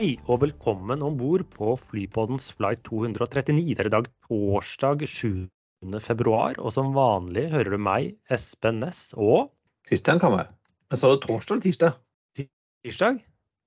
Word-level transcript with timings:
Hei 0.00 0.14
og 0.32 0.38
velkommen 0.40 1.02
om 1.04 1.18
bord 1.20 1.42
på 1.52 1.74
Flypoddens 1.76 2.46
flight 2.56 2.80
239. 2.86 3.74
Det 3.76 3.82
er 3.82 3.88
i 3.90 3.92
dag 3.92 4.06
torsdag 4.24 5.02
7. 5.04 5.42
februar, 6.00 6.56
og 6.56 6.72
som 6.72 6.94
vanlig 6.96 7.42
hører 7.52 7.74
du 7.74 7.82
meg, 7.84 8.14
Espen 8.32 8.78
Næss, 8.80 9.10
og 9.20 9.50
Kristian 9.90 10.16
være. 10.24 10.46
Men 10.88 11.00
sa 11.02 11.10
du 11.12 11.20
torsdag 11.20 11.58
eller 11.58 11.66
tirsdag? 11.66 12.00
tirsdag? 12.40 13.20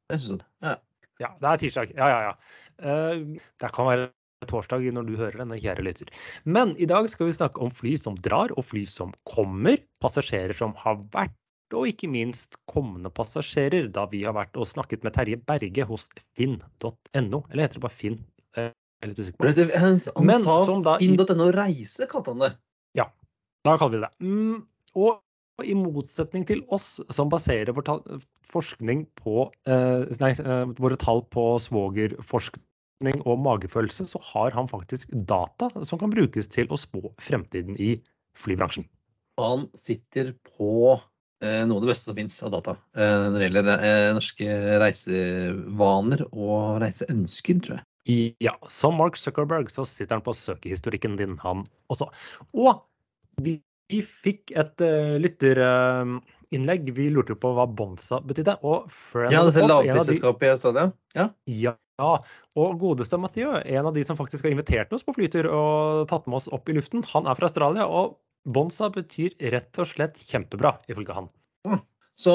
Jeg 0.10 0.24
synes 0.24 0.42
det. 0.42 0.50
Ja. 0.66 0.74
Ja, 1.22 1.30
det 1.38 1.52
er 1.52 1.62
tirsdag. 1.68 1.94
Ja, 2.02 2.10
ja, 2.10 2.32
ja. 2.32 2.34
Eh, 2.82 3.46
Det 3.62 3.72
kan 3.78 3.92
være 3.92 4.10
torsdag 4.50 4.90
når 4.90 5.06
du 5.12 5.16
hører 5.22 5.38
denne, 5.44 5.62
kjære 5.62 5.86
lytter. 5.86 6.10
Men 6.50 6.74
i 6.82 6.90
dag 6.90 7.14
skal 7.14 7.30
vi 7.30 7.38
snakke 7.38 7.62
om 7.62 7.70
fly 7.70 7.94
som 7.94 8.18
drar, 8.18 8.58
og 8.58 8.66
fly 8.74 8.88
som 8.90 9.14
kommer. 9.30 9.78
Passasjerer 10.02 10.58
som 10.58 10.74
har 10.82 10.98
vært, 11.14 11.38
og 11.74 11.88
ikke 11.90 12.10
minst 12.12 12.58
kommende 12.70 13.10
passasjerer, 13.14 13.88
da 13.94 14.04
vi 14.12 14.24
har 14.28 14.36
vært 14.36 14.58
og 14.60 14.68
snakket 14.70 15.04
med 15.08 15.16
Terje 15.16 15.40
Berge 15.42 15.86
hos 15.90 16.10
finn.no. 16.38 17.40
Eller 17.50 17.64
heter 17.66 17.80
det 17.80 17.86
bare 17.86 17.96
Finn? 17.98 18.20
Eh, 18.58 18.70
Jeg 18.70 19.08
er 19.08 19.12
litt 19.14 19.22
usikker 19.24 19.40
på. 19.40 19.54
Det, 19.58 19.68
han 19.80 19.98
han 20.04 20.28
Men 20.30 20.44
sa 20.44 20.58
finn.no 21.00 21.48
reise, 21.56 22.08
kalte 22.12 22.34
han 22.36 22.44
det. 22.46 22.52
Ja, 23.00 23.08
Da 23.66 23.78
kaller 23.80 23.96
vi 23.98 24.02
det 24.04 24.10
det. 24.12 24.28
Mm, 24.28 24.66
og 25.00 25.22
i 25.64 25.74
motsetning 25.78 26.46
til 26.50 26.64
oss 26.74 26.98
som 27.14 27.30
baserer 27.30 27.72
vår 27.78 27.86
ta- 27.86 28.20
forskning 28.50 29.06
på 29.22 29.48
eh, 29.70 30.06
nei, 30.20 30.32
eh, 30.34 30.66
våre 30.82 30.98
tall 30.98 31.22
på 31.32 31.44
svogerforskning 31.62 33.22
og 33.26 33.40
magefølelse, 33.46 34.08
så 34.10 34.20
har 34.34 34.52
han 34.58 34.68
faktisk 34.68 35.10
data 35.30 35.70
som 35.86 36.00
kan 36.02 36.10
brukes 36.14 36.48
til 36.52 36.68
å 36.74 36.78
spå 36.80 37.14
fremtiden 37.22 37.78
i 37.80 37.96
flybransjen. 38.38 38.86
Han 39.40 39.68
sitter 39.78 40.34
på 40.58 41.00
noe 41.68 41.80
av 41.80 41.86
det 41.86 41.92
beste 41.92 42.10
som 42.10 42.18
fins 42.18 42.38
av 42.46 42.54
data 42.54 42.76
eh, 42.98 43.26
når 43.30 43.38
det 43.40 43.48
gjelder 43.48 43.72
eh, 43.74 44.12
norske 44.18 44.60
reisevaner 44.84 46.26
og 46.32 46.80
reiseønsker, 46.84 47.60
tror 47.66 47.78
jeg. 47.80 47.88
Ja, 48.44 48.56
som 48.68 48.98
Mark 49.00 49.16
Zuckerberg 49.16 49.72
så 49.72 49.86
sitter 49.88 50.18
han 50.18 50.26
på 50.26 50.36
søkehistorikken 50.36 51.16
din, 51.20 51.38
han 51.44 51.64
også. 51.94 52.10
Og 52.52 52.84
vi, 53.44 53.58
vi 53.92 54.02
fikk 54.04 54.52
et 54.60 54.84
uh, 54.84 55.16
lytterinnlegg. 55.24 56.92
vi 56.98 57.08
lurte 57.16 57.38
på 57.40 57.54
hva 57.56 57.64
Bonsa 57.64 58.20
betydde. 58.20 58.58
Og 58.68 58.92
Ja, 59.32 59.46
dette 59.48 59.64
av 59.64 59.88
de- 59.88 60.20
i 60.48 60.52
Australia. 60.52 60.92
Ja. 61.16 61.30
Ja, 62.02 62.18
og 62.58 62.80
godeste 62.82 63.20
Mathieu, 63.22 63.54
en 63.54 63.86
av 63.86 63.94
de 63.94 64.04
som 64.04 64.18
faktisk 64.18 64.44
har 64.44 64.52
invitert 64.52 64.92
oss 64.94 65.04
på 65.06 65.14
flytur 65.14 65.46
og 65.46 66.08
tatt 66.10 66.26
med 66.28 66.40
oss 66.42 66.50
opp 66.52 66.68
i 66.68 66.74
luften, 66.74 67.06
han 67.14 67.28
er 67.30 67.38
fra 67.38 67.48
Australia, 67.48 67.86
og 67.86 68.18
Bonza 68.46 68.90
betyr 68.92 69.36
rett 69.54 69.80
og 69.80 69.88
slett 69.88 70.18
kjempebra, 70.20 70.76
ifølge 70.92 71.16
han. 71.16 71.30
Så 72.20 72.34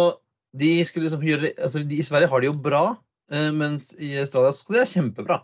de 0.56 0.70
skulle 0.89 1.06
liksom 1.06 1.23
gjøre 1.27 1.50
altså 1.61 1.83
de, 1.87 1.98
I 2.00 2.06
Sverige 2.06 2.31
har 2.33 2.41
de 2.41 2.48
jo 2.48 2.55
bra, 2.65 2.97
eh, 3.31 3.50
mens 3.55 3.91
i 4.00 4.15
Australia 4.19 4.55
skal 4.56 4.75
de 4.78 4.81
ha 4.81 4.89
kjempebra. 4.89 5.37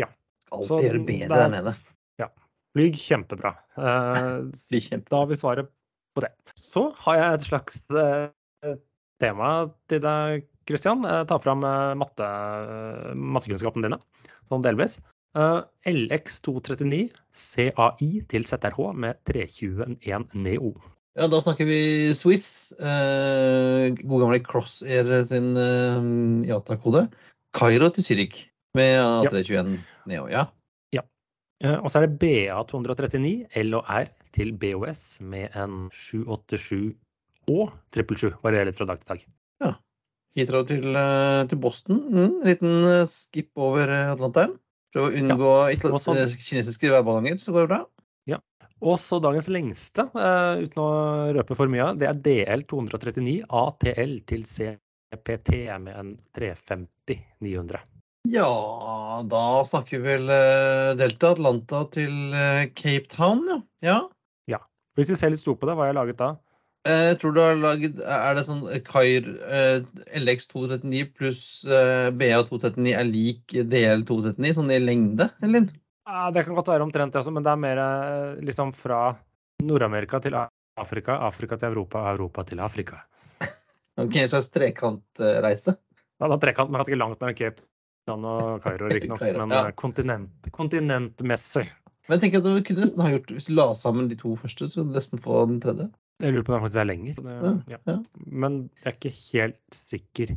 Ja. 0.00 0.06
Skal 0.46 0.66
Så 0.68 0.78
alltid 0.78 0.88
gjøre 0.90 1.02
bedre 1.06 1.28
det 1.28 1.32
er- 1.32 1.42
der 1.42 1.52
nede. 1.56 1.74
Ja. 2.22 2.28
Flyg 2.76 2.94
kjempebra. 3.02 3.56
Eh, 3.82 5.00
da 5.08 5.16
har 5.16 5.26
vi 5.26 5.34
svaret 5.40 5.68
på 6.14 6.20
det. 6.20 6.30
Så 6.60 6.92
har 7.04 7.16
jeg 7.16 7.34
et 7.34 7.46
slags 7.48 7.80
eh, 7.90 8.76
tema 9.20 9.72
til 9.88 10.00
deg, 10.04 10.46
Christian. 10.68 11.02
Jeg 11.02 11.26
tar 11.26 11.40
fram 11.42 11.64
eh, 11.64 11.94
matte, 11.98 12.22
eh, 12.22 13.14
mattekunnskapene 13.16 13.88
dine, 13.88 13.98
sånn 14.48 14.62
delvis. 14.62 15.00
Eh, 15.32 15.60
LX239 15.88 17.06
CAI 17.32 18.08
til 18.28 18.44
ZRH 18.44 18.92
med 18.92 19.20
321 19.28 20.26
Neo. 20.34 20.72
Ja, 21.16 21.28
da 21.28 21.40
snakker 21.44 21.68
vi 21.68 22.12
Swiss. 22.16 22.72
Eh, 22.80 23.92
gode 24.00 24.22
gamle 24.24 24.40
Crossair 24.44 25.08
sin 25.28 25.52
eh, 25.56 26.48
Yata-kode. 26.48 27.06
Kairo 27.56 27.88
til 27.92 28.04
Zürich 28.04 28.46
med 28.76 28.98
A321 29.00 29.78
Neo. 30.08 30.28
Ja. 30.32 30.46
Eh, 31.62 31.78
Og 31.78 31.90
så 31.90 32.00
er 32.00 32.08
det 32.08 32.18
BA239 32.20 33.46
L 33.62 33.76
og 33.78 33.84
R 33.88 34.08
til 34.32 34.52
BOS 34.52 35.20
med 35.20 35.52
en 35.54 35.88
787 35.92 36.96
og 37.48 37.70
777. 37.94 38.34
Varierer 38.42 38.70
litt 38.70 38.80
fra 38.80 38.88
dag 38.88 39.00
til 39.00 39.14
dag. 39.14 39.28
Heathrow 40.32 40.64
til, 40.64 40.96
eh, 40.96 41.44
til 41.48 41.58
Boston. 41.60 41.98
Mm, 42.08 42.40
en 42.40 42.48
liten 42.48 42.84
eh, 42.88 43.04
skip 43.04 43.50
over 43.56 43.84
eh, 43.84 44.12
Atlanteren. 44.14 44.56
Prøve 44.92 45.08
å 45.08 45.16
unngå 45.16 45.52
ja. 45.72 45.90
og 45.90 46.00
sånn- 46.04 46.20
eh, 46.20 46.36
kinesiske 46.36 46.90
værballonger, 46.92 47.40
så 47.40 47.54
går 47.54 47.66
det 47.66 47.72
bra. 47.74 47.82
Og 48.82 48.98
så 48.98 49.20
dagens 49.22 49.46
lengste, 49.52 50.08
uh, 50.10 50.58
uten 50.58 50.82
å 50.82 50.90
røpe 51.36 51.54
for 51.54 51.70
mye, 51.70 51.92
det 52.00 52.08
er 52.08 52.18
DL239 52.24 53.44
ATL 53.46 54.16
til 54.26 54.42
CPT 54.48 55.52
med 55.84 55.94
en 55.94 56.10
350-900. 56.34 57.78
Ja, 58.32 58.48
da 59.26 59.44
snakker 59.66 59.98
vi 59.98 60.12
vel 60.12 60.30
eh, 60.30 60.92
Delta 60.98 61.32
Atlanta 61.34 61.80
til 61.90 62.12
Cape 62.78 63.10
Town, 63.10 63.42
ja. 63.82 63.96
ja. 64.50 64.60
Hvis 64.98 65.10
vi 65.10 65.18
ser 65.18 65.32
litt 65.34 65.42
stort 65.42 65.58
på 65.58 65.66
det, 65.66 65.74
hva 65.74 65.86
har 65.86 65.90
jeg 65.90 65.98
laget 65.98 66.20
da? 66.20 66.28
Eh, 66.88 67.04
Jeg 67.12 67.18
tror 67.22 67.34
du 67.34 67.40
har 67.42 67.58
laget 67.60 68.00
Er 68.02 68.34
det 68.34 68.42
sånn 68.48 68.64
eh, 68.66 68.80
Kair 68.82 69.28
eh, 69.46 69.84
LX239 70.18 71.04
pluss 71.14 71.42
eh, 71.64 72.08
BA239 72.18 72.94
er 72.98 73.06
lik 73.06 73.54
DL239, 73.54 74.56
sånn 74.58 74.72
i 74.74 74.80
lengde, 74.82 75.28
eller? 75.46 75.68
Det 76.34 76.42
kan 76.42 76.56
godt 76.58 76.72
være 76.72 76.82
omtrent 76.82 77.14
det 77.14 77.20
også, 77.22 77.30
men 77.34 77.44
det 77.46 77.52
er 77.52 77.60
mer 77.62 77.78
eh, 77.78 78.40
liksom 78.42 78.72
fra 78.74 79.12
Nord-Amerika 79.62 80.18
til 80.24 80.34
Afrika, 80.34 81.20
Afrika 81.28 81.56
til 81.60 81.70
Europa, 81.70 82.02
Europa 82.10 82.46
til 82.50 82.62
Afrika. 82.64 83.04
Ok, 84.00 84.16
En 84.16 84.28
slags 84.32 84.48
trekantreise. 84.50 85.76
Ja, 86.18 86.28
da 86.32 86.38
trekant, 86.40 86.72
men 86.72 86.82
ikke 86.82 86.98
langt 86.98 87.20
mellom 87.20 87.36
Cape 87.36 87.62
Town 88.08 88.24
og 88.26 88.62
Kairo, 88.64 88.88
riktignok, 88.90 89.22
men 89.38 89.54
ja. 89.54 89.66
eh, 89.68 89.74
kontinent, 89.78 90.50
kontinentmessig. 90.50 91.68
Men 92.08 92.16
jeg 92.18 92.24
tenker 92.24 92.42
at 92.42 92.48
du 92.48 92.64
kunne 92.66 92.82
nesten 92.82 93.02
ha 93.04 93.12
gjort 93.12 93.28
Hvis 93.30 93.46
du 93.46 93.52
la 93.54 93.68
sammen 93.78 94.08
de 94.10 94.16
to 94.18 94.32
første, 94.34 94.66
så 94.66 94.80
kunne 94.80 94.90
du 94.90 94.98
nesten 94.98 95.20
få 95.22 95.44
den 95.46 95.60
tredje. 95.62 95.92
Jeg 96.22 96.34
lurer 96.36 96.44
på 96.46 96.54
om 96.54 96.60
det 96.60 96.66
faktisk 96.68 96.82
er 96.82 96.90
lenger. 96.90 97.16
Det, 97.18 97.38
Ja, 97.72 97.78
ja. 97.90 97.96
Men 98.42 98.58
jeg 98.82 98.90
er 98.92 98.98
ikke 98.98 99.16
helt 99.18 99.78
sikker. 99.78 100.34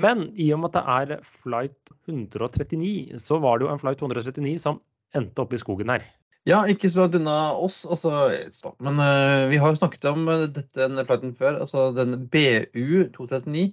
Men 0.00 0.24
i 0.34 0.48
og 0.54 0.62
med 0.62 0.72
at 0.72 0.78
det 0.78 1.16
er 1.16 1.26
flight 1.26 1.92
139, 2.08 3.20
så 3.22 3.38
var 3.42 3.58
det 3.58 3.68
jo 3.68 3.74
en 3.74 3.82
flight 3.82 4.02
139 4.02 4.56
som 4.62 4.80
endte 5.16 5.44
opp 5.44 5.54
i 5.54 5.60
skogen 5.60 5.92
her. 5.92 6.06
Ja, 6.48 6.62
ikke 6.72 6.88
så 6.88 7.04
langt 7.04 7.18
unna 7.18 7.52
oss, 7.52 7.82
altså, 7.84 8.30
stopp. 8.54 8.78
men 8.80 8.96
uh, 8.96 9.44
vi 9.50 9.58
har 9.60 9.74
jo 9.74 9.76
snakket 9.76 10.06
om 10.08 10.24
eh, 10.32 10.46
dette, 10.48 10.72
denne 10.78 11.04
flighten 11.04 11.34
før. 11.36 11.58
Altså 11.60 11.90
den 11.92 12.16
BU-239, 12.32 13.66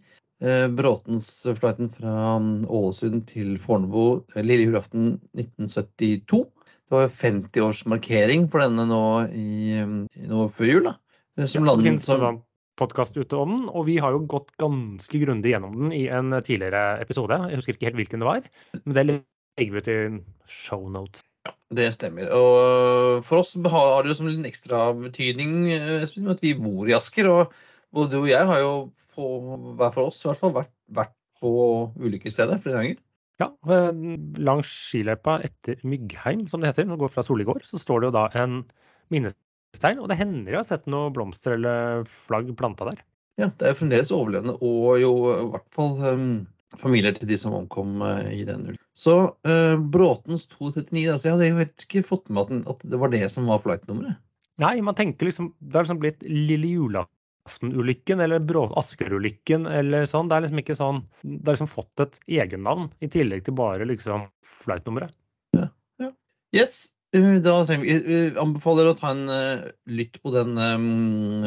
uh, 0.44 0.68
Bråtens 0.76 1.30
flighten 1.48 1.90
fra 1.96 2.36
Ålesund 2.68 3.24
til 3.32 3.56
Fornebu 3.64 4.28
eh, 4.36 4.44
lille 4.44 4.68
julaften 4.68 5.16
1972. 5.40 6.44
Det 6.88 6.96
var 6.96 7.08
jo 7.08 7.16
50-årsmarkering 7.16 8.46
for 8.52 8.64
denne 8.64 8.84
nå, 8.92 9.04
i, 9.32 9.80
nå 10.28 10.48
før 10.52 10.72
jul. 10.74 10.92
da. 10.92 10.98
Eh, 11.38 11.46
Som 11.46 11.66
Ja, 11.66 11.74
lander, 11.74 11.98
som 12.04 12.26
en 12.26 12.42
podkast 12.78 13.18
ute 13.18 13.38
om 13.38 13.56
den, 13.56 13.70
og 13.70 13.88
vi 13.88 13.98
har 14.02 14.14
jo 14.14 14.26
gått 14.30 14.52
ganske 14.62 15.22
grundig 15.24 15.54
gjennom 15.54 15.74
den 15.78 15.96
i 15.96 16.06
en 16.14 16.36
tidligere 16.46 17.00
episode. 17.02 17.40
Jeg 17.50 17.62
husker 17.62 17.78
ikke 17.78 17.90
helt 17.90 18.02
hvilken 18.02 18.22
det 18.22 18.30
var, 18.30 18.52
men 18.84 18.98
det 18.98 19.06
legger 19.08 19.78
vi 19.78 19.86
til 19.88 20.20
shownotes. 20.46 21.24
Det 21.74 21.88
stemmer. 21.96 22.30
Og 22.36 23.24
for 23.28 23.42
oss 23.42 23.56
har 23.56 24.04
det 24.04 24.12
jo 24.12 24.20
som 24.20 24.30
en 24.30 24.48
ekstra 24.48 24.92
betydning 24.98 25.72
eh, 25.74 26.04
Espen, 26.04 26.30
at 26.32 26.44
vi 26.44 26.54
bor 26.60 26.88
i 26.88 26.96
Asker. 26.96 27.28
Og 27.32 27.58
både 27.96 28.14
du 28.14 28.22
og 28.22 28.30
jeg 28.30 28.48
har 28.50 28.62
jo 28.64 28.72
på, 29.16 29.26
hver 29.80 29.94
for 29.96 30.12
oss 30.12 30.22
i 30.24 30.30
hvert 30.30 30.42
fall 30.42 30.56
vært, 30.62 30.74
vært 30.96 31.16
på 31.42 31.52
ulykkesstedet 32.00 32.62
flere 32.64 32.82
ganger. 32.82 33.02
Ja, 33.42 33.52
eh, 33.70 34.04
langs 34.42 34.70
skiløypa 34.90 35.40
etter 35.46 35.82
Myggheim, 35.86 36.48
som 36.50 36.64
det 36.64 36.72
heter, 36.72 36.88
når 36.88 36.98
du 36.98 37.06
går 37.06 37.14
fra 37.14 37.26
Soligård, 37.26 37.68
så 37.68 37.80
står 37.82 38.02
det 38.02 38.10
jo 38.10 38.18
da 38.18 38.26
en 38.42 38.62
minnestein, 39.78 40.02
og 40.02 40.10
det 40.10 40.18
hender 40.18 40.54
jeg 40.54 40.62
har 40.62 40.68
sett 40.68 40.88
noen 40.90 41.14
blomster 41.14 41.56
eller 41.56 42.06
flagg 42.28 42.50
planta 42.58 42.90
der. 42.92 43.02
Ja, 43.38 43.50
Det 43.54 43.66
er 43.66 43.74
jo 43.74 43.82
fremdeles 43.82 44.12
overlevende, 44.12 44.58
og 44.62 45.00
jo 45.00 45.12
i 45.30 45.50
hvert 45.54 45.68
fall 45.72 45.98
um, 46.02 46.48
familier 46.78 47.14
til 47.14 47.28
de 47.30 47.38
som 47.38 47.54
omkom 47.54 48.02
uh, 48.02 48.26
i 48.34 48.44
den 48.44 48.66
ulykken. 48.66 48.84
Så 48.98 49.36
uh, 49.46 49.78
Bråtens 49.78 50.48
239 50.50 51.12
altså, 51.14 51.28
Jeg 51.28 51.36
hadde 51.36 51.50
jo 51.52 51.60
helt 51.60 51.86
ikke 51.86 52.08
fått 52.08 52.30
med 52.30 52.50
at, 52.50 52.72
at 52.74 52.82
det 52.90 52.98
var 52.98 53.14
det 53.14 53.30
som 53.30 53.46
var 53.46 53.62
flightnummeret. 53.62 54.18
Nei, 54.58 54.82
man 54.82 54.98
tenker 54.98 55.28
liksom 55.28 55.52
Det 55.60 55.78
har 55.78 55.86
liksom 55.86 56.00
blitt 56.02 56.24
Lille 56.26 56.72
julaften-ulykken 56.72 58.24
eller 58.26 58.42
Brå- 58.42 58.74
Asker-ulykken 58.82 59.70
eller 59.70 60.10
sånn. 60.10 60.32
Det 60.32 60.40
er 60.40 60.48
liksom 60.48 60.64
ikke 60.64 60.80
sånn 60.80 61.04
Det 61.22 61.46
har 61.46 61.60
liksom 61.60 61.70
fått 61.70 62.02
et 62.08 62.18
egennavn 62.40 62.90
i 63.06 63.12
tillegg 63.14 63.46
til 63.46 63.54
bare 63.60 63.86
liksom 63.86 64.26
flightnummeret. 64.66 65.14
Yes, 66.56 66.88
uh, 66.90 66.97
da 67.14 67.54
trenger 67.68 67.86
vi 67.86 67.94
uh, 68.04 68.42
anbefaler 68.42 68.90
å 68.90 68.96
ta 68.98 69.14
en 69.14 69.26
uh, 69.32 69.68
lytt 69.90 70.20
på 70.24 70.34
den 70.36 70.58
um, 70.60 71.46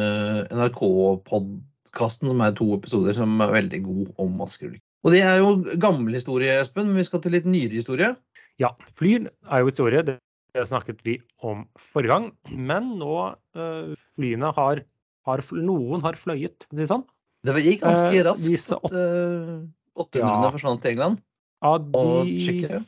NRK-podkasten 0.57 2.33
som 2.33 2.41
er 2.47 2.57
to 2.57 2.71
episoder 2.79 3.17
som 3.17 3.37
er 3.45 3.53
veldig 3.59 3.83
god 3.85 4.15
om 4.25 4.41
Asker-ulykken. 4.47 4.87
Og 5.05 5.15
det 5.15 5.23
er 5.25 5.39
jo 5.41 5.53
gammel 5.81 6.17
historie, 6.17 6.59
Espen, 6.61 6.91
men 6.91 7.01
vi 7.01 7.07
skal 7.09 7.23
til 7.25 7.33
litt 7.37 7.47
nyere 7.49 7.73
historie. 7.73 8.15
Ja, 8.61 8.75
fly 8.99 9.15
er 9.25 9.63
jo 9.63 9.71
historie. 9.71 10.03
Det 10.05 10.19
det 10.55 10.67
snakket 10.67 11.03
vi 11.07 11.17
om 11.47 11.65
forrige 11.79 12.15
gang. 12.15 12.29
Men 12.51 12.95
nå 13.01 13.17
uh, 13.31 13.93
flyene 14.17 14.53
har, 14.57 14.85
har 15.29 15.43
Noen 15.55 16.05
har 16.05 16.19
fløyet, 16.19 16.67
for 16.67 16.75
å 16.75 16.79
si 16.79 16.83
det 16.83 16.91
sånn. 16.91 17.05
Det 17.47 17.57
gikk 17.65 17.85
ganske 17.85 18.11
Eh, 18.13 18.25
raskt 18.27 18.73
uh, 18.93 19.61
800 19.97 20.21
Ja. 20.21 20.51
forsvant 20.53 20.83
til 20.85 20.97
England 20.97 21.23
og 21.65 21.87
de 21.93 22.37
Tsjekkia. 22.41 22.83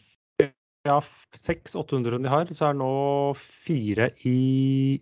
Ja, 0.88 0.98
600-800 1.36 2.18
de 2.22 2.30
har, 2.32 2.50
så 2.54 2.68
er 2.68 2.74
det 2.74 2.82
nå 2.82 2.92
fire 3.38 4.10
i 4.28 5.00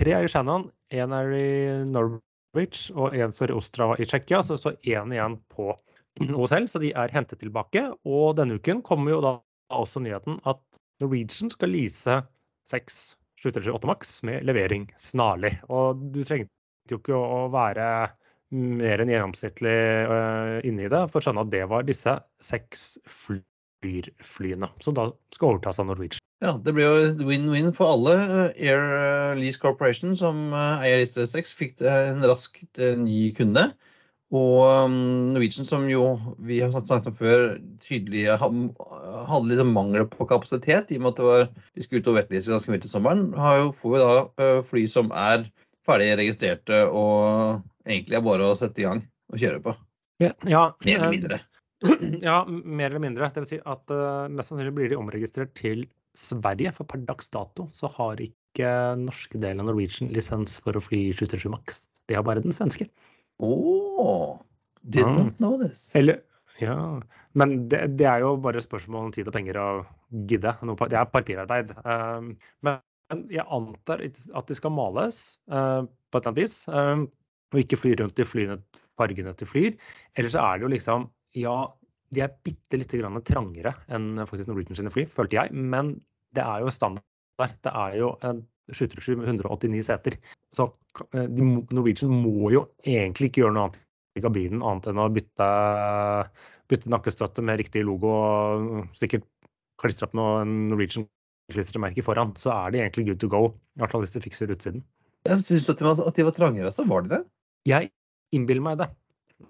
Tre 0.00 0.14
er 0.16 0.24
i 0.24 0.30
Shannon, 0.32 0.68
én 0.96 1.12
er 1.12 1.32
i 1.36 1.48
Norwich 1.90 2.86
og 2.94 3.12
én 3.12 3.32
står 3.34 3.52
i 3.52 3.56
Ostrava 3.58 3.98
i 4.00 4.06
Tsjekkia. 4.08 4.38
Så 4.40 4.56
det 4.56 4.62
står 4.62 4.78
én 4.88 5.12
igjen 5.12 5.34
på 5.52 5.74
OSL, 6.30 6.68
så 6.70 6.80
de 6.80 6.92
er 6.96 7.12
hentet 7.12 7.42
tilbake. 7.42 7.82
Og 8.08 8.38
denne 8.38 8.56
uken 8.56 8.80
kommer 8.86 9.12
jo 9.12 9.18
da 9.24 9.34
også 9.76 10.00
nyheten 10.00 10.38
at 10.48 10.62
Norwegian 11.02 11.52
skal 11.52 11.74
lease 11.74 12.16
seks 12.70 13.18
738 13.42 13.90
Max 13.90 14.16
med 14.24 14.46
levering 14.48 14.88
snarlig. 14.96 15.52
Og 15.68 16.00
du 16.14 16.22
trengte 16.24 16.94
jo 16.94 17.02
ikke 17.02 17.20
å 17.20 17.44
være 17.52 17.86
mer 18.56 19.02
enn 19.02 19.12
gjennomsnittlig 19.12 19.78
uh, 20.10 20.56
inne 20.66 20.86
i 20.86 20.90
det 20.90 21.04
for 21.10 21.20
å 21.20 21.24
skjønne 21.26 21.44
at 21.44 21.52
det 21.52 21.66
var 21.70 21.84
disse 21.86 22.16
seks 22.42 22.94
Flyr-flyene 23.80 24.68
som 24.84 24.96
da 24.96 25.10
skal 25.34 25.54
overtas 25.54 25.80
av 25.80 25.88
Norwegian. 25.88 26.20
Ja, 26.40 26.54
det 26.56 26.72
ble 26.76 26.86
jo 26.86 27.26
win-win 27.28 27.72
for 27.76 27.94
alle. 27.96 28.16
Air 28.54 28.84
eh, 28.96 29.38
Lease 29.40 29.60
Corporation, 29.60 30.14
som 30.16 30.50
eh, 30.52 30.84
eier 30.86 31.02
disse 31.02 31.26
seks, 31.28 31.52
fikk 31.56 31.80
en 31.84 32.24
raskt 32.24 32.80
eh, 32.80 32.96
ny 32.96 33.30
kunde. 33.36 33.70
Og 34.30 34.62
um, 34.62 34.92
Norwegian, 35.34 35.66
som 35.66 35.88
jo 35.90 36.04
vi 36.46 36.60
har 36.62 36.70
snakket 36.70 37.08
om 37.10 37.16
før, 37.18 37.40
tydelig 37.82 38.28
hadde 38.38 39.40
litt 39.50 39.62
mangel 39.66 40.06
på 40.06 40.26
kapasitet, 40.30 40.92
i 40.94 41.00
og 41.00 41.02
med 41.02 41.10
at 41.10 41.18
det 41.18 41.26
var, 41.26 41.48
de 41.74 41.82
skulle 41.84 42.04
ut 42.04 42.10
og 42.12 42.18
vettlise 42.20 42.54
ganske 42.54 42.70
mye 42.70 42.84
til 42.84 42.92
sommeren, 42.92 43.24
har 43.34 43.58
jo, 43.58 43.72
får 43.74 43.96
jo 43.96 44.04
da 44.04 44.14
eh, 44.44 44.60
fly 44.68 44.84
som 44.92 45.10
er 45.10 45.48
ferdig 45.86 46.12
registrerte 46.20 46.84
og 46.94 47.64
egentlig 47.88 48.20
er 48.20 48.26
bare 48.28 48.52
å 48.52 48.58
sette 48.58 48.84
i 48.84 48.86
gang 48.86 49.02
og 49.32 49.42
kjøre 49.42 49.64
på. 49.66 49.74
Ja, 50.22 50.34
ja, 50.46 50.64
Mer 50.84 50.94
eller 50.94 51.08
eh, 51.08 51.16
mindre. 51.16 51.40
Ja, 52.28 52.42
mer 52.48 52.90
eller 52.90 53.02
mindre. 53.02 53.30
Det 53.32 53.44
vil 53.44 53.50
si 53.54 53.60
at 53.60 53.94
uh, 53.94 54.28
mest 54.32 54.52
sannsynlig 54.52 54.74
blir 54.76 54.92
de 54.92 54.98
omregistrert 55.00 55.54
til 55.58 55.86
Sverige, 56.18 56.72
for 56.76 56.88
per 56.90 57.02
dags 57.06 57.30
dato 57.32 57.68
så 57.72 57.90
har 57.94 58.20
ikke 58.22 58.72
norske 58.98 59.38
delen 59.40 59.62
av 59.62 59.70
Norwegian 59.70 60.10
lisens 60.12 60.58
for 60.60 60.76
å 60.76 60.82
fly 60.82 61.06
737 61.14 61.52
Max. 61.52 61.84
De 62.10 62.18
har 62.18 62.26
bare 62.26 62.42
den 62.42 62.54
svenske. 62.54 62.88
Oh, 63.40 64.40
did 64.82 65.06
ja. 65.06 65.14
not 65.14 65.38
know 65.38 65.56
this. 65.60 65.94
Eller 65.96 66.22
Ja. 66.60 67.00
Men 67.32 67.68
det, 67.70 67.84
det 67.96 68.04
er 68.10 68.24
jo 68.24 68.34
bare 68.42 68.60
spørsmål 68.60 69.06
om 69.06 69.12
tid 69.14 69.28
og 69.30 69.36
penger 69.36 69.56
å 69.56 69.68
gidde. 70.28 70.50
Det 70.90 70.98
er 70.98 71.12
papirarbeid. 71.12 71.70
Um, 71.86 72.34
men 72.66 73.22
jeg 73.30 73.46
antar 73.46 74.02
at 74.02 74.50
de 74.50 74.56
skal 74.58 74.74
males 74.74 75.38
uh, 75.46 75.86
på 76.10 76.18
et 76.18 76.26
eller 76.26 76.32
annet 76.32 76.42
vis. 76.42 76.58
Um, 76.68 77.06
og 77.54 77.62
ikke 77.62 77.78
fly 77.78 77.94
rundt 78.02 78.20
i 78.20 78.26
flyene, 78.26 78.58
fargene 78.98 79.32
til 79.38 79.48
flyr. 79.48 79.78
Eller 80.18 80.34
så 80.34 80.42
er 80.42 80.58
det 80.58 80.66
jo 80.66 80.74
liksom 80.74 81.06
Ja, 81.38 81.66
de 82.10 82.22
er 82.24 82.32
bitte 82.44 82.78
lite 82.80 82.98
grann 82.98 83.20
trangere 83.22 83.74
enn 83.92 84.16
faktisk 84.26 84.50
Norwegian 84.50 84.78
sine 84.78 84.90
fly, 84.90 85.04
følte 85.06 85.38
jeg. 85.38 85.52
Men 85.54 85.94
det 86.34 86.42
er 86.42 86.64
jo 86.64 86.72
standard. 86.74 87.04
Det 87.40 87.70
er 87.72 87.94
jo 87.96 88.14
en 88.26 88.42
737 88.70 89.16
med 89.18 89.28
189 89.30 89.86
seter. 89.86 90.16
Så 90.52 90.68
må- 91.14 91.64
Norwegian 91.72 92.10
må 92.10 92.50
jo 92.52 92.66
egentlig 92.84 93.30
ikke 93.30 93.44
gjøre 93.44 93.54
noe 93.54 93.68
annet 93.68 93.78
i 94.18 94.20
kabinen 94.24 94.62
annet 94.66 94.90
enn 94.90 94.98
å 94.98 95.08
bytte, 95.14 95.48
bytte 96.68 96.90
nakkestøtte 96.90 97.42
med 97.46 97.60
riktig 97.62 97.84
logo 97.86 98.10
og 98.10 98.88
sikkert 98.98 99.24
klistre 99.80 100.08
opp 100.08 100.14
noe 100.18 100.44
Norwegian-klistremerke 100.44 102.04
foran, 102.04 102.34
så 102.36 102.52
er 102.66 102.74
de 102.74 102.82
egentlig 102.82 103.06
good 103.06 103.20
to 103.22 103.28
go. 103.28 103.54
I 103.78 103.80
hvert 103.82 103.94
fall 103.94 104.02
hvis 104.04 104.12
de 104.18 104.20
fikser 104.26 104.50
utsiden. 104.52 104.82
Jeg 105.28 105.38
syns 105.38 105.66
du 105.66 105.72
at 105.72 106.16
de 106.16 106.24
var 106.26 106.36
trangere, 106.36 106.72
så 106.74 106.84
var 106.88 107.02
de 107.02 107.14
det. 107.14 107.22
Jeg 107.68 107.90
innbiller 108.34 108.62
meg 108.62 108.78
det. 108.82 108.90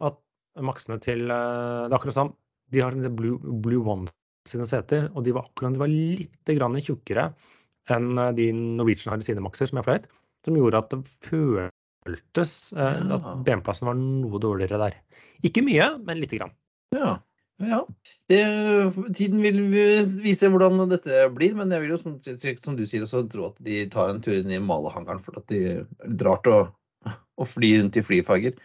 At 0.00 0.18
maksene 0.58 0.98
til 1.02 1.26
eh, 1.30 1.86
Det 1.86 1.92
er 1.92 1.98
akkurat 1.98 2.16
som 2.16 2.32
de 2.70 2.82
har 2.82 2.94
Blue, 3.18 3.38
Blue 3.62 3.82
One 3.86 4.10
sine 4.48 4.66
seter, 4.68 5.08
og 5.14 5.24
de 5.26 5.34
var 5.36 5.48
akkurat 5.48 5.74
de 5.74 5.82
var 5.82 5.90
litt 5.90 6.52
grann 6.56 6.78
tjukkere 6.80 7.30
enn 7.90 8.12
eh, 8.18 8.34
de 8.38 8.50
Norwegian 8.56 9.14
har 9.14 9.22
i 9.22 9.26
sine 9.26 9.44
makser, 9.44 9.70
som 9.70 9.80
jeg 9.80 9.88
fløyt. 9.88 10.10
Som 10.46 10.56
gjorde 10.56 10.80
at 10.80 10.94
det 10.94 11.00
føltes 11.26 12.54
eh, 12.76 13.02
at 13.16 13.26
benplassen 13.46 13.90
var 13.90 13.98
noe 13.98 14.42
dårligere 14.42 14.80
der. 14.80 15.00
Ikke 15.46 15.64
mye, 15.66 15.92
men 16.06 16.22
lite 16.22 16.40
grann. 16.40 16.54
Ja. 16.96 17.12
ja. 17.62 17.82
Det, 18.30 18.40
tiden 19.18 19.44
vil 19.44 19.62
vise 19.70 20.50
hvordan 20.50 20.80
dette 20.90 21.26
blir, 21.36 21.54
men 21.58 21.72
jeg 21.74 21.84
vil 21.84 21.94
jo, 21.94 22.00
som, 22.00 22.18
som 22.22 22.78
du 22.78 22.86
sier, 22.86 23.04
også 23.06 23.26
tro 23.30 23.50
at 23.50 23.62
de 23.66 23.84
tar 23.92 24.14
en 24.14 24.22
tur 24.24 24.38
inn 24.38 24.54
i 24.54 24.62
malehangaren, 24.62 25.22
for 25.24 25.38
at 25.42 25.48
de 25.52 25.64
er 25.76 25.88
litt 26.06 26.26
rart 26.26 26.48
å, 26.50 26.60
å 27.10 27.48
fly 27.48 27.76
rundt 27.82 28.00
i 28.00 28.06
flyfarger. 28.06 28.56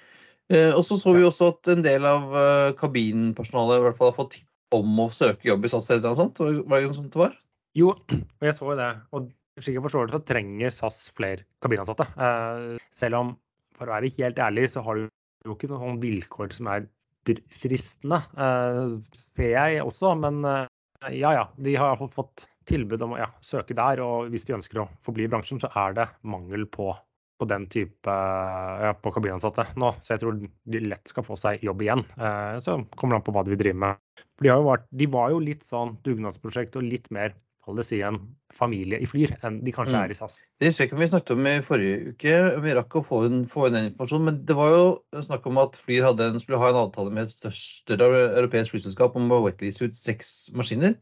Eh, 0.53 0.71
og 0.75 0.83
så 0.85 0.97
så 1.01 1.15
vi 1.15 1.25
også 1.25 1.49
at 1.55 1.71
en 1.73 1.81
del 1.85 2.05
av 2.05 2.35
eh, 2.37 2.73
kabinpersonalet 2.77 3.79
i 3.79 3.85
hvert 3.87 3.97
fall 3.97 4.11
har 4.11 4.19
fått 4.19 4.35
tipp 4.37 4.77
om 4.77 4.99
å 5.01 5.07
søke 5.13 5.47
jobb 5.47 5.65
i 5.65 5.71
SAS 5.71 5.89
eller 5.93 6.11
noe 6.11 6.19
sånt. 6.19 6.41
Var 6.41 6.59
var 6.69 6.83
det 6.83 6.97
sånt 6.97 7.13
det 7.15 7.21
var? 7.23 7.33
Jo, 7.77 7.95
og 8.39 8.45
jeg 8.45 8.57
så 8.57 8.69
jo 8.69 8.77
det. 8.79 8.91
Og 9.17 9.31
slik 9.61 9.79
jeg 9.79 9.85
forstår 9.85 10.09
det, 10.09 10.17
så 10.17 10.27
trenger 10.33 10.75
SAS 10.75 10.99
flere 11.17 11.47
kabinansatte. 11.65 12.07
Eh, 12.13 12.75
selv 12.93 13.21
om, 13.21 13.33
for 13.77 13.89
å 13.89 13.95
være 13.97 14.13
helt 14.19 14.41
ærlig, 14.41 14.69
så 14.75 14.85
har 14.85 15.01
du 15.01 15.07
jo 15.45 15.57
ikke 15.57 15.71
noen 15.71 16.01
vilkår 16.03 16.53
som 16.57 16.69
er 16.73 16.87
fristende, 17.25 18.19
Det 18.37 19.21
ser 19.33 19.51
jeg 19.55 19.81
også. 19.81 20.11
Men 20.21 20.43
ja, 20.45 21.31
ja. 21.33 21.45
De 21.57 21.73
har 21.73 21.89
iallfall 21.89 22.11
fått 22.13 22.45
tilbud 22.69 23.01
om 23.01 23.15
å 23.15 23.21
ja, 23.23 23.29
søke 23.45 23.77
der. 23.77 24.01
Og 24.05 24.29
hvis 24.33 24.45
de 24.45 24.53
ønsker 24.57 24.83
å 24.83 24.87
forbli 25.05 25.25
i 25.25 25.31
bransjen, 25.31 25.61
så 25.61 25.71
er 25.73 25.97
det 25.97 26.05
mangel 26.21 26.67
på, 26.69 26.91
på 27.39 27.47
den 27.49 27.65
type 27.71 28.11
ja, 28.11 28.93
på 28.95 29.11
kabinansatte 29.11 29.67
nå. 29.81 29.91
Så 30.01 30.15
jeg 30.15 30.23
tror 30.23 30.37
de 30.39 30.83
lett 30.85 31.11
skal 31.11 31.25
få 31.27 31.37
seg 31.39 31.63
jobb 31.65 31.83
igjen. 31.83 32.05
Eh, 32.15 32.59
så 32.63 32.79
kommer 32.95 33.15
det 33.15 33.21
an 33.21 33.25
på 33.27 33.35
hva 33.35 33.43
de 33.45 33.55
vil 33.55 33.63
drive 33.63 33.81
med. 33.85 34.03
For 34.35 34.47
de, 34.47 34.51
har 34.51 34.61
jo 34.61 34.69
vært, 34.69 34.85
de 34.91 35.09
var 35.11 35.33
jo 35.33 35.41
litt 35.43 35.65
sånn 35.67 35.97
dugnadsprosjekt 36.05 36.77
og 36.79 36.87
litt 36.87 37.11
mer 37.15 37.35
det 37.73 37.85
si 37.87 37.97
en 38.05 38.19
familie 38.53 38.99
i 39.01 39.07
Flyr 39.09 39.31
enn 39.41 39.63
de 39.65 39.71
kanskje 39.73 39.95
Mm. 39.95 40.03
er 40.03 40.11
i 40.11 40.13
SAS. 40.13 40.37
Det 40.59 40.67
husker 40.69 40.83
jeg 40.83 40.89
ikke 40.89 40.97
om 40.97 41.01
vi 41.01 41.07
snakket 41.07 41.31
om 41.31 41.47
i 41.47 41.61
forrige 41.65 42.13
uke. 42.13 42.61
Vi 42.61 42.75
rakk 42.77 42.95
å 42.95 43.05
få 43.05 43.25
inn, 43.25 43.45
få 43.45 43.67
inn 43.67 43.73
den 43.73 43.89
informasjonen. 43.89 44.25
Men 44.25 44.45
det 44.45 44.55
var 44.55 44.69
jo 44.69 44.85
snakk 45.21 45.47
om 45.47 45.57
at 45.57 45.75
Flyr 45.75 46.03
hadde 46.05 46.29
en, 46.29 46.39
skulle 46.39 46.59
ha 46.61 46.69
en 46.69 46.83
avtale 46.85 47.09
med 47.09 47.23
et 47.23 47.33
største 47.33 47.97
europeisk 47.97 48.71
flyselskap 48.75 49.15
om 49.15 49.31
å 49.31 49.41
wetlease 49.47 49.81
ut 49.81 49.95
seks 49.95 50.51
maskiner. 50.53 50.95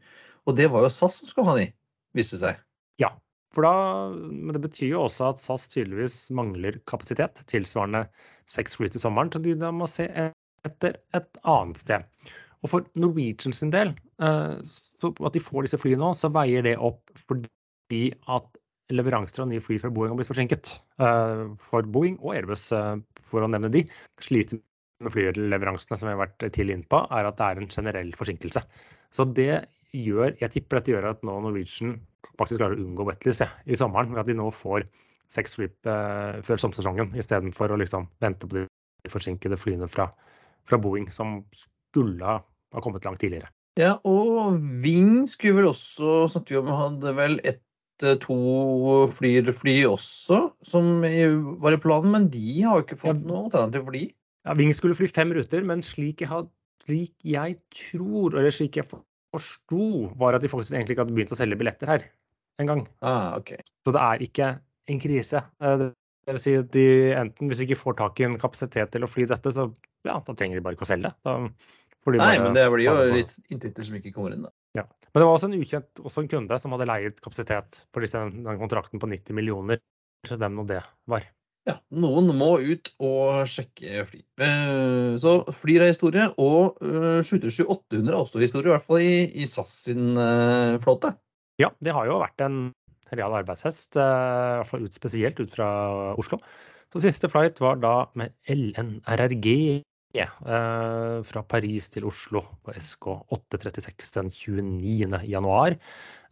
Og 0.46 0.56
det 0.56 0.70
var 0.70 0.82
jo 0.82 0.88
SAS 0.88 1.20
som 1.20 1.28
skulle 1.28 1.48
ha 1.50 1.58
de, 1.60 1.68
viste 2.16 2.36
det 2.36 2.46
seg. 2.48 2.64
Ja, 2.98 3.12
for 3.54 3.66
da, 3.66 3.74
men 4.14 4.54
det 4.56 4.62
betyr 4.64 4.92
jo 4.92 5.04
også 5.06 5.30
at 5.30 5.42
SAS 5.42 5.68
tydeligvis 5.72 6.16
mangler 6.34 6.80
kapasitet 6.90 7.44
tilsvarende 7.50 8.04
seks 8.50 8.76
fly 8.78 8.90
til 8.92 9.02
sommeren, 9.02 9.30
så 9.32 9.42
de 9.42 9.54
da 9.58 9.70
må 9.74 9.88
se 9.90 10.08
etter 10.64 10.98
et 11.16 11.40
annet 11.42 11.80
sted. 11.80 12.04
Og 12.64 12.72
for 12.72 12.90
Norwegian 12.96 13.54
sin 13.56 13.72
del, 13.72 13.92
eh, 14.24 14.56
at 14.58 15.36
de 15.36 15.42
får 15.42 15.66
disse 15.66 15.80
flyene 15.80 16.00
nå, 16.00 16.12
så 16.16 16.32
veier 16.32 16.64
det 16.64 16.78
opp 16.80 17.12
fordi 17.26 18.06
at 18.32 18.48
leveranser 18.92 19.44
av 19.44 19.50
nye 19.50 19.62
fly 19.64 19.78
fra 19.80 19.90
Boeing 19.92 20.12
har 20.12 20.20
blitt 20.20 20.30
forsinket. 20.30 20.78
Eh, 21.00 21.44
For 21.68 21.84
Boeing 21.84 22.16
og 22.22 22.34
Airbus, 22.36 22.70
eh, 22.72 22.96
for 23.24 23.44
å 23.44 23.50
nevne 23.50 23.72
de, 23.72 23.84
sliter 24.20 24.60
med 25.04 25.12
flyleveransene 25.12 25.98
som 25.98 26.08
vi 26.08 26.14
har 26.14 26.24
vært 26.24 26.48
tidlig 26.48 26.78
inne 26.78 26.88
på, 26.88 27.00
er 27.12 27.28
at 27.28 27.36
det 27.36 27.46
er 27.46 27.60
en 27.60 27.72
generell 27.72 28.12
forsinkelse. 28.16 28.64
Så 29.12 29.28
det 29.36 29.66
gjør, 29.92 30.34
jeg 30.40 30.52
tipper 30.56 30.80
dette 30.80 30.94
gjør 30.94 31.10
at 31.12 31.24
nå 31.26 31.36
Norwegian 31.44 31.98
faktisk 32.38 32.60
klarer 32.60 32.78
å 32.78 32.84
unngå 32.84 33.06
wetlease 33.08 33.46
ja, 33.46 33.50
i 33.66 33.76
sommeren, 33.78 34.12
ved 34.14 34.24
at 34.24 34.30
de 34.30 34.36
nå 34.38 34.48
får 34.54 34.86
seks 35.32 35.56
fly 35.58 35.68
eh, 35.70 36.40
før 36.44 36.60
sommersesongen, 36.60 37.12
istedenfor 37.18 37.72
å 37.72 37.78
liksom 37.80 38.08
vente 38.22 38.48
på 38.48 38.60
de 38.60 39.10
forsinkede 39.12 39.56
flyene 39.60 39.88
fra, 39.90 40.08
fra 40.68 40.78
Boeing, 40.80 41.08
som 41.12 41.42
skulle 41.54 42.24
ha, 42.24 42.40
ha 42.74 42.82
kommet 42.84 43.06
langt 43.08 43.22
tidligere. 43.22 43.50
Ja, 43.80 43.96
og 44.06 44.60
Ving 44.84 45.24
skulle 45.30 45.58
vel 45.62 45.70
også 45.72 46.26
snakket 46.30 46.52
vi 46.54 46.60
om, 46.60 46.68
hadde 46.78 47.14
vel 47.16 47.38
ett, 47.42 47.62
eh, 48.04 48.18
to 48.22 48.36
flyr, 49.16 49.50
fly 49.56 49.78
også, 49.88 50.42
som 50.66 51.00
var 51.62 51.74
i 51.74 51.80
planen, 51.82 52.12
men 52.14 52.28
de 52.30 52.60
har 52.62 52.78
jo 52.80 52.86
ikke 52.86 53.00
fått 53.00 53.22
Ja. 53.24 53.28
noe 53.32 53.46
alternativ 53.48 53.88
for 53.88 53.96
de. 53.96 54.04
Ja, 54.44 54.54
Ving 54.54 54.74
skulle 54.76 54.94
fly 54.98 55.08
fem 55.08 55.32
ruter, 55.34 55.64
men 55.64 55.82
slik 55.82 56.20
jeg, 56.20 56.28
had, 56.28 56.50
slik 56.84 57.14
jeg 57.24 57.58
tror, 57.72 58.36
eller 58.36 58.52
slik 58.54 58.76
jeg 58.76 58.86
for- 58.86 59.02
forsto, 59.34 60.14
var 60.20 60.36
at 60.36 60.44
de 60.44 60.48
faktisk 60.52 60.76
egentlig 60.76 60.94
ikke 60.94 61.02
hadde 61.06 61.16
begynt 61.16 61.32
å 61.34 61.40
selge 61.40 61.58
billetter 61.58 61.90
her 61.90 62.04
engang. 62.62 62.86
Ah, 63.02 63.36
okay. 63.38 63.58
Så 63.84 63.94
det 63.94 64.02
er 64.02 64.24
ikke 64.28 64.50
en 64.90 65.00
krise. 65.02 65.44
Eh, 65.60 65.90
Det 66.24 66.32
vil 66.32 66.40
si 66.40 66.54
at 66.56 66.70
de 66.72 66.84
enten, 67.12 67.50
hvis 67.50 67.58
de 67.60 67.66
ikke 67.68 67.76
får 67.82 67.96
tak 67.98 68.20
i 68.20 68.24
en 68.24 68.38
kapasitet 68.40 68.94
til 68.94 69.04
å 69.04 69.08
fly 69.10 69.26
dette, 69.28 69.50
så 69.52 69.66
ja, 70.08 70.14
da 70.24 70.32
trenger 70.32 70.56
de 70.56 70.62
bare 70.64 70.72
ikke 70.72 70.86
å 70.86 70.88
selge. 70.88 71.10
Da 71.20 71.34
de 72.12 72.20
Nei, 72.20 72.38
men 72.40 72.56
det 72.56 72.64
blir 72.72 72.84
jo 72.84 72.94
litt 73.12 73.32
inntekter 73.52 73.84
som 73.84 73.96
ikke 73.96 74.12
kommer 74.12 74.32
inn, 74.32 74.44
da. 74.44 74.50
Ja. 74.76 74.84
Men 75.12 75.20
det 75.22 75.26
var 75.28 75.36
også 75.36 75.48
en 75.50 75.56
ukjent 75.56 76.00
også 76.02 76.24
en 76.24 76.28
kunde 76.32 76.58
som 76.60 76.74
hadde 76.74 76.88
leiet 76.88 77.20
kapasitet 77.24 77.84
på 77.94 78.02
disse, 78.04 78.20
den 78.34 78.60
kontrakten 78.60 79.00
på 79.00 79.08
90 79.08 79.36
millioner. 79.36 79.80
Hvem 80.28 80.56
nå 80.56 80.64
det 80.68 80.80
var. 81.08 81.24
Ja, 81.64 81.78
noen 81.96 82.28
må 82.36 82.58
ut 82.60 82.90
og 83.00 83.44
sjekke 83.48 84.04
fly. 84.08 84.20
Eh, 84.44 85.16
Så 85.20 85.32
flyr 85.56 85.84
er 85.84 85.92
historie, 85.92 86.26
og 86.40 86.80
eh, 86.84 87.20
737-800 87.24 88.10
er 88.10 88.18
også 88.18 88.42
historie, 88.42 88.68
i 88.68 88.74
hvert 88.74 88.84
fall 88.84 89.04
i, 89.04 89.14
i 89.32 89.48
SAS 89.48 89.72
sin 89.86 90.12
eh, 90.20 90.76
flåte. 90.84 91.14
Ja, 91.62 91.70
det 91.84 91.94
har 91.94 92.08
jo 92.08 92.18
vært 92.18 92.42
en 92.42 92.58
real 93.14 93.34
arbeidshest, 93.38 93.94
eh, 93.94 94.02
i 94.02 94.60
hvert 94.60 94.70
fall 94.70 94.86
spesielt 94.94 95.40
ut 95.40 95.52
fra 95.54 95.68
Oslo. 96.18 96.40
Så 96.90 97.02
siste 97.02 97.30
flight 97.30 97.60
var 97.62 97.78
da 97.82 97.94
med 98.18 98.34
LNRRG 98.50 99.48
eh, 100.18 101.18
fra 101.26 101.42
Paris 101.46 101.90
til 101.94 102.06
Oslo 102.10 102.42
på 102.64 102.74
SK 102.78 103.10
836 103.34 104.12
den 104.16 104.30
29. 104.34 105.22
januar. 105.30 105.78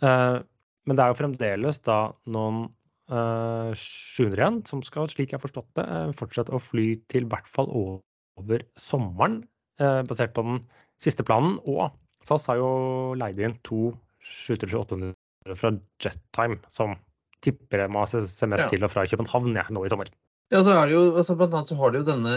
Eh, 0.03 0.39
men 0.87 0.99
det 0.99 1.05
er 1.05 1.13
jo 1.13 1.21
fremdeles 1.21 1.79
da 1.87 1.99
noen 2.35 2.65
eh, 3.11 3.71
700 3.79 4.39
igjen 4.41 4.63
som 4.67 4.83
skal, 4.87 5.11
slik 5.11 5.31
jeg 5.31 5.39
har 5.39 5.47
forstått 5.47 5.71
det, 5.79 5.87
eh, 5.87 6.15
fortsette 6.19 6.55
å 6.55 6.63
fly 6.63 6.97
til 7.13 7.31
hvert 7.31 7.47
fall 7.47 7.71
over 7.71 8.67
sommeren, 8.81 9.45
eh, 9.79 10.01
basert 10.09 10.35
på 10.35 10.47
den 10.47 10.63
siste 11.03 11.27
planen. 11.27 11.61
Og 11.71 11.95
SAS 12.27 12.49
har 12.51 12.59
jo 12.59 12.73
leid 13.19 13.39
inn 13.39 13.59
to 13.67 13.93
737-800 14.23 15.15
fra 15.59 15.73
Jettime, 16.03 16.59
som 16.71 16.97
tipper 17.43 17.83
jeg 17.85 17.91
må 17.91 18.05
se 18.07 18.21
Ja. 18.23 18.69
til 18.71 18.85
og 18.85 18.91
fra 18.93 19.07
København 19.07 19.57
ja, 19.57 19.65
nå 19.71 19.85
i 19.85 19.91
sommer. 19.91 20.11
Ja, 20.53 20.63
så 20.63 20.77
er 20.77 20.87
det 20.87 20.95
jo, 20.95 21.17
altså 21.17 21.35
Blant 21.37 21.55
annet 21.55 21.69
så 21.73 21.77
har 21.79 21.91
de 21.91 22.03
jo 22.03 22.07
denne 22.07 22.35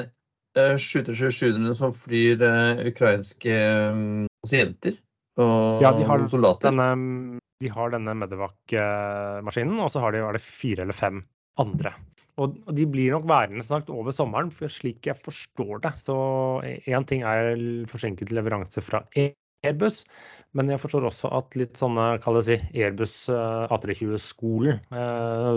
eh, 0.57 0.75
737-700 0.79 1.75
som 1.77 1.93
flyr 1.93 2.41
eh, 2.41 2.85
ukrainske 2.89 3.51
eh, 3.51 4.25
pasienter 4.45 4.97
og 5.37 5.83
Ja, 5.83 5.91
de 5.91 6.05
har 6.07 6.23
soldater. 6.31 6.71
Denne, 6.71 7.39
de 7.61 7.69
har 7.69 7.91
denne 7.91 8.13
Medevac-maskinen, 8.15 9.79
og 9.83 9.91
så 9.91 9.99
har 9.99 10.15
de 10.15 10.23
er 10.23 10.37
det 10.37 10.41
fire 10.41 10.85
eller 10.85 10.95
fem 10.95 11.25
andre. 11.59 11.91
Og 12.39 12.55
og 12.67 12.71
de 12.75 12.85
blir 12.87 13.11
nok 13.11 13.27
værende 13.27 13.63
sagt, 13.63 13.89
over 13.89 14.11
sommeren, 14.15 14.49
for 14.51 14.71
slik 14.71 15.05
jeg 15.07 15.15
forstår 15.19 15.81
det. 15.83 15.91
Så 15.99 16.15
én 16.87 17.05
ting 17.07 17.23
er 17.27 17.55
forsinket 17.91 18.31
leveranse 18.31 18.81
fra 18.83 19.03
Airbus, 19.65 20.03
men 20.55 20.71
jeg 20.71 20.79
forstår 20.79 21.09
også 21.09 21.31
at 21.35 21.57
litt 21.59 21.79
sånne, 21.79 22.15
kall 22.23 22.39
det 22.39 22.45
si, 22.47 22.55
Airbus 22.79 23.15
eh, 23.33 23.73
A320-skolen, 23.75 24.79
eh, 24.87 25.49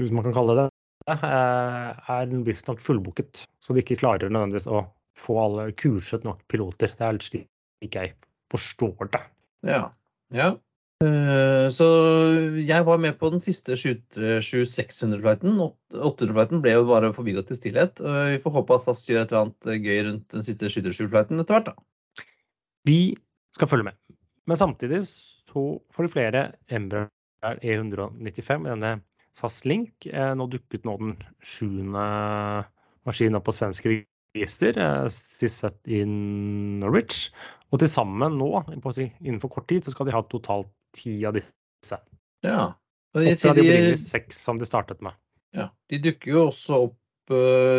hvis 0.00 0.14
man 0.16 0.24
kan 0.26 0.36
kalle 0.36 0.56
det 0.56 0.64
det, 1.10 1.16
eh, 1.26 2.00
er 2.14 2.32
visstnok 2.46 2.80
fullbooket. 2.84 3.44
Så 3.60 3.76
de 3.76 3.84
ikke 3.84 3.98
klarer 4.00 4.32
nødvendigvis 4.32 4.70
å 4.70 4.86
få 5.20 5.36
alle 5.42 5.68
kurset 5.76 6.24
nok 6.24 6.40
piloter. 6.48 6.92
Det 6.96 7.06
er 7.06 7.20
slik 7.24 7.96
jeg 7.96 8.14
forstår 8.52 9.12
det. 9.12 9.22
Ja. 9.68 9.84
ja. 10.36 10.50
Så 11.72 11.86
jeg 12.60 12.84
var 12.84 13.00
med 13.00 13.16
på 13.20 13.30
den 13.32 13.40
siste 13.40 13.76
737-600-flighten. 13.80 15.56
800-flighten 15.96 16.60
ble 16.64 16.74
jo 16.76 16.84
bare 16.90 17.12
forbigått 17.16 17.52
i 17.54 17.56
stillhet. 17.56 18.02
Vi 18.04 18.40
får 18.42 18.56
håpe 18.58 18.76
at 18.76 18.84
SAS 18.84 19.06
gjør 19.08 19.22
et 19.22 19.32
eller 19.32 19.46
annet 19.46 19.88
gøy 19.88 20.02
rundt 20.10 20.36
den 20.36 20.44
siste 20.44 20.68
7600-flighten 20.68 21.40
etter 21.40 21.56
hvert. 21.56 21.72
da. 21.72 22.26
Vi 22.88 23.00
skal 23.56 23.70
følge 23.70 23.90
med. 23.90 23.98
Men 24.48 24.58
samtidig 24.58 25.04
så 25.06 25.64
får 25.94 26.06
de 26.06 26.12
flere 26.12 26.44
Embraer 26.70 27.62
E195 27.62 28.66
i 28.66 28.72
denne 28.72 28.92
SAS 29.36 29.64
Link. 29.68 30.06
Eh, 30.06 30.32
Nå 30.36 30.46
dukket 30.50 30.86
nå 30.88 30.96
den 31.00 31.16
sjuende 31.44 32.04
maskinen 33.08 33.38
opp 33.38 33.46
på 33.48 33.54
svensk 33.56 33.88
register, 33.90 34.76
eh, 34.78 35.06
sist 35.12 35.62
sett 35.62 35.78
i 35.88 36.02
Norwich. 36.04 37.30
Og 37.70 37.82
til 37.82 37.90
sammen 37.90 38.38
nå, 38.38 38.50
innenfor 38.74 39.52
kort 39.54 39.68
tid, 39.70 39.86
så 39.86 39.94
skal 39.94 40.08
de 40.08 40.14
ha 40.16 40.22
totalt 40.26 40.70
ti 40.96 41.20
av 41.26 41.36
disse. 41.38 42.00
Ja. 42.42 42.72
Og 43.14 43.22
de, 43.22 43.34
de 43.34 43.66
de, 43.66 43.96
seks 43.98 44.38
som 44.38 44.58
de 44.58 44.66
startet 44.66 45.02
med. 45.02 45.14
ja, 45.54 45.68
de 45.90 45.98
dukker 45.98 46.30
jo 46.30 46.46
også 46.46 46.84
opp 46.86 46.96
Du 47.30 47.34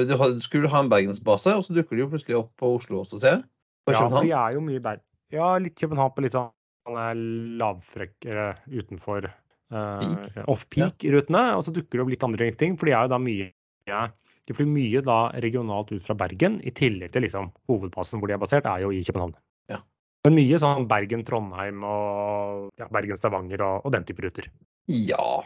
De 0.07 0.15
skulle 0.39 0.69
ha 0.71 0.79
en 0.79 0.89
bergensbase, 0.91 1.53
og 1.55 1.63
så 1.63 1.73
dukker 1.75 1.97
de 1.97 2.03
jo 2.05 2.09
plutselig 2.11 2.37
opp 2.37 2.51
på 2.59 2.69
Oslo 2.77 3.01
også, 3.01 3.19
ser 3.19 3.33
jeg. 3.35 3.43
Ja, 3.89 4.07
for 4.07 4.23
de 4.23 4.31
er 4.31 4.53
jo 4.55 4.61
mye 4.63 4.79
bedre. 4.79 5.03
Ja, 5.31 5.53
litt 5.61 5.77
København 5.79 6.15
på 6.15 6.25
litt 6.25 6.35
sånn 6.35 6.51
lavfrekkere 7.59 8.47
eh, 8.51 8.63
utenfor 8.81 9.29
uh, 9.29 10.41
off-peak-rutene. 10.51 11.43
Og 11.57 11.65
så 11.65 11.73
dukker 11.75 11.99
det 11.99 12.03
opp 12.05 12.11
litt 12.13 12.25
andre 12.27 12.49
ting, 12.57 12.75
for 12.79 12.89
de 12.89 12.95
er 12.95 13.07
jo 13.07 13.13
da 13.13 13.21
mye 13.21 13.51
De 14.49 14.55
flyr 14.57 14.67
mye 14.67 15.01
da 15.05 15.21
regionalt 15.43 15.93
ut 15.93 16.03
fra 16.03 16.17
Bergen, 16.17 16.59
i 16.65 16.73
tillegg 16.75 17.13
til 17.13 17.25
liksom 17.27 17.51
hovedbasen 17.69 18.19
hvor 18.19 18.31
de 18.31 18.35
er 18.35 18.41
basert, 18.41 18.67
er 18.67 18.83
jo 18.83 18.91
i 18.91 19.03
København. 19.07 19.35
Ja. 19.71 19.79
Men 20.25 20.37
mye 20.37 20.59
sånn 20.61 20.89
Bergen-Trondheim 20.89 21.85
og 21.87 22.69
ja, 22.81 22.89
Bergen-Stavanger 22.91 23.63
og, 23.65 23.85
og 23.85 23.95
den 23.95 24.07
type 24.07 24.25
ruter. 24.25 24.49
Ja. 24.91 25.41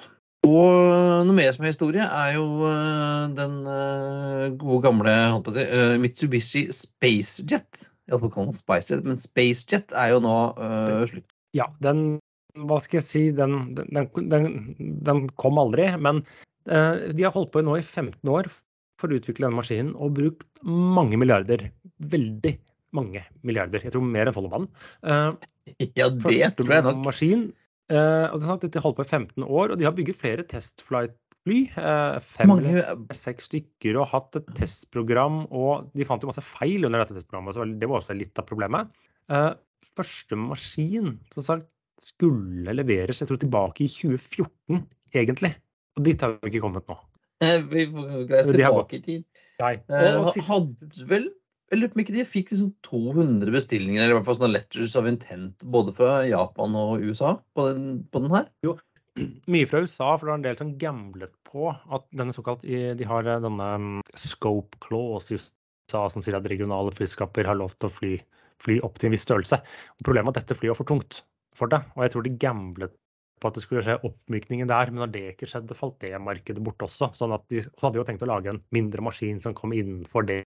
Og 0.46 1.26
noe 1.26 1.36
mer 1.36 1.52
som 1.54 1.66
er 1.66 1.74
historie, 1.74 2.06
er 2.06 2.36
jo 2.38 2.46
uh, 2.62 3.26
den 3.34 3.60
uh, 3.66 4.54
gode 4.62 4.84
gamle 4.86 5.16
si, 5.54 5.66
uh, 5.66 5.96
Mitsubishi 6.02 6.66
Spacejet. 6.74 7.88
Iallfall 8.12 8.34
kalt 8.34 8.52
den 8.52 8.58
Spicejet, 8.58 9.08
men 9.08 9.18
Spacejet 9.20 9.96
er 9.98 10.14
jo 10.14 10.22
nå 10.24 10.36
uh, 10.60 11.06
slutt. 11.10 11.28
Ja, 11.58 11.70
den 11.84 12.20
Hva 12.68 12.78
skal 12.84 13.02
jeg 13.02 13.08
si, 13.08 13.24
den, 13.36 13.74
den, 13.76 14.10
den, 14.32 14.46
den 15.08 15.26
kom 15.42 15.58
aldri. 15.62 15.88
Men 16.00 16.22
uh, 16.70 17.10
de 17.12 17.26
har 17.26 17.34
holdt 17.36 17.54
på 17.56 17.64
nå 17.66 17.80
i 17.80 17.84
15 17.84 18.22
år 18.32 18.52
for 19.02 19.12
å 19.12 19.18
utvikle 19.20 19.48
denne 19.48 19.60
maskinen 19.60 19.92
og 20.00 20.16
brukt 20.20 20.64
mange 20.64 21.20
milliarder. 21.20 21.68
Veldig 22.14 22.56
mange 22.96 23.26
milliarder. 23.44 23.84
Jeg 23.84 23.96
tror 23.96 24.06
mer 24.08 24.30
enn 24.30 24.38
Follobanen. 24.38 24.70
Uh, 25.04 25.34
Ja, 25.98 26.12
det 26.14 26.52
tror 26.60 26.76
jeg 26.76 26.86
nok. 26.86 27.00
maskin. 27.08 27.48
uh, 27.92 28.30
og 28.30 28.38
det 28.38 28.46
er 28.46 28.50
sant, 28.52 28.66
De 28.70 28.80
har 28.80 28.86
holdt 28.86 29.00
på 29.00 29.06
i 29.08 29.14
15 29.18 29.44
år, 29.46 29.72
og 29.74 29.78
de 29.82 29.88
har 29.88 29.96
bygget 29.98 30.20
flere 30.20 30.46
testflight-fly. 30.46 31.16
Eh, 31.54 32.18
Fem 32.26 32.52
eller 32.56 32.96
seks 33.16 33.50
stykker 33.52 34.00
og 34.02 34.10
hatt 34.12 34.40
et 34.40 34.48
testprogram. 34.58 35.44
Og 35.54 35.92
de 35.96 36.08
fant 36.08 36.24
jo 36.24 36.32
masse 36.32 36.44
feil 36.46 36.88
under 36.88 37.04
dette 37.04 37.18
testprogrammet, 37.20 37.58
så 37.58 37.68
det 37.70 37.90
var 37.92 38.02
også 38.02 38.18
litt 38.18 38.42
av 38.42 38.48
problemet. 38.50 38.90
Eh, 39.30 39.52
første 39.96 40.40
maskin 40.40 41.16
som 41.34 41.46
sagt, 41.46 41.70
skulle 42.02 42.74
leveres 42.76 43.22
jeg 43.22 43.30
tror 43.30 43.40
tilbake 43.40 43.86
i 43.86 43.92
2014, 43.92 44.82
egentlig. 45.16 45.54
Og 45.96 46.04
dit 46.10 46.22
har 46.26 46.36
vi 46.42 46.52
ikke 46.52 46.66
kommet 46.66 46.90
nå. 46.92 46.98
eh, 47.46 47.62
vi 47.72 47.86
får 47.94 48.12
reise 48.32 48.52
tilbake 48.52 49.00
i 49.00 49.04
tid. 49.06 49.26
Nei. 49.62 49.74
Eh, 49.88 50.10
Og, 50.18 50.26
og 50.26 50.34
sist, 50.36 50.48
hadde 50.50 51.08
vel 51.08 51.30
jeg 51.72 51.80
lurer 51.80 51.90
på 51.90 51.98
om 51.98 52.02
ikke 52.04 52.14
de 52.14 52.26
fikk 52.30 52.52
liksom 52.54 52.74
200 52.86 53.54
bestillinger, 53.54 54.04
eller 54.04 54.14
i 54.14 54.18
hvert 54.20 54.28
fall 54.28 54.36
sånne 54.38 54.52
letters 54.54 54.94
of 55.00 55.08
intent, 55.10 55.64
både 55.74 55.96
fra 55.98 56.20
Japan 56.28 56.76
og 56.78 57.02
USA 57.02 57.32
på 57.58 57.66
den, 57.72 57.88
på 58.14 58.22
den 58.22 58.36
her. 58.36 58.46
Mye 59.52 59.68
fra 59.70 59.82
USA, 59.84 60.16
for 60.16 60.26
det 60.26 60.32
var 60.32 60.40
en 60.40 60.46
del 60.46 60.58
som 60.60 60.74
gamblet 60.82 61.34
på 61.48 61.70
at 61.72 62.08
denne 62.16 62.36
såkalt 62.36 62.66
De 62.66 63.08
har 63.08 63.28
eh, 63.30 63.44
denne 63.44 63.70
mm, 63.82 64.02
scope 64.20 64.80
clause 64.84 65.34
i 65.34 65.40
USA 65.40 66.06
som 66.12 66.26
sier 66.26 66.38
at 66.38 66.50
regionale 66.52 66.94
flyskaper 66.96 67.48
har 67.48 67.60
lov 67.60 67.76
til 67.78 67.90
å 67.90 67.96
fly, 67.96 68.14
fly 68.64 68.80
opp 68.86 69.00
til 69.00 69.10
en 69.10 69.16
viss 69.16 69.26
størrelse. 69.28 69.62
Og 70.00 70.08
problemet 70.08 70.34
er 70.34 70.36
at 70.36 70.44
dette 70.44 70.60
flyet 70.60 70.74
var 70.74 70.82
for 70.82 70.92
tungt 70.92 71.22
for 71.56 71.72
det, 71.72 71.80
og 71.96 72.04
jeg 72.04 72.14
tror 72.14 72.26
de 72.26 72.38
gamblet 72.42 72.96
på 73.40 73.50
at 73.50 73.58
det 73.58 73.64
skulle 73.64 73.84
skje 73.84 74.00
oppmykninger 74.08 74.68
der, 74.68 74.92
men 74.92 75.04
når 75.04 75.14
det 75.14 75.24
ikke 75.34 75.48
skjedde, 75.52 75.78
falt 75.78 75.98
det 76.04 76.12
markedet 76.24 76.64
bort 76.64 76.84
også. 76.84 77.12
Sånn 77.16 77.36
at 77.36 77.46
de 77.52 77.64
så 77.64 77.72
hadde 77.84 77.96
de 77.98 78.02
jo 78.02 78.08
tenkt 78.08 78.24
å 78.26 78.32
lage 78.32 78.52
en 78.52 78.62
mindre 78.76 79.04
maskin 79.04 79.42
som 79.44 79.56
kom 79.56 79.76
innenfor 79.76 80.28
det. 80.28 80.42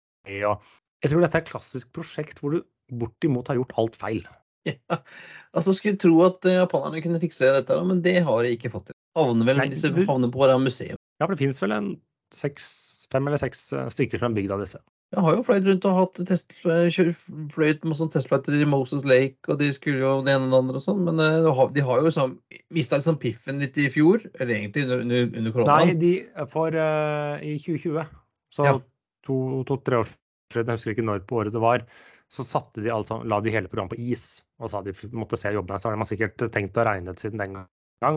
og 0.47 0.63
jeg 1.03 1.13
tror 1.13 1.23
dette 1.23 1.39
er 1.39 1.45
et 1.45 1.51
klassisk 1.51 1.91
prosjekt 1.95 2.41
hvor 2.41 2.57
du 2.57 2.63
bortimot 2.99 3.51
har 3.51 3.59
gjort 3.59 3.75
alt 3.79 3.99
feil. 3.99 4.23
Ja. 4.91 4.99
Altså, 5.57 5.73
skulle 5.73 5.97
tro 5.97 6.19
at 6.27 6.45
eh, 6.45 6.59
japanerne 6.59 7.01
kunne 7.05 7.21
fikse 7.23 7.49
dette, 7.55 7.77
men 7.89 8.03
det 8.05 8.19
har 8.27 8.43
de 8.45 8.51
ikke 8.57 8.69
fått 8.75 8.91
til. 8.91 8.97
Havner 9.17 9.49
vel 9.49 9.61
Nei, 9.63 9.71
disse 9.73 9.89
havner 9.95 10.29
på 10.33 10.43
våre 10.43 10.59
museum. 10.61 10.99
Ja, 11.17 11.25
for 11.25 11.33
det 11.33 11.41
finnes 11.41 11.63
vel 11.63 11.73
en 11.73 11.95
seks, 12.35 12.67
fem 13.15 13.25
eller 13.31 13.41
seks 13.41 13.71
eh, 13.73 13.87
stykker 13.95 14.21
som 14.21 14.35
er 14.35 14.41
bygd 14.43 14.53
av 14.53 14.61
disse. 14.65 14.83
Jeg 15.15 15.23
har 15.23 15.37
jo 15.39 15.45
fløyet 15.47 15.69
rundt 15.71 15.85
og 15.87 15.95
hatt 16.01 16.19
test, 16.29 16.53
kjør- 16.61 17.85
med 17.87 17.97
sånn 17.97 18.11
testflighter 18.13 18.57
i 18.59 18.67
Moses 18.69 19.05
Lake, 19.07 19.39
og 19.49 19.61
de 19.63 19.69
skulle 19.73 20.03
jo 20.03 20.17
det 20.27 20.35
ene 20.35 20.49
og 20.49 20.53
det 20.53 20.59
andre 20.59 20.81
og 20.81 20.85
sånn, 20.85 21.05
men 21.07 21.23
eh, 21.23 21.47
de 21.73 21.85
har- 21.87 22.03
jo 22.05 22.13
sånn, 22.13 22.35
mista 22.75 22.99
liksom 22.99 23.17
piffen 23.23 23.63
litt 23.63 23.79
i 23.81 23.87
fjor, 23.95 24.27
eller 24.41 24.57
egentlig 24.59 24.85
under, 24.89 25.07
under, 25.07 25.31
under 25.39 25.71
Nei, 25.71 25.95
de 25.95 26.13
for 26.51 26.75
uh, 26.75 27.39
i 27.39 27.55
2020, 27.63 28.03
så 28.53 28.67
Ja. 28.67 28.77
to-tre 29.25 30.03
år 30.03 30.11
siden, 30.53 30.67
jeg 30.67 30.77
husker 30.77 30.93
ikke 30.97 31.07
når 31.07 31.25
på 31.31 31.41
året 31.41 31.55
det 31.55 31.63
var, 31.63 31.87
så 32.33 32.45
satte 32.47 32.83
de 32.83 32.91
altså, 32.91 33.21
la 33.25 33.39
de 33.41 33.53
hele 33.55 33.71
programmet 33.71 33.95
på 33.95 34.03
is 34.13 34.45
og 34.61 34.73
sa 34.73 34.83
de 34.83 34.95
måtte 35.15 35.39
se 35.39 35.53
jobbene. 35.55 35.79
Så 35.81 35.91
har 35.91 36.01
man 36.01 36.09
sikkert 36.09 36.43
tenkt 36.53 36.79
og 36.81 36.89
regnet 36.89 37.23
siden 37.23 37.41
den 37.41 37.59
gang, 37.61 37.69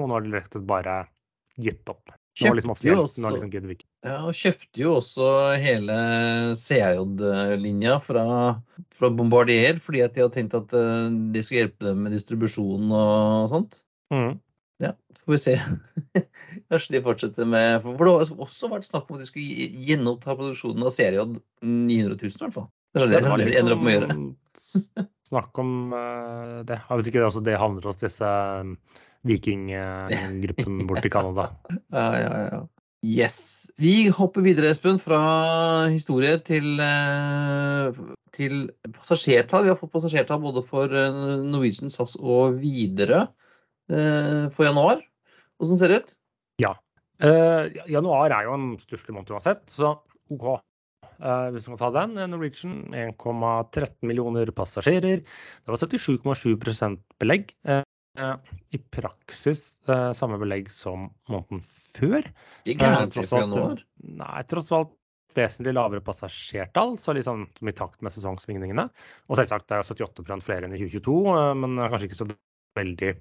og 0.01 0.07
nå 0.07 0.17
har 0.17 0.25
de 0.25 0.33
rett 0.33 0.49
og 0.49 0.57
slett 0.57 0.69
bare 0.69 0.95
gitt 1.59 1.91
opp. 1.91 2.15
Nå 2.39 2.53
liksom 2.55 2.71
nå 2.71 2.95
også- 3.03 3.31
liksom 3.33 3.67
vi 3.67 3.75
ikke. 3.75 3.87
Ja, 4.05 4.17
og 4.23 4.33
kjøpte 4.33 4.79
jo 4.79 4.93
også 4.95 5.59
hele 5.59 5.95
CRJ-linja 6.55 7.99
fra, 8.01 8.61
fra 8.95 9.09
Bombardier, 9.09 9.75
fordi 9.75 10.03
at 10.05 10.13
de 10.13 10.21
hadde 10.23 10.35
tenkt 10.37 10.55
at 10.55 10.71
eh, 10.73 11.09
de 11.33 11.43
skulle 11.43 11.65
hjelpe 11.65 11.89
dem 11.89 12.03
med 12.03 12.13
distribusjon 12.15 12.91
og 12.95 13.49
sånt. 13.51 13.81
Mm. 14.13 14.39
Ja, 14.79 14.93
får 15.25 15.35
vi 15.35 15.41
se. 15.43 15.57
Kanskje 16.71 16.95
de 16.95 17.03
fortsetter 17.03 17.45
med 17.45 17.83
For 17.83 17.97
det 17.97 18.13
har 18.13 18.45
også 18.47 18.71
vært 18.71 18.87
snakk 18.87 19.09
om 19.09 19.19
at 19.19 19.25
de 19.25 19.27
skulle 19.27 19.67
gjenoppta 19.89 20.37
produksjonen 20.39 20.87
av 20.87 20.95
CRJ 20.95 21.25
900 21.61 22.15
000, 22.15 22.31
i 22.31 22.43
hvert 22.45 22.55
fall. 22.55 22.69
Det 22.93 23.03
er 23.03 23.11
Det 23.11 23.45
det 23.45 23.59
ender 23.59 23.75
opp 23.75 23.83
med 23.85 23.91
å 23.91 23.95
gjøre. 23.97 24.15
sånn 24.15 25.07
Snakk 25.29 25.61
om 25.61 25.93
eh, 25.93 26.55
det. 26.65 26.79
Ja, 26.81 26.97
Hvis 26.97 27.11
ikke 27.11 27.21
det 27.21 27.27
også 27.27 27.45
det 27.45 27.59
havner 27.61 27.85
hos 27.85 27.99
disse 28.01 28.25
um, 28.25 28.73
vikinggruppen 29.29 30.83
borti 30.89 31.11
Canada. 31.13 31.51
Ja, 31.93 32.09
ja, 32.17 32.43
ja. 32.49 32.61
Yes. 33.05 33.69
Vi 33.79 34.09
hopper 34.11 34.43
videre, 34.43 34.73
Espen, 34.73 34.97
fra 34.99 35.19
historie 35.87 36.33
til, 36.43 36.81
eh, 36.83 37.99
til 38.35 38.65
passasjertall. 38.97 39.63
Vi 39.63 39.71
har 39.71 39.79
fått 39.79 39.93
passasjertall 39.93 40.41
både 40.43 40.65
for 40.67 40.91
eh, 40.91 41.19
Norwegian, 41.45 41.93
SAS 41.93 42.17
og 42.19 42.57
Widerøe 42.59 43.21
eh, 43.23 44.49
for 44.51 44.67
januar. 44.67 45.05
Åssen 45.63 45.79
ser 45.79 45.93
det 45.93 46.01
ut? 46.01 46.11
Eh, 47.19 47.79
januar 47.91 48.31
er 48.31 48.47
jo 48.47 48.55
en 48.55 48.67
stusslig 48.79 49.11
måned 49.15 49.31
uansett, 49.35 49.65
så 49.73 49.97
OK. 50.31 50.61
Eh, 51.19 51.45
hvis 51.53 51.69
man 51.69 51.79
skal 51.79 51.93
ta 51.93 52.05
den. 52.05 52.17
Norwegian 52.31 52.81
1,13 52.95 54.07
millioner 54.07 54.51
passasjerer. 54.55 55.23
Det 55.23 55.71
var 55.71 55.81
77,7 55.83 56.97
belegg. 57.21 57.53
Eh, 57.67 57.83
I 58.75 58.79
praksis 58.91 59.79
eh, 59.87 60.11
samme 60.17 60.39
belegg 60.41 60.69
som 60.73 61.09
måneden 61.29 61.61
før. 61.63 62.25
Ikke 62.65 62.87
Eh, 62.89 63.05
for 63.13 63.37
alt, 63.37 63.45
januar. 63.45 63.83
Nei, 64.23 64.39
tross 64.49 64.71
alt 64.75 64.95
vesentlig 65.37 65.75
lavere 65.77 66.01
passasjertall, 66.03 66.97
så 66.97 67.13
liksom 67.13 67.45
som 67.57 67.69
i 67.69 67.75
takt 67.75 68.01
med 68.01 68.13
sesongsvingningene. 68.15 68.87
Og 69.29 69.39
selvsagt 69.39 69.69
det 69.69 69.77
er 69.77 69.85
jo 69.85 70.09
78 70.09 70.41
flere 70.45 70.67
enn 70.67 70.75
i 70.75 70.81
2022, 70.81 71.19
eh, 71.35 71.53
men 71.61 71.79
kanskje 71.85 72.09
ikke 72.09 72.21
så 72.23 72.29
veldig 72.79 73.13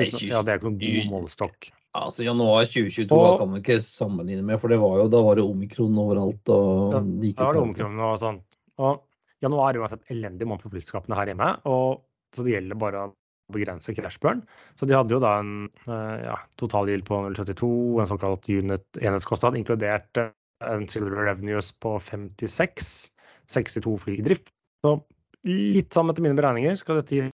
Ja, 0.00 0.40
det 0.40 0.48
er 0.48 0.56
ikke 0.56 0.70
noen 0.70 0.80
god 0.80 1.10
målestokk. 1.12 1.72
Altså, 1.94 2.24
januar 2.24 2.64
2022 2.64 3.12
Og- 3.12 3.38
kan 3.38 3.50
man 3.50 3.60
ikke 3.60 3.76
sammenligne 3.84 4.42
med, 4.42 4.58
for 4.60 4.68
det 4.72 4.78
var 4.80 4.98
jo, 5.02 5.08
da 5.12 5.20
var 5.22 5.34
det 5.36 5.44
omikron 5.44 5.98
overalt. 6.00 6.48
og 6.48 6.92
Ja, 6.94 7.00
Da 7.00 7.44
var 7.44 7.52
det 7.52 7.62
omikron 7.62 7.98
og 8.00 8.18
sånn. 8.18 8.40
Og 8.78 9.02
januar 9.42 9.74
er 9.74 9.80
uansett 9.82 10.06
elendig 10.08 10.46
måned 10.48 10.62
for 10.62 10.70
flyselskapene 10.70 11.14
her 11.14 11.26
hjemme, 11.26 11.60
og 11.66 12.00
så 12.32 12.44
det 12.44 12.54
gjelder 12.54 12.78
bare 12.78 12.94
å 13.08 13.12
begrense 13.52 13.92
crashburn. 13.94 14.42
Så 14.76 14.86
de 14.88 14.94
hadde 14.94 15.10
jo 15.12 15.20
da 15.20 15.38
en 15.40 15.68
eh, 15.86 16.24
ja, 16.24 16.36
totalgild 16.56 17.04
på 17.04 17.18
0,72, 17.28 18.00
en 18.00 18.06
såkalt 18.08 18.48
unit 18.48 18.86
enhetskostnad, 19.02 19.58
inkludert 19.60 20.16
eh, 20.16 20.30
en 20.62 20.86
silver 20.88 21.26
revenues 21.26 21.72
på 21.72 21.98
56, 22.00 23.10
62 23.48 23.98
fly 24.00 24.16
i 24.18 24.22
drift. 24.22 24.48
Så 24.80 25.02
litt 25.44 25.92
sammen 25.92 26.14
etter 26.14 26.22
mine 26.24 26.38
beregninger 26.38 26.78
skal 26.78 27.02
dette 27.02 27.16
gi 27.18 27.28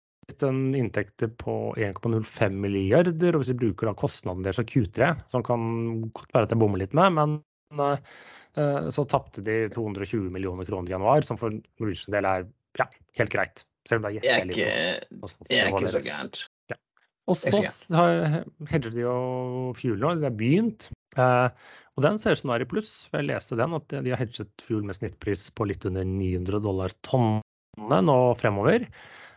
en 0.47 0.75
inntekter 0.75 1.29
på 1.41 1.75
1,05 1.79 2.57
milliarder, 2.65 3.35
og 3.35 3.43
hvis 3.43 3.53
vi 3.53 3.61
bruker 3.67 3.91
da 3.91 3.97
kostnaden 3.99 4.45
deres 4.47 4.61
av 4.63 4.69
Q3, 4.71 5.11
som 5.33 5.45
kan 5.47 5.67
godt 6.15 6.33
være 6.35 6.49
at 6.49 6.55
jeg 6.55 6.63
bommer 6.63 6.83
litt 6.83 6.97
med, 6.97 7.15
men 7.19 7.37
eh, 7.81 8.17
eh, 8.61 8.89
så 8.95 9.07
tapte 9.11 9.45
de 9.45 9.65
220 9.75 10.31
millioner 10.35 10.69
kroner 10.69 10.91
i 10.91 10.97
januar, 10.97 11.27
som 11.27 11.41
for 11.41 11.55
Norwegian 11.83 12.17
del 12.17 12.29
er 12.31 12.49
ja, 12.81 12.89
helt 13.21 13.35
greit. 13.35 13.65
Selv 13.89 14.01
om 14.01 14.07
det 14.09 14.25
er 14.25 14.49
ikke, 14.49 14.67
det 15.45 15.59
er 15.61 15.71
ikke 15.71 15.93
så 15.93 16.01
gærent. 16.05 16.47
Ja. 16.73 16.79
Og 17.29 17.41
så 17.41 17.97
har- 17.97 18.45
hedger 18.69 18.93
de 18.93 19.05
jo 19.05 19.17
fuel 19.77 20.01
nå, 20.01 20.15
det 20.21 20.29
er 20.29 20.39
begynt. 20.39 20.89
Eh, 21.17 21.49
og 21.95 22.03
den 22.03 22.19
ser 22.19 22.35
ut 22.35 22.41
som 22.41 22.51
den 22.51 22.57
er 22.59 22.65
i 22.65 22.69
pluss. 22.69 22.95
Jeg 23.13 23.29
leste 23.29 23.59
den, 23.61 23.77
at 23.77 23.93
de 23.93 24.11
har 24.11 24.21
hedget 24.21 24.51
fuel 24.65 24.83
med 24.83 24.97
snittpris 24.99 25.47
på 25.55 25.69
litt 25.69 25.85
under 25.87 26.05
900 26.09 26.61
dollar 26.65 26.95
tonnet 27.07 27.45
nå 27.79 28.19
fremover. 28.41 28.89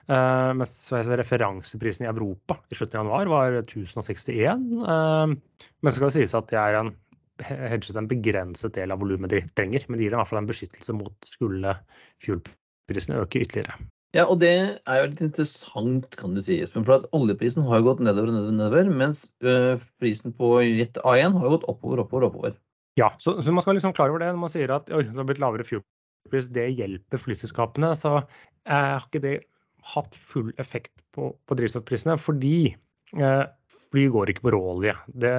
Eh, 0.08 0.52
mens 0.56 0.76
referanseprisen 0.94 2.06
i 2.06 2.10
Europa 2.10 2.56
i 2.72 2.78
slutten 2.78 3.02
av 3.02 3.10
januar 3.10 3.32
var 3.34 3.58
1061. 3.60 4.64
Uh, 4.80 5.36
men 5.36 5.92
så 5.92 5.98
skal 5.98 6.08
det 6.12 6.16
sies 6.16 6.38
at 6.38 6.50
det 6.54 6.62
er 6.62 6.80
en 6.80 6.96
en 7.38 8.08
begrenset 8.10 8.74
del 8.74 8.92
av 8.92 9.00
volumet 9.00 9.30
de 9.30 9.44
trenger. 9.58 9.86
Men 9.88 10.00
det 10.00 10.08
gir 10.08 10.14
dem 10.14 10.20
i 10.20 10.22
hvert 10.24 10.32
fall 10.32 10.42
en 10.42 10.50
beskyttelse 10.50 10.96
mot 10.98 11.28
skulle 11.28 11.76
fuelprisene 12.24 13.22
øke 13.22 13.44
ytterligere. 13.44 13.78
Ja, 14.16 14.24
og 14.26 14.40
det 14.40 14.54
er 14.88 15.02
jo 15.02 15.10
litt 15.12 15.22
interessant, 15.22 16.16
kan 16.18 16.34
du 16.34 16.42
si, 16.42 16.62
Espen. 16.64 16.86
For 16.88 16.98
at 16.98 17.10
oljeprisen 17.14 17.66
har 17.68 17.84
gått 17.86 18.00
nedover 18.02 18.32
og 18.32 18.38
nedover, 18.38 18.56
nedover 18.56 18.90
mens 19.04 19.28
øh, 19.44 19.76
prisen 20.02 20.34
på 20.34 20.56
Jet 20.64 20.98
A1 21.04 21.36
har 21.38 21.54
gått 21.54 21.68
oppover, 21.70 22.02
oppover, 22.06 22.30
oppover. 22.30 22.56
Ja, 22.98 23.12
så, 23.22 23.36
så 23.44 23.54
man 23.54 23.62
skal 23.62 23.78
liksom 23.78 23.94
klar 23.94 24.10
over 24.10 24.24
det 24.24 24.32
når 24.32 24.42
man 24.42 24.54
sier 24.54 24.74
at 24.74 24.90
oi, 24.90 25.04
det 25.06 25.20
har 25.20 25.28
blitt 25.28 25.44
lavere 25.44 25.68
fuelpris, 25.68 26.48
det 26.56 26.72
hjelper 26.80 27.22
flyselskapene. 27.22 27.92
Så 28.00 28.16
eh, 28.18 28.72
har 28.72 29.06
ikke 29.06 29.22
det 29.22 29.36
hatt 29.94 30.16
full 30.16 30.52
effekt 30.62 30.94
på, 31.16 31.32
på 31.48 31.58
drivstoffprisene, 31.60 32.18
fordi 32.20 32.76
eh, 33.18 33.44
fly 33.92 34.04
går 34.14 34.34
ikke 34.34 34.46
på 34.48 34.54
råolje. 34.56 34.94
Det, 35.08 35.32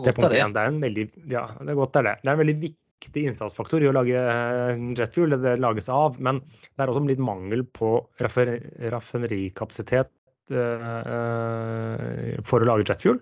det 0.00 0.10
er 0.10 0.16
det. 0.32 0.42
Det 0.54 0.62
er 0.62 0.72
en 0.72 0.82
veldig 0.82 1.06
ja, 1.32 1.44
det 1.60 1.70
er 1.72 1.80
godt 1.80 1.94
det 1.96 2.00
er 2.02 2.08
det. 2.10 2.16
Det 2.22 2.28
er 2.30 2.34
en 2.36 2.42
veldig 2.44 2.58
viktig 2.64 3.24
innsatsfaktor 3.30 3.84
i 3.84 3.90
å 3.90 3.96
lage 3.96 4.16
eh, 4.16 4.84
jetfuel, 4.98 5.30
det 5.36 5.40
det 5.44 5.56
lages 5.62 5.90
av. 5.92 6.16
Men 6.22 6.40
det 6.46 6.80
er 6.84 6.92
også 6.92 7.04
litt 7.10 7.22
mangel 7.22 7.66
på 7.76 7.90
raffinerikapasitet 8.22 10.10
eh, 10.54 10.86
eh, 11.16 12.38
for 12.46 12.62
å 12.62 12.70
lage 12.70 12.88
jetfuel, 12.88 13.20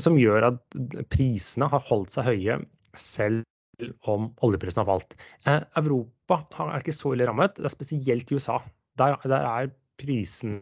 som 0.00 0.16
gjør 0.16 0.46
at 0.48 0.62
prisene 1.12 1.66
har 1.68 1.82
holdt 1.90 2.14
seg 2.14 2.24
høye 2.24 2.54
selv 2.96 3.44
om 4.10 4.30
oljeprisen 4.42 4.80
har 4.82 4.88
falt. 4.88 5.14
Eh, 5.46 5.60
Europa 5.76 6.40
har- 6.54 6.74
er 6.74 6.80
ikke 6.82 6.96
så 6.96 7.12
ille 7.14 7.26
rammet, 7.28 7.54
det 7.56 7.64
er 7.64 7.74
spesielt 7.74 8.30
i 8.32 8.34
USA. 8.34 8.58
Der, 8.98 9.16
der 9.24 9.46
er 9.46 9.70
prisene 10.00 10.60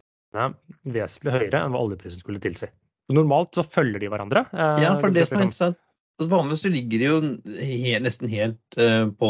vesentlig 0.85 1.33
høyere 1.33 1.63
enn 1.65 1.73
hva 1.73 1.81
oljeprisen 1.85 2.21
skulle 2.23 2.41
tilsi. 2.43 2.69
Normalt 3.13 3.55
så 3.55 3.63
følger 3.63 4.01
de 4.03 4.09
hverandre. 4.11 4.45
eh, 4.53 4.81
Ja, 4.83 4.95
for 4.99 5.09
det 5.15 5.27
som 5.27 5.37
er 5.37 5.45
liksom- 5.47 5.47
interessant 5.47 5.83
Vanligvis 6.17 6.63
så 6.65 6.69
ligger 6.73 6.97
de 6.97 7.05
jo 7.05 7.17
helt, 7.61 8.03
nesten 8.03 8.27
helt 8.31 8.77
øh, 8.81 9.11
på, 9.21 9.27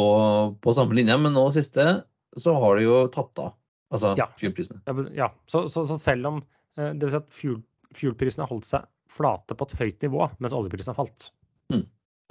på 0.64 0.74
samme 0.74 0.96
linje, 0.96 1.18
men 1.20 1.34
nå 1.36 1.42
siste 1.52 1.84
så 2.40 2.54
har 2.56 2.78
de 2.80 2.86
jo 2.86 3.08
tatt 3.12 3.38
av. 3.44 3.54
Altså 3.92 4.14
Ja. 4.18 4.28
fuelprisene. 4.40 4.80
Ja. 5.14 5.28
Så, 5.52 5.66
så, 5.68 5.84
så 5.90 5.98
selv 6.00 6.26
om 6.32 6.38
eh, 6.78 6.94
det 6.94 7.04
vil 7.04 7.12
si 7.12 7.20
at 7.20 7.28
fuel, 7.36 7.58
fuelprisene 7.94 8.46
har 8.46 8.54
holdt 8.54 8.70
seg 8.70 8.88
flate 9.12 9.56
på 9.60 9.68
et 9.68 9.76
høyt 9.82 10.02
nivå, 10.08 10.30
mens 10.40 10.54
oljeprisen 10.56 10.96
har 10.96 11.02
falt. 11.04 11.28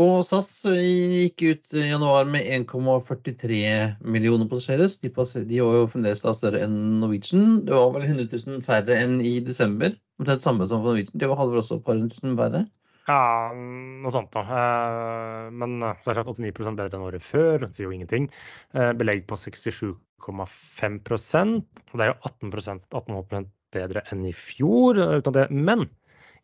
Og 0.02 0.18
SAS 0.28 0.48
gikk 0.68 1.40
ut 1.40 1.70
i 1.72 1.86
januar 1.88 2.26
med 2.28 2.44
1,43 2.52 3.60
millioner 4.04 4.48
passasjerer. 4.50 4.90
så 4.92 5.40
De, 5.48 5.60
var 5.64 5.78
jo 5.78 5.86
fremdeles 5.88 6.20
da 6.20 6.34
større 6.36 6.60
enn 6.66 6.74
Norwegian. 7.00 7.62
Det 7.64 7.72
var 7.72 7.94
vel 7.94 8.04
100 8.04 8.28
000 8.28 8.64
færre 8.66 8.98
enn 9.00 9.22
i 9.24 9.38
desember. 9.40 9.94
Omtrent 10.20 10.44
samme 10.44 10.66
som 10.68 10.82
for 10.84 10.92
Norwegian. 10.92 11.16
Det 11.16 11.30
hadde 11.30 11.54
vel 11.54 11.62
også 11.62 11.78
et 11.78 11.86
par 11.86 11.96
hundre 11.96 12.12
tusen 12.12 12.36
færre. 12.36 12.66
Ja, 13.06 13.20
noe 13.54 14.12
sånt 14.12 14.36
noe. 14.36 14.58
Eh, 14.60 15.48
men 15.62 15.76
eh, 15.80 15.96
så 16.02 16.10
er 16.12 16.18
det 16.18 16.24
sagt 16.26 16.42
89 16.44 16.76
bedre 16.76 16.98
enn 16.98 17.06
året 17.06 17.24
før. 17.24 17.64
Det 17.64 17.70
sier 17.76 17.88
jo 17.88 17.94
ingenting. 17.96 18.26
Eh, 18.76 18.92
belegg 19.00 19.24
på 19.30 19.38
67,5 19.40 19.94
og 20.26 21.94
Det 21.94 22.04
er 22.04 22.10
jo 22.10 22.18
18 22.28 22.52
18,5 22.52 23.48
bedre 23.72 24.02
enn 24.12 24.26
i 24.28 24.34
fjor. 24.36 25.00
eh, 25.00 25.22
Uten 25.22 25.38
det. 25.38 25.46
Men 25.54 25.86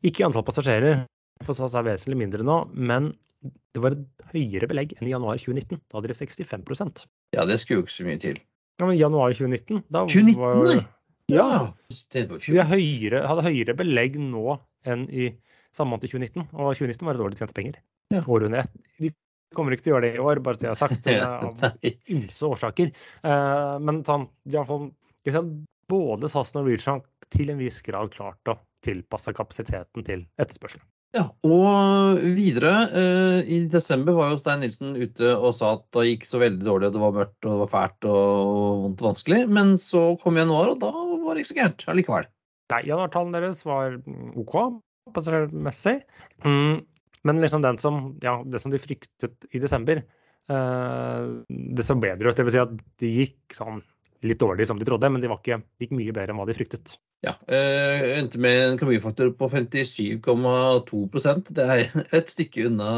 ikke 0.00 0.24
i 0.24 0.26
antall 0.30 0.46
passasjerer. 0.48 1.04
For 1.44 1.58
SAS 1.58 1.76
er 1.76 1.84
vesentlig 1.90 2.22
mindre 2.22 2.46
nå. 2.46 2.62
Men 2.72 3.12
det 3.42 3.82
var 3.82 3.96
et 3.96 4.32
høyere 4.32 4.68
belegg 4.70 4.96
enn 4.98 5.08
i 5.08 5.12
januar 5.14 5.38
2019. 5.40 5.80
Da 5.88 5.98
hadde 5.98 6.12
de 6.12 6.18
65% 6.18 7.06
Ja, 7.36 7.46
det 7.48 7.58
skulle 7.60 7.80
jo 7.80 7.86
ikke 7.86 7.96
så 7.96 8.08
mye 8.08 8.20
til. 8.22 8.40
Ja, 8.80 8.88
men 8.88 8.98
januar 8.98 9.34
2019, 9.34 9.84
da 9.92 10.04
2019, 10.08 10.42
var 10.42 10.60
nei! 10.66 10.82
Ja. 11.32 11.48
Vi 11.88 12.56
de 12.56 12.64
høyere, 12.66 13.22
hadde 13.28 13.46
høyere 13.46 13.76
belegg 13.78 14.18
nå 14.20 14.56
enn 14.88 15.06
i 15.08 15.30
samme 15.72 15.94
måned 15.94 16.06
i 16.08 16.12
2019. 16.12 16.48
Og 16.52 16.72
2019 16.76 17.08
var 17.08 17.16
et 17.16 17.24
år 17.24 17.32
de 17.32 17.40
tjente 17.40 17.56
penger. 17.56 17.78
Ja. 18.12 18.22
Året 18.26 18.48
under 18.50 18.64
ett. 18.64 18.74
Vi 19.00 19.12
kommer 19.56 19.74
ikke 19.74 19.86
til 19.86 19.94
å 19.94 19.96
gjøre 19.96 20.08
det 20.08 20.18
i 20.18 20.24
år, 20.24 20.40
bare 20.44 20.58
til 20.58 20.68
jeg 20.68 20.74
har 20.74 20.80
sagt 20.80 21.06
det, 21.06 21.18
av 21.22 22.12
ymse 22.16 22.48
årsaker. 22.48 22.92
Eh, 23.22 23.76
men 23.84 24.02
sånn, 24.08 24.26
de 24.44 24.56
i 24.56 24.58
hvert 24.58 24.70
fall 24.70 24.88
skal 25.22 25.30
vi 25.30 25.36
si 25.36 25.40
at 25.42 25.52
både 25.92 26.30
SAS 26.32 26.54
og 26.54 26.60
Norwegian 26.60 27.02
til 27.32 27.52
en 27.52 27.60
viss 27.60 27.80
grad 27.84 28.12
klart 28.12 28.50
å 28.50 28.58
tilpasse 28.84 29.32
kapasiteten 29.36 30.04
til 30.06 30.26
etterspørselen. 30.42 30.84
Ja, 31.12 31.26
og 31.44 32.22
videre, 32.36 32.70
eh, 32.96 33.38
i 33.44 33.56
desember 33.68 34.14
var 34.16 34.30
jo 34.32 34.38
Stein 34.40 34.62
Nilsen 34.64 34.94
ute 34.96 35.34
og 35.34 35.50
sa 35.58 35.74
at 35.76 35.84
det 35.92 36.06
gikk 36.06 36.24
så 36.30 36.40
veldig 36.40 36.64
dårlig, 36.64 36.88
og 36.88 36.94
det 36.94 37.02
var 37.02 37.18
mørkt 37.18 37.36
og 37.44 37.50
det 37.50 37.58
var 37.60 37.72
fælt 37.74 38.08
og 38.08 38.86
vondt 38.86 39.02
og 39.04 39.08
vanskelig. 39.10 39.42
Men 39.52 39.74
så 39.80 40.06
kom 40.22 40.40
januar, 40.40 40.72
og 40.72 40.80
da 40.80 40.92
var 40.92 41.36
det 41.36 41.44
ikke 41.44 41.52
så 41.52 41.58
gærent 41.58 41.84
allikevel. 41.92 42.30
Nei, 42.72 42.80
januartallene 42.88 43.42
deres 43.44 43.60
var 43.68 43.98
mm, 44.00 44.32
OK 44.40 44.56
passasjermessig. 45.12 45.98
Mm, 46.48 46.80
men 47.28 47.44
liksom 47.44 47.64
den 47.66 47.78
som, 47.82 48.02
ja, 48.24 48.38
det 48.48 48.62
som 48.64 48.72
de 48.72 48.80
fryktet 48.80 49.48
i 49.52 49.60
desember, 49.60 50.00
eh, 50.48 51.28
det 51.76 51.86
så 51.86 51.98
bedre 52.00 52.32
ut. 52.32 52.40
Det 52.40 52.48
vil 52.48 52.56
si 52.56 52.64
at 52.64 52.76
de 53.04 53.14
gikk 53.20 53.60
sånn 53.60 53.84
litt 54.24 54.40
dårlig 54.40 54.64
som 54.70 54.80
de 54.80 54.88
trodde, 54.88 55.12
men 55.12 55.20
det 55.20 55.28
de 55.28 55.60
gikk 55.82 55.92
mye 55.92 56.14
bedre 56.14 56.32
enn 56.32 56.40
hva 56.40 56.48
de 56.48 56.56
fryktet. 56.56 56.96
Ja, 57.22 57.36
øh, 57.46 58.00
endte 58.18 58.40
med 58.42 58.72
en 58.72 58.80
kabinfaktor 58.80 59.28
på 59.38 59.46
57,2% 59.52 61.52
Det 61.54 61.66
er 61.70 61.92
et 62.18 62.32
stykke 62.32 62.66
unna 62.66 62.88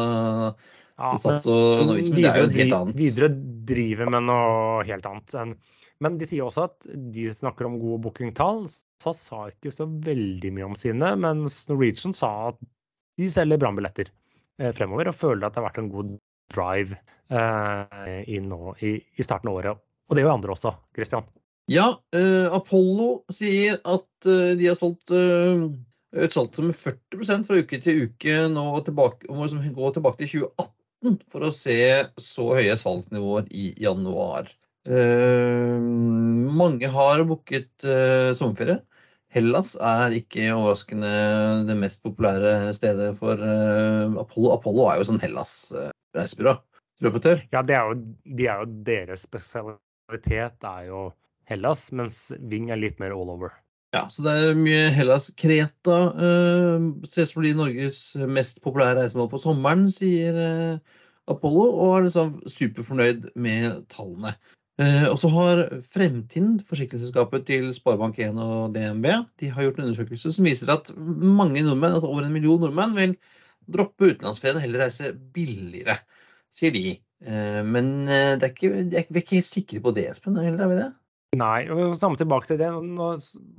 Ja, 0.95 1.17
SAS 1.19 1.43
og 1.51 1.89
Norwegian, 1.89 2.15
men 2.15 2.23
det 2.23 2.29
er 2.31 2.37
jo 2.39 2.47
en 2.47 2.55
helt 2.55 2.77
annet. 2.77 2.99
Videre 2.99 3.29
driver 3.67 4.11
med 4.15 4.29
noe 4.29 4.85
helt 4.87 5.07
annet. 5.11 5.73
Men 6.05 6.19
de 6.21 6.29
sier 6.29 6.47
også 6.47 6.69
at 6.69 6.87
de 7.15 7.27
snakker 7.35 7.67
om 7.67 7.81
gode 7.83 7.99
bookingtall. 8.05 8.63
SAS 9.03 9.25
sa 9.27 9.49
ikke 9.51 9.73
så 9.75 9.89
veldig 9.91 10.53
mye 10.55 10.69
om 10.69 10.77
sine, 10.79 11.11
mens 11.19 11.65
Norwegian 11.71 12.15
sa 12.15 12.31
at 12.53 12.63
de 13.19 13.27
selger 13.31 13.61
brannbilletter 13.63 14.11
eh, 14.63 14.71
fremover 14.75 15.11
og 15.11 15.19
føler 15.19 15.47
at 15.47 15.55
det 15.55 15.63
har 15.63 15.69
vært 15.69 15.83
en 15.83 15.93
god 15.93 16.15
drive 16.55 16.99
eh, 17.35 18.21
i, 18.31 18.39
nå 18.43 18.75
i, 18.87 18.97
i 19.03 19.27
starten 19.27 19.51
av 19.51 19.61
året. 19.61 19.85
Og 20.07 20.17
det 20.17 20.25
gjør 20.25 20.37
andre 20.37 20.55
også, 20.55 20.77
Christian. 20.95 21.27
Ja, 21.70 21.94
uh, 22.16 22.53
Apollo 22.53 23.24
sier 23.33 23.79
at 23.88 24.29
uh, 24.29 24.53
de 24.59 24.66
har 24.68 24.77
solgt 24.77 25.12
uh, 25.14 25.70
utsolgt 26.12 26.61
med 26.61 26.77
40 26.77 27.46
fra 27.46 27.61
uke 27.62 27.79
til 27.81 28.03
uke 28.05 28.42
nå 28.53 28.66
tilbake, 28.85 29.24
og 29.31 29.38
må 29.38 29.46
liksom 29.46 29.72
gå 29.77 29.92
tilbake 29.94 30.20
til 30.20 30.44
2018 30.44 31.16
for 31.33 31.46
å 31.48 31.55
se 31.55 31.79
så 32.20 32.50
høye 32.59 32.77
salgsnivåer 32.81 33.48
i 33.57 33.70
januar. 33.81 34.53
Uh, 34.85 35.81
mange 36.53 36.90
har 36.92 37.24
booket 37.24 37.88
sommerferie. 38.37 38.83
Hellas 39.35 39.72
er 39.81 40.14
ikke 40.14 40.53
overraskende 40.55 41.09
det 41.66 41.74
mest 41.81 42.05
populære 42.05 42.74
stedet 42.77 43.09
for 43.18 43.40
Apollo. 43.40 44.53
Apollo 44.55 44.85
er 44.92 45.00
jo 45.00 45.09
sånn 45.09 45.18
Hellas-reisebyrå. 45.24 46.55
turoperatør. 47.00 47.42
Ja, 47.57 47.64
det 47.66 47.74
er 47.74 47.88
jo, 47.88 47.96
de 48.37 48.46
er 48.53 48.62
jo 48.62 48.68
deres 48.87 49.24
spesialitet 49.27 50.68
er 50.70 50.87
jo 50.92 51.09
Hellas, 51.51 51.91
mens 51.93 52.33
Ving 52.51 52.71
er 52.73 52.81
litt 52.81 53.01
mer 53.03 53.15
all 53.17 53.33
over. 53.35 53.53
Ja, 53.95 54.09
så 54.11 54.25
det 54.25 54.33
er 54.35 54.57
mye 54.59 54.89
Hellas. 54.91 55.29
Kreta 55.39 55.99
uh, 56.17 56.87
ses 57.07 57.31
for 57.35 57.47
å 57.47 57.53
Norges 57.55 58.01
mest 58.27 58.59
populære 58.65 58.99
reisemål 58.99 59.31
for 59.31 59.43
sommeren, 59.43 59.87
sier 59.93 60.35
uh, 60.35 60.97
Apollo, 61.31 61.69
og 61.69 61.93
er 61.99 62.09
liksom 62.09 62.33
superfornøyd 62.51 63.29
med 63.39 63.85
tallene. 63.93 64.35
Uh, 64.83 65.07
og 65.13 65.21
så 65.23 65.31
har 65.31 65.63
Fremtiden, 65.95 66.57
forsikringsselskapet 66.67 67.47
til 67.53 67.71
Sparebank1 67.77 68.41
og 68.43 68.75
DNB, 68.75 69.07
de 69.39 69.53
har 69.55 69.69
gjort 69.69 69.79
en 69.79 69.87
undersøkelse 69.87 70.35
som 70.35 70.51
viser 70.51 70.75
at 70.75 70.91
mange 70.99 71.63
nordmenn, 71.63 71.95
altså 71.95 72.11
over 72.11 72.27
en 72.27 72.35
million 72.35 72.59
nordmenn, 72.65 72.99
vil 72.99 73.15
droppe 73.79 74.11
utenlandsferien 74.11 74.59
og 74.59 74.67
heller 74.67 74.83
reise 74.89 75.15
billigere, 75.37 76.01
sier 76.53 76.75
de. 76.75 76.99
Men 77.65 77.95
det 78.05 78.45
er 78.45 78.51
ikke, 78.51 78.69
vi 78.75 78.99
er 78.99 79.23
ikke 79.23 79.39
helt 79.39 79.49
sikre 79.49 79.81
på 79.81 79.95
det, 79.97 80.11
Espen? 80.11 80.37
Heller 80.37 80.67
er 80.67 80.69
vi 80.69 80.83
det? 80.83 80.91
Nei, 81.40 81.64
og 81.73 81.97
samme 82.01 82.18
tilbake 82.20 82.51
til 82.51 82.61
det. 82.61 82.70
Nå, 82.70 83.11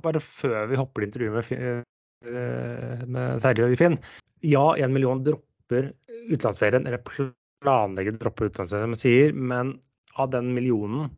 bare 0.04 0.22
før 0.22 0.70
vi 0.70 0.80
hopper 0.80 1.04
i 1.04 1.08
intervjuet 1.10 1.52
med, 1.52 3.08
med 3.12 3.42
Terje 3.44 3.68
og 3.68 3.78
Finn. 3.80 3.98
Ja, 4.46 4.68
én 4.80 4.94
million 4.94 5.22
dropper 5.26 5.90
utenlandsferien, 6.30 6.86
eller 6.86 7.02
planlegger 7.64 8.16
å 8.16 8.20
droppe 8.20 8.48
utenlandsferien, 8.48 8.92
som 8.94 9.00
sier, 9.00 9.34
men 9.34 9.76
av 10.16 10.32
den 10.32 10.52
millionen 10.56 11.10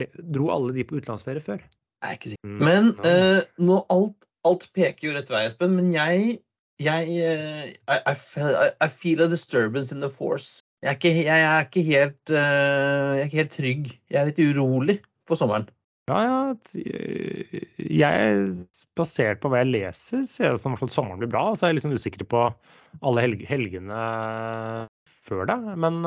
det, 0.00 0.08
dro 0.32 0.48
alle 0.50 0.74
de 0.74 0.84
på 0.86 0.98
utenlandsferie 0.98 1.42
før? 1.44 1.60
Jeg 2.02 2.08
er 2.08 2.18
ikke 2.18 2.32
sikker. 2.32 2.48
Mm, 2.48 2.62
men 2.64 2.88
uh, 3.06 3.40
nå 3.62 3.80
alt, 3.92 4.26
alt, 4.48 4.68
peker 4.76 5.08
jo 5.08 5.14
rett 5.16 5.30
vei, 5.30 5.44
Espen. 5.46 5.76
Men 5.78 5.92
jeg, 5.94 6.38
jeg 6.82 7.18
uh, 7.22 7.64
I, 7.66 7.98
I, 7.98 8.14
feel, 8.18 8.56
I, 8.72 8.88
feel 8.90 9.22
a 9.24 9.28
disturbance 9.30 9.94
in 9.94 10.02
the 10.02 10.10
force. 10.10 10.60
Jeg 10.84 10.92
er 10.92 10.98
ikke, 10.98 11.14
jeg 11.26 11.46
er 11.50 11.68
ikke 11.68 11.84
helt, 11.86 12.32
uh, 12.32 13.14
jeg 13.16 13.20
er 13.20 13.28
ikke 13.28 13.42
helt 13.42 13.56
trygg. 13.56 13.92
Jeg 14.12 14.20
er 14.20 14.30
litt 14.30 14.42
urolig 14.42 14.98
for 15.28 15.38
sommeren. 15.38 15.68
Ja, 16.06 16.18
ja. 16.22 16.40
Jeg, 17.76 18.50
basert 18.98 19.40
på 19.42 19.50
hva 19.50 19.64
jeg 19.64 19.72
leser, 19.72 20.22
ser 20.28 20.52
det 20.52 20.60
ut 20.60 20.62
som 20.62 20.76
sommeren 20.86 21.22
blir 21.22 21.32
bra. 21.32 21.48
Så 21.54 21.66
er 21.66 21.74
jeg 21.74 21.80
liksom 21.80 21.96
usikker 21.96 22.28
på 22.30 22.44
alle 23.02 23.24
helg 23.24 23.42
helgene 23.48 24.04
før 25.26 25.48
det. 25.50 25.58
Men 25.82 25.98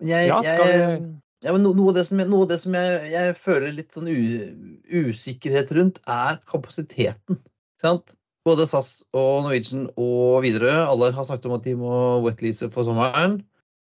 jeg, 0.00 0.30
ja, 0.30 0.40
skal 0.40 0.72
jeg, 0.72 0.96
ja, 1.42 1.52
men 1.52 1.64
noe 1.66 1.90
av 1.90 1.96
det 1.98 2.06
som, 2.06 2.20
av 2.22 2.48
det 2.50 2.58
som 2.62 2.74
jeg, 2.78 3.36
føler 3.42 3.74
litt 3.74 3.96
sånn 3.96 4.08
usikkerhet 4.08 5.72
rundt, 5.74 5.98
er 6.06 6.38
kapasiteten. 6.48 7.40
Sant? 7.82 8.14
Både 8.46 8.66
SAS 8.66 9.00
og 9.14 9.44
Norwegian 9.44 9.88
og 10.00 10.42
Widerøe 10.42 10.86
alle 10.86 11.12
har 11.14 11.26
snakket 11.26 11.48
om 11.50 11.56
at 11.58 11.66
de 11.66 11.74
må 11.78 11.94
wetlease 12.24 12.70
for 12.72 12.86
sommeren. 12.86 13.40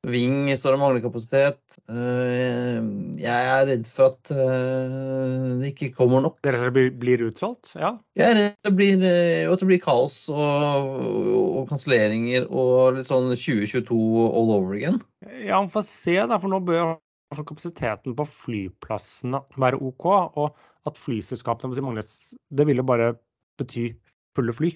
Ving 0.09 0.49
står 0.57 0.73
og 0.73 0.79
mangler 0.81 1.03
kapasitet. 1.03 1.75
Eh, 1.93 2.77
jeg 3.21 3.49
er 3.51 3.67
redd 3.69 3.85
for 3.85 4.09
at 4.09 4.31
eh, 4.33 5.59
det 5.59 5.69
ikke 5.75 5.91
kommer 5.99 6.23
nok. 6.25 6.39
Dere 6.41 6.71
blir, 6.73 6.89
blir 6.97 7.21
utsolgt? 7.27 7.75
Ja? 7.77 7.91
Jeg 8.17 8.31
er 8.31 8.39
redd 8.39 8.55
det 8.65 8.71
blir, 8.79 9.05
eh, 9.05 9.45
at 9.45 9.61
det 9.61 9.67
blir 9.69 9.81
kaos 9.83 10.23
og, 10.33 10.89
og 11.37 11.69
kanselleringer 11.69 12.49
og 12.49 12.97
litt 12.97 13.11
sånn 13.11 13.29
2022 13.29 14.01
all 14.25 14.49
over 14.57 14.73
again. 14.79 14.97
Ja, 15.45 15.61
vi 15.61 15.69
får 15.75 15.85
se, 15.85 16.17
da. 16.17 16.41
For 16.41 16.49
nå 16.49 16.63
bør 16.65 16.95
kapasiteten 17.37 18.17
på 18.17 18.25
flyplassene 18.25 19.43
være 19.61 19.83
OK. 19.85 20.07
Og 20.41 20.57
at 20.89 20.97
flyselskapene 20.97 21.77
mangler 21.85 22.07
Det 22.49 22.65
vil 22.65 22.81
jo 22.81 22.89
bare 22.89 23.13
bety 23.61 23.91
fulle 24.33 24.57
fly. 24.57 24.73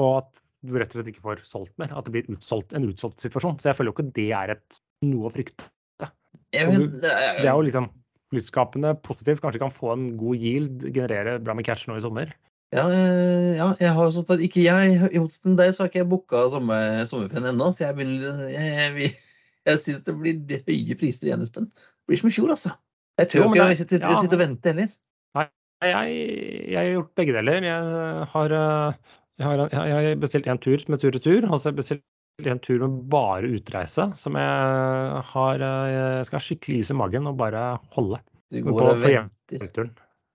Og 0.00 0.22
at 0.22 0.43
du 0.64 0.74
rett 0.78 0.92
og 0.92 1.00
slett 1.00 1.10
ikke 1.12 1.24
får 1.24 1.44
solgt 1.48 1.74
mer. 1.80 1.92
At 1.94 2.08
det 2.08 2.14
blir 2.14 2.30
utsolgt, 2.32 2.74
en 2.76 2.88
utsolgt 2.88 3.24
situasjon. 3.24 3.58
Så 3.60 3.70
jeg 3.70 3.78
føler 3.78 3.92
jo 3.92 3.96
ikke 3.98 4.14
det 4.16 4.30
er 4.36 4.54
et, 4.56 4.78
noe 5.04 5.28
å 5.28 5.34
frykte. 5.34 5.68
Du, 6.54 6.84
det 7.00 7.10
er 7.10 7.50
jo 7.50 7.64
liksom 7.66 7.88
flyskapene 8.30 8.94
positivt, 9.02 9.42
kanskje 9.42 9.62
kan 9.62 9.74
få 9.74 9.92
en 9.94 10.04
god 10.18 10.42
yield, 10.42 10.84
generere 10.94 11.38
bra 11.42 11.54
med 11.56 11.66
cash 11.66 11.88
nå 11.88 11.98
i 11.98 12.02
sommer. 12.02 12.30
Ja, 12.74 12.84
eh, 12.90 13.54
ja 13.58 13.68
jeg 13.78 13.92
har 13.96 14.12
sånn 14.14 14.26
at 14.34 14.42
ikke 14.42 14.64
jeg, 14.64 14.96
i 15.10 15.22
motsetning 15.22 15.54
til 15.54 15.60
deg, 15.60 15.74
så 15.74 15.84
har 15.84 15.92
ikke 15.92 16.02
jeg 16.02 16.10
booka 16.10 16.44
sommer, 16.52 17.02
sommerferien 17.10 17.52
ennå. 17.52 17.70
Så 17.74 17.86
jeg, 17.86 17.98
begynner, 17.98 18.44
jeg, 18.50 18.72
jeg, 19.04 19.12
jeg 19.70 19.82
syns 19.82 20.06
det 20.06 20.16
blir 20.18 20.64
høye 20.70 20.98
priser 21.00 21.30
igjen, 21.30 21.44
Espen. 21.46 21.70
Det 21.70 22.12
blir 22.12 22.22
som 22.22 22.30
i 22.30 22.36
fjor, 22.36 22.54
altså. 22.54 22.74
Jeg 23.20 23.30
tør 23.30 23.44
jo, 23.44 23.50
ikke 23.52 23.66
å 23.66 23.76
sitte, 23.78 24.00
ja. 24.02 24.14
sitte 24.24 24.38
og 24.38 24.42
vente 24.42 24.72
heller. 24.72 24.94
Nei, 25.38 25.46
jeg, 25.84 26.16
jeg, 26.72 26.78
har 26.80 26.88
gjort 26.90 27.12
begge 27.20 27.36
deler. 27.36 27.68
Jeg 27.68 28.26
har 28.32 28.56
uh, 28.58 29.14
jeg 29.40 29.46
har, 29.48 29.64
jeg 29.72 29.94
har 29.94 30.20
bestilt 30.22 30.48
en 30.50 30.60
tur 30.62 30.82
med 30.92 31.02
tur-retur, 31.02 31.48
og 31.48 31.58
så 31.58 31.68
har 31.68 31.74
jeg 31.74 31.80
bestilt 31.80 32.50
en 32.50 32.62
tur 32.62 32.84
med 32.84 33.02
bare 33.10 33.50
utreise. 33.56 34.08
Som 34.18 34.38
jeg 34.38 35.24
har 35.32 35.64
Jeg 35.64 36.28
skal 36.28 36.38
ha 36.38 36.44
skikkelig 36.48 36.80
is 36.84 36.92
i 36.94 36.98
magen 36.98 37.30
og 37.30 37.38
bare 37.40 37.66
holde. 37.96 38.20
Du 38.54 38.62
går 38.62 38.90
og 38.92 39.02
venter. 39.02 39.90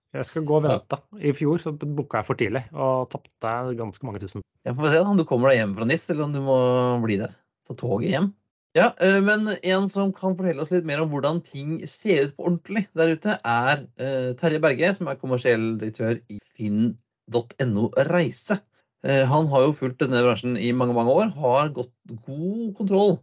Jeg 0.10 0.26
skal 0.26 0.46
gå 0.48 0.58
og 0.58 0.66
vente. 0.66 0.98
I 1.22 1.32
fjor 1.38 1.62
så 1.62 1.76
booka 1.78 2.24
jeg 2.24 2.28
for 2.28 2.40
tidlig 2.40 2.64
og 2.74 3.12
tapte 3.14 3.54
ganske 3.78 4.08
mange 4.08 4.22
tusen. 4.24 4.44
Jeg 4.66 4.76
får 4.76 4.92
se 4.92 5.02
om 5.06 5.18
du 5.20 5.26
kommer 5.28 5.52
deg 5.52 5.62
hjem 5.62 5.76
fra 5.78 5.88
NIS, 5.88 6.10
eller 6.12 6.26
om 6.26 6.34
du 6.34 6.42
må 6.44 6.60
bli 7.04 7.20
der. 7.22 7.36
Ta 7.68 7.76
toget 7.78 8.10
hjem. 8.16 8.32
Ja, 8.78 8.92
eh, 9.02 9.18
men 9.26 9.48
en 9.50 9.88
som 9.90 10.12
kan 10.14 10.36
fortelle 10.38 10.62
oss 10.62 10.74
litt 10.74 10.86
mer 10.86 11.02
om 11.02 11.10
hvordan 11.10 11.40
ting 11.46 11.80
ser 11.90 12.28
ut 12.28 12.36
på 12.38 12.46
ordentlig 12.50 12.84
der 12.98 13.16
ute, 13.18 13.38
er 13.42 13.86
eh, 14.02 14.32
Terje 14.38 14.62
Berge, 14.62 14.92
som 14.98 15.10
er 15.10 15.18
kommersiell 15.22 15.72
direktør 15.82 16.20
i 16.30 16.38
finn.no 16.58 17.88
Reise. 18.10 18.60
Eh, 19.08 19.24
han 19.32 19.48
har 19.48 19.64
jo 19.64 19.76
fulgt 19.76 20.02
denne 20.02 20.24
bransjen 20.26 20.58
i 20.60 20.74
mange 20.76 20.96
mange 20.98 21.14
år, 21.16 21.32
har 21.40 21.72
gått 21.76 21.94
god 22.26 22.74
kontroll 22.76 23.16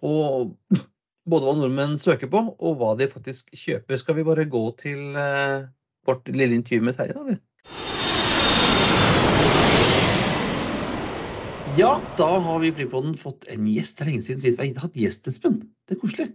på 0.00 0.14
både 1.30 1.46
hva 1.46 1.52
nordmenn 1.58 1.98
søker 2.00 2.30
på, 2.32 2.40
og 2.56 2.80
hva 2.80 2.94
de 2.98 3.10
faktisk 3.10 3.52
kjøper. 3.52 4.00
Skal 4.00 4.16
vi 4.16 4.24
bare 4.26 4.48
gå 4.48 4.62
til 4.80 5.18
eh, 5.20 5.68
vårt 6.08 6.30
lille 6.32 6.56
intervju 6.56 6.86
med 6.88 6.96
Terje, 6.96 7.16
da? 7.18 7.36
Ja, 11.70 11.90
da 12.18 12.26
har 12.40 12.62
vi 12.62 12.70
i 12.70 12.74
Flypodden 12.74 13.12
fått 13.14 13.44
en 13.52 13.68
gjest. 13.68 13.98
Det 13.98 14.06
er 14.06 14.08
lenge 14.10 14.24
siden 14.26 14.40
sist 14.42 14.58
vi 14.58 14.72
har 14.72 14.86
hatt 14.88 14.96
gjest, 14.98 15.28
Espen. 15.30 15.60
Det 15.86 15.94
er 15.94 16.00
koselig. 16.00 16.30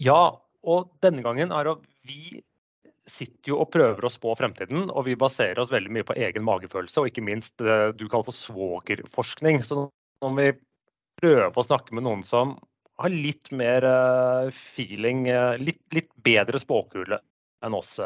Ja, 0.00 0.38
og 0.64 0.94
denne 1.04 1.24
gangen 1.26 1.52
er 1.52 1.74
vi 2.06 2.44
sitter 3.10 3.52
jo 3.52 3.58
og 3.62 3.70
prøver 3.74 4.06
å 4.06 4.12
spå 4.12 4.34
fremtiden, 4.38 4.88
og 4.88 5.06
vi 5.08 5.16
baserer 5.18 5.60
oss 5.60 5.72
veldig 5.72 5.92
mye 5.92 6.06
på 6.08 6.16
egen 6.16 6.44
magefølelse, 6.46 7.02
og 7.02 7.10
ikke 7.10 7.24
minst 7.26 7.56
det 7.60 7.72
eh, 7.72 7.90
du 7.96 8.06
kaller 8.08 8.30
for 8.30 8.38
svogerforskning. 8.38 9.60
Så 9.64 9.88
når 10.24 10.38
vi 10.38 10.46
prøver 11.20 11.52
å 11.52 11.66
snakke 11.66 11.96
med 11.96 12.06
noen 12.06 12.24
som 12.26 12.56
har 13.02 13.10
litt 13.10 13.50
mer 13.50 13.84
uh, 13.84 14.50
feeling, 14.54 15.26
uh, 15.26 15.58
litt, 15.58 15.82
litt, 15.94 16.12
bedre 16.22 16.60
spåkule 16.62 17.18
enn 17.66 17.74
oss, 17.74 17.96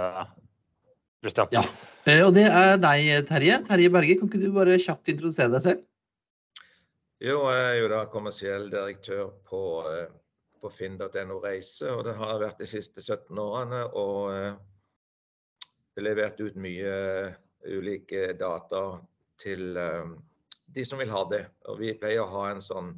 Kristian. 1.20 1.50
Uh, 1.52 1.58
ja, 1.58 2.22
og 2.24 2.32
det 2.36 2.46
er 2.48 2.80
deg, 2.80 3.10
Terje. 3.28 3.58
Terje 3.68 3.92
Berge, 3.92 4.16
kan 4.16 4.30
ikke 4.30 4.40
du 4.40 4.48
bare 4.54 4.78
kjapt 4.80 5.12
introdusere 5.12 5.52
deg 5.52 5.64
selv? 5.66 5.84
Jo, 7.20 7.42
jeg 7.52 7.66
er 7.66 7.76
jo 7.82 7.92
da 7.92 8.00
kommersiell 8.08 8.68
direktør 8.72 9.28
på, 9.50 9.60
på 10.62 10.72
finn.no 10.72 11.38
Reise, 11.42 11.90
og 11.92 12.06
det 12.06 12.16
har 12.16 12.32
jeg 12.32 12.42
vært 12.46 12.64
de 12.64 12.70
siste 12.70 13.04
17 13.04 13.42
årene. 13.44 13.84
og 13.92 14.58
levert 16.04 16.40
ut 16.40 16.56
mye 16.60 16.94
eh, 16.94 17.36
ulike 17.68 18.32
data 18.38 18.82
til 19.40 19.76
eh, 19.78 20.14
de 20.74 20.84
som 20.86 21.00
vil 21.00 21.12
ha 21.12 21.24
det. 21.30 21.44
Og 21.70 21.80
vi 21.82 21.94
pleier 21.98 22.24
å 22.24 22.32
ha 22.32 22.48
en 22.52 22.64
sånn 22.64 22.94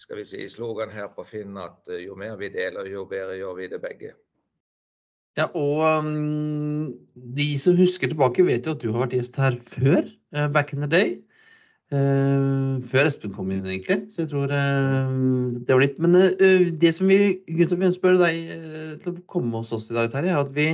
skal 0.00 0.18
vi 0.18 0.26
si, 0.26 0.42
slogan 0.50 0.90
her 0.90 1.10
på 1.14 1.24
Finn 1.28 1.58
at 1.60 1.90
eh, 1.92 2.04
jo 2.06 2.16
mer 2.18 2.38
vi 2.40 2.50
deler, 2.52 2.88
jo 2.90 3.04
bedre 3.08 3.38
gjør 3.38 3.58
vi 3.60 3.72
det 3.72 3.82
begge. 3.82 4.14
Ja, 5.38 5.46
og 5.56 5.80
um, 6.04 6.90
de 7.14 7.46
som 7.56 7.78
husker 7.78 8.10
tilbake, 8.10 8.44
vet 8.44 8.66
jo 8.68 8.74
at 8.74 8.82
du 8.82 8.90
har 8.90 9.06
vært 9.06 9.14
gjest 9.16 9.38
her 9.40 9.54
før, 9.56 10.08
back 10.52 10.74
in 10.74 10.84
the 10.84 10.90
day. 10.90 11.14
Uh, 11.92 12.80
før 12.88 13.08
Espen 13.08 13.32
kom 13.36 13.50
inn, 13.52 13.64
egentlig. 13.68 14.10
Så 14.12 14.22
jeg 14.22 14.32
tror 14.32 14.52
uh, 14.52 15.08
det 15.56 15.72
var 15.72 15.82
litt 15.82 15.98
Men 16.00 16.16
det 16.80 16.92
som 16.96 17.08
vi 17.08 17.38
Gunther, 17.48 17.80
vi 17.80 17.90
spørre 17.96 18.20
deg 18.20 19.00
til 19.00 19.12
å 19.12 19.24
komme 19.28 19.60
hos 19.60 19.72
oss 19.76 19.90
i 19.92 19.96
dag, 19.96 20.12
Terje, 20.12 20.32
er 20.32 20.40
at 20.40 20.52
vi 20.56 20.68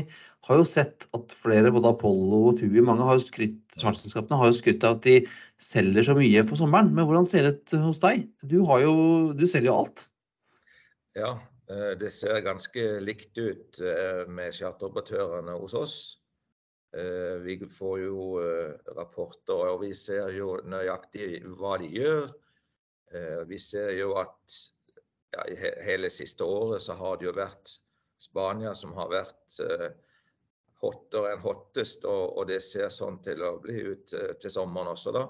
har 0.47 0.61
jo 0.61 0.67
sett 0.67 1.07
at 1.17 1.35
flere, 1.35 1.73
både 1.75 1.91
Apollo 1.93 2.39
og 2.51 2.61
TUI, 2.61 2.81
mange 2.85 3.05
har 3.05 3.19
jo 3.19 3.25
skrytt, 3.27 3.59
charterselskapene 3.77 4.39
har 4.41 4.51
jo 4.51 4.57
skrytt 4.57 4.87
av 4.87 4.97
at 4.97 5.05
de 5.05 5.17
selger 5.61 6.07
så 6.07 6.15
mye 6.17 6.45
for 6.49 6.61
sommeren. 6.61 6.93
Men 6.95 7.09
hvordan 7.09 7.27
ser 7.29 7.45
det 7.45 7.57
ut 7.59 7.75
hos 7.83 8.01
deg? 8.05 8.25
Du, 8.47 8.61
jo, 8.63 8.95
du 9.37 9.45
selger 9.51 9.73
jo 9.73 9.77
alt. 9.83 10.07
Ja, 11.19 11.35
eh, 11.71 11.93
det 12.01 12.13
ser 12.15 12.41
ganske 12.47 12.87
likt 13.03 13.39
ut 13.39 13.81
eh, 13.83 14.25
med 14.31 14.55
charteroperatørene 14.57 15.59
hos 15.59 15.75
oss. 15.77 15.99
Eh, 16.97 17.37
vi 17.45 17.59
får 17.69 17.99
jo 18.07 18.41
rapporter, 18.97 19.75
og 19.75 19.83
vi 19.83 19.93
ser 19.99 20.31
jo 20.37 20.57
nøyaktig 20.65 21.43
hva 21.59 21.77
de 21.83 21.91
gjør. 21.99 22.29
Vi 23.49 23.57
ser 23.57 23.95
jo 23.97 24.11
at 24.21 24.57
ja, 25.33 25.45
hele 25.87 26.11
siste 26.13 26.45
året 26.45 26.85
så 26.85 26.93
har 26.99 27.17
det 27.17 27.25
jo 27.25 27.33
vært 27.39 27.71
Spania 28.21 28.75
som 28.77 28.93
har 28.93 29.09
vært 29.09 29.57
hottere 30.83 31.35
enn 31.35 31.43
hottest, 31.43 32.07
og, 32.07 32.37
og, 32.37 32.49
det 32.51 32.61
ser 32.65 32.91
sånn 32.95 33.19
til 33.25 33.43
å 33.45 33.57
bli 33.63 33.79
ut 33.93 34.15
uh, 34.15 34.33
til 34.41 34.53
sommeren 34.55 34.93
også, 34.95 35.15
da. 35.17 35.25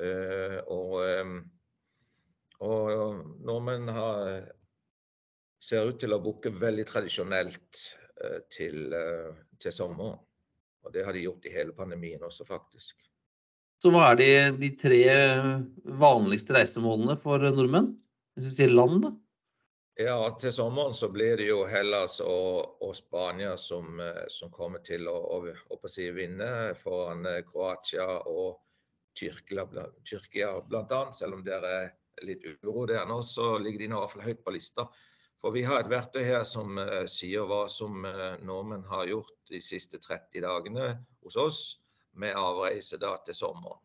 Uh, 0.00 0.56
og, 0.72 0.96
um, 1.20 1.36
og 2.64 3.20
nordmenn 3.46 3.88
har 3.94 4.48
ser 5.60 5.90
ut 5.90 6.00
til 6.00 6.16
å 6.16 6.22
booke 6.22 6.52
veldig 6.56 6.86
tradisjonelt 6.88 7.80
til, 8.52 8.94
til 9.60 9.72
sommeren. 9.72 10.16
Og 10.84 10.92
det 10.92 11.04
har 11.04 11.16
de 11.16 11.24
gjort 11.26 11.44
i 11.48 11.52
hele 11.52 11.72
pandemien 11.76 12.22
også, 12.24 12.46
faktisk. 12.48 12.96
Så 13.80 13.92
hva 13.92 14.10
er 14.10 14.18
de, 14.20 14.28
de 14.60 14.70
tre 14.76 15.00
vanligste 16.00 16.56
reisemålene 16.56 17.16
for 17.20 17.44
nordmenn? 17.44 17.90
Hvis 18.36 18.48
vi 18.50 18.56
sier 18.56 18.72
land, 18.72 19.04
da? 19.04 19.12
Ja, 19.98 20.30
til 20.40 20.52
sommeren 20.54 20.94
så 20.94 21.10
blir 21.12 21.36
det 21.36 21.48
jo 21.50 21.64
Hellas 21.68 22.20
og, 22.24 22.78
og 22.80 22.94
Spania 22.96 23.56
som, 23.58 23.98
som, 24.32 24.52
kommer 24.54 24.80
til 24.86 25.08
å, 25.10 25.16
å, 25.18 25.40
å 25.76 25.90
si, 25.90 26.06
vinne 26.14 26.72
foran 26.78 27.26
Kroatia 27.50 28.06
og 28.30 28.60
Tyrkia, 29.18 29.66
Tyrkia 30.06 30.54
bl.a. 30.68 31.00
Selv 31.12 31.36
om 31.36 31.44
det 31.44 31.58
er 31.58 31.90
litt 32.24 32.44
uro 32.62 32.86
der 32.86 33.06
nå, 33.08 33.20
så 33.22 33.58
ligger 33.58 33.82
de 33.82 33.90
nå 33.90 33.98
i 33.98 34.04
hvert 34.04 34.14
fall 34.14 34.28
høyt 34.28 34.44
på 34.44 34.54
lista. 34.54 34.86
For 35.40 35.54
vi 35.56 35.62
har 35.64 35.80
et 35.80 35.90
verktøy 35.90 36.22
her 36.26 36.42
som 36.44 36.76
uh, 36.76 37.04
sier 37.08 37.46
hva 37.48 37.62
som 37.72 38.04
uh, 38.04 38.36
nordmenn 38.44 38.84
har 38.90 39.08
gjort 39.08 39.32
de 39.48 39.60
siste 39.64 40.00
30 40.02 40.44
dagene 40.44 40.90
hos 41.24 41.38
oss 41.40 41.60
med 42.20 42.36
avreise 42.36 43.00
da 43.00 43.14
til 43.24 43.38
sommeren. 43.38 43.80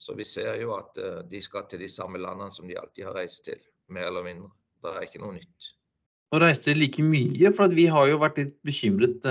Så 0.00 0.16
vi 0.16 0.24
ser 0.24 0.56
jo 0.58 0.74
at 0.74 0.98
uh, 0.98 1.20
de 1.30 1.42
skal 1.44 1.68
til 1.70 1.84
de 1.84 1.90
samme 1.90 2.18
landene 2.18 2.50
som 2.54 2.66
de 2.66 2.78
alltid 2.80 3.06
har 3.06 3.20
reist 3.20 3.44
til, 3.46 3.62
mer 3.94 4.10
eller 4.10 4.26
mindre. 4.26 4.50
Det 4.80 4.94
er 4.94 5.06
ikke 5.06 5.22
noe 5.22 5.36
nytt. 5.36 5.70
Og 6.30 6.44
reiser 6.44 6.72
de 6.72 6.84
like 6.84 7.02
mye? 7.02 7.50
For 7.56 7.72
vi 7.74 7.88
har 7.90 8.06
jo 8.06 8.20
vært 8.22 8.38
litt 8.38 8.52
bekymret 8.66 9.24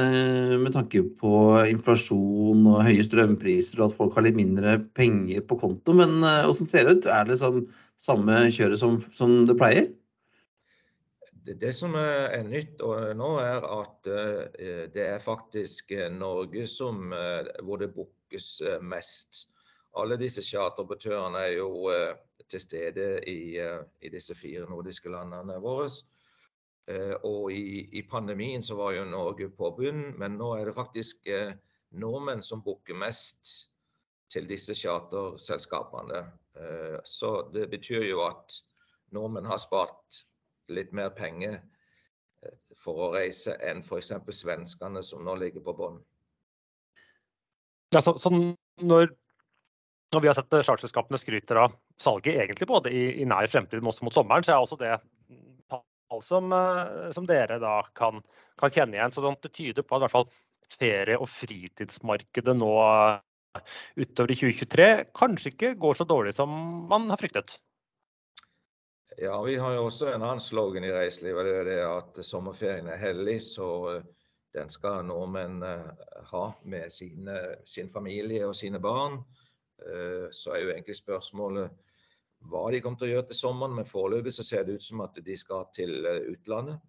med 0.59 0.73
tanke 0.75 1.05
på 1.21 1.31
inflasjon 1.71 2.65
og 2.67 2.81
høye 2.83 3.05
strømpriser 3.07 3.79
og 3.79 3.85
at 3.87 3.95
folk 3.95 4.17
har 4.17 4.25
litt 4.27 4.35
mindre 4.35 4.75
penger 4.99 5.45
på 5.47 5.61
konto. 5.61 5.95
Men 5.95 6.19
hvordan 6.19 6.67
ser 6.67 6.89
det 6.89 6.97
ut? 6.97 7.07
Er 7.07 7.23
det 7.23 7.37
liksom 7.37 7.61
samme 7.99 8.41
kjøret 8.51 8.83
som, 8.83 8.99
som 9.15 9.45
det 9.47 9.55
pleier? 9.59 9.87
Det, 11.49 11.55
det, 11.61 11.73
som 11.73 11.95
er 11.97 12.43
nytt 12.45 12.81
nå, 13.17 13.29
er 13.41 13.63
at 13.65 14.09
eh, 14.11 14.83
det 14.93 15.05
er 15.05 15.23
faktisk 15.23 15.91
eh, 15.95 16.09
Norge 16.13 16.67
som, 16.69 17.13
hvor 17.65 17.79
det 17.81 17.93
bookes 17.95 18.59
uh, 18.61 18.77
mest. 18.85 19.47
Alle 19.97 20.19
disse 20.21 20.43
charteroperatørene 20.45 21.41
er 21.47 21.55
jo 21.57 21.71
til 22.49 22.63
stede 22.63 23.07
i, 23.29 23.57
i, 23.57 24.09
disse 24.09 24.35
fire 24.35 24.65
nordiske 24.69 25.11
landene 25.11 25.59
våre. 25.61 25.89
og 27.23 27.51
i, 27.53 27.85
i, 27.93 28.01
pandemien 28.01 28.63
så 28.65 28.75
var 28.75 28.95
jo 28.95 29.05
Norge 29.05 29.49
på 29.53 29.69
bunn, 29.77 30.15
men 30.17 30.37
nå 30.41 30.55
er 30.57 30.65
det 30.65 30.75
faktisk 30.75 31.27
nordmenn 31.91 32.41
som 32.41 32.63
booker 32.65 32.97
mest 32.97 33.69
til 34.33 34.49
disse 34.49 34.73
charterselskapene. 34.73 36.23
så 37.05 37.51
det 37.53 37.69
betyr 37.69 38.09
jo 38.09 38.23
at 38.25 38.57
nordmenn 39.13 39.45
har 39.45 39.61
spart 39.61 40.23
litt 40.69 40.93
mer 40.93 41.09
penger 41.17 41.57
eh, 42.45 42.57
for 42.77 43.07
å 43.07 43.11
reise 43.15 43.55
enn 43.65 43.83
f.eks. 43.83 44.13
svenskene, 44.41 45.03
som 45.03 45.25
nå 45.25 45.35
ligger 45.41 45.65
på 45.65 45.75
bånn. 45.77 45.99
Ja, 47.95 48.03
så, 48.05 48.15
så 48.21 48.31
når, 48.31 49.09
når, 50.13 50.21
vi 50.21 50.29
har 50.29 50.37
sett 50.37 50.53
charterselskapene 50.57 51.19
skryter 51.21 51.61
av 51.65 51.77
salget 52.01 52.39
egentlig 52.39 52.67
både 52.69 52.91
i, 52.93 53.03
i, 53.21 53.25
nær 53.29 53.49
fremtid, 53.51 53.81
men 53.81 53.91
også 53.91 54.07
mot 54.07 54.15
sommeren, 54.15 54.45
så 54.45 54.55
er 54.55 54.63
også 54.63 54.79
det 54.79 54.95
tall 55.69 56.23
som, 56.25 56.51
eh, 56.55 57.09
som, 57.15 57.27
dere 57.29 57.59
da 57.61 57.79
kan, 57.97 58.23
kan, 58.59 58.73
kjenne 58.73 58.97
igjen. 58.97 59.13
Så 59.13 59.23
det 59.29 59.53
tyder 59.53 59.85
på 59.85 59.97
at 59.97 60.01
i 60.01 60.07
hvert 60.07 60.17
fall 60.17 60.29
ferie- 60.79 61.19
og 61.19 61.29
fritidsmarkedet 61.33 62.57
nå 62.57 62.73
eh, 62.83 63.65
utover 63.97 64.33
i 64.33 64.37
2023 64.39 64.89
kanskje 65.17 65.53
ikke 65.53 65.73
går 65.81 65.99
så 65.99 66.07
dårlig 66.09 66.35
som 66.37 66.53
man 66.89 67.09
har 67.09 67.21
fryktet. 67.21 67.59
Ja, 69.19 69.41
vi 69.43 69.57
har 69.59 69.73
jo 69.75 69.87
også 69.89 70.13
en 70.13 70.23
annen 70.23 70.39
slogan 70.39 70.85
i 70.87 70.93
reiselivet. 70.93 71.45
Det 71.45 71.55
er 71.57 71.67
det 71.67 71.79
at 71.83 72.19
sommerferien 72.25 72.87
er 72.87 73.01
hellig. 73.01 73.41
Så 73.43 73.67
eh, 73.95 74.07
den 74.55 74.71
skal 74.71 75.03
nordmenn 75.05 75.63
eh, 75.65 75.89
ha 76.31 76.45
med 76.63 76.93
sine, 76.93 77.39
sin 77.67 77.91
familie 77.93 78.47
og 78.47 78.55
sine 78.55 78.79
barn. 78.81 79.19
Eh, 79.85 80.27
så 80.35 80.55
er 80.55 80.63
jo 80.63 80.73
egentlig 80.73 80.97
spørsmålet 80.99 81.75
hva 82.49 82.69
de 82.71 82.79
kommer 82.83 82.99
til 83.01 83.09
å 83.09 83.13
gjøre 83.13 83.27
til 83.31 83.39
sommeren. 83.41 83.75
Men 83.79 83.89
foreløpig 83.89 84.33
så 84.35 84.45
ser 84.47 84.65
det 84.67 84.79
ut 84.79 84.87
som 84.87 85.03
at 85.05 85.19
de 85.25 85.37
skal 85.37 85.67
til 85.75 86.07
utlandet. 86.31 86.79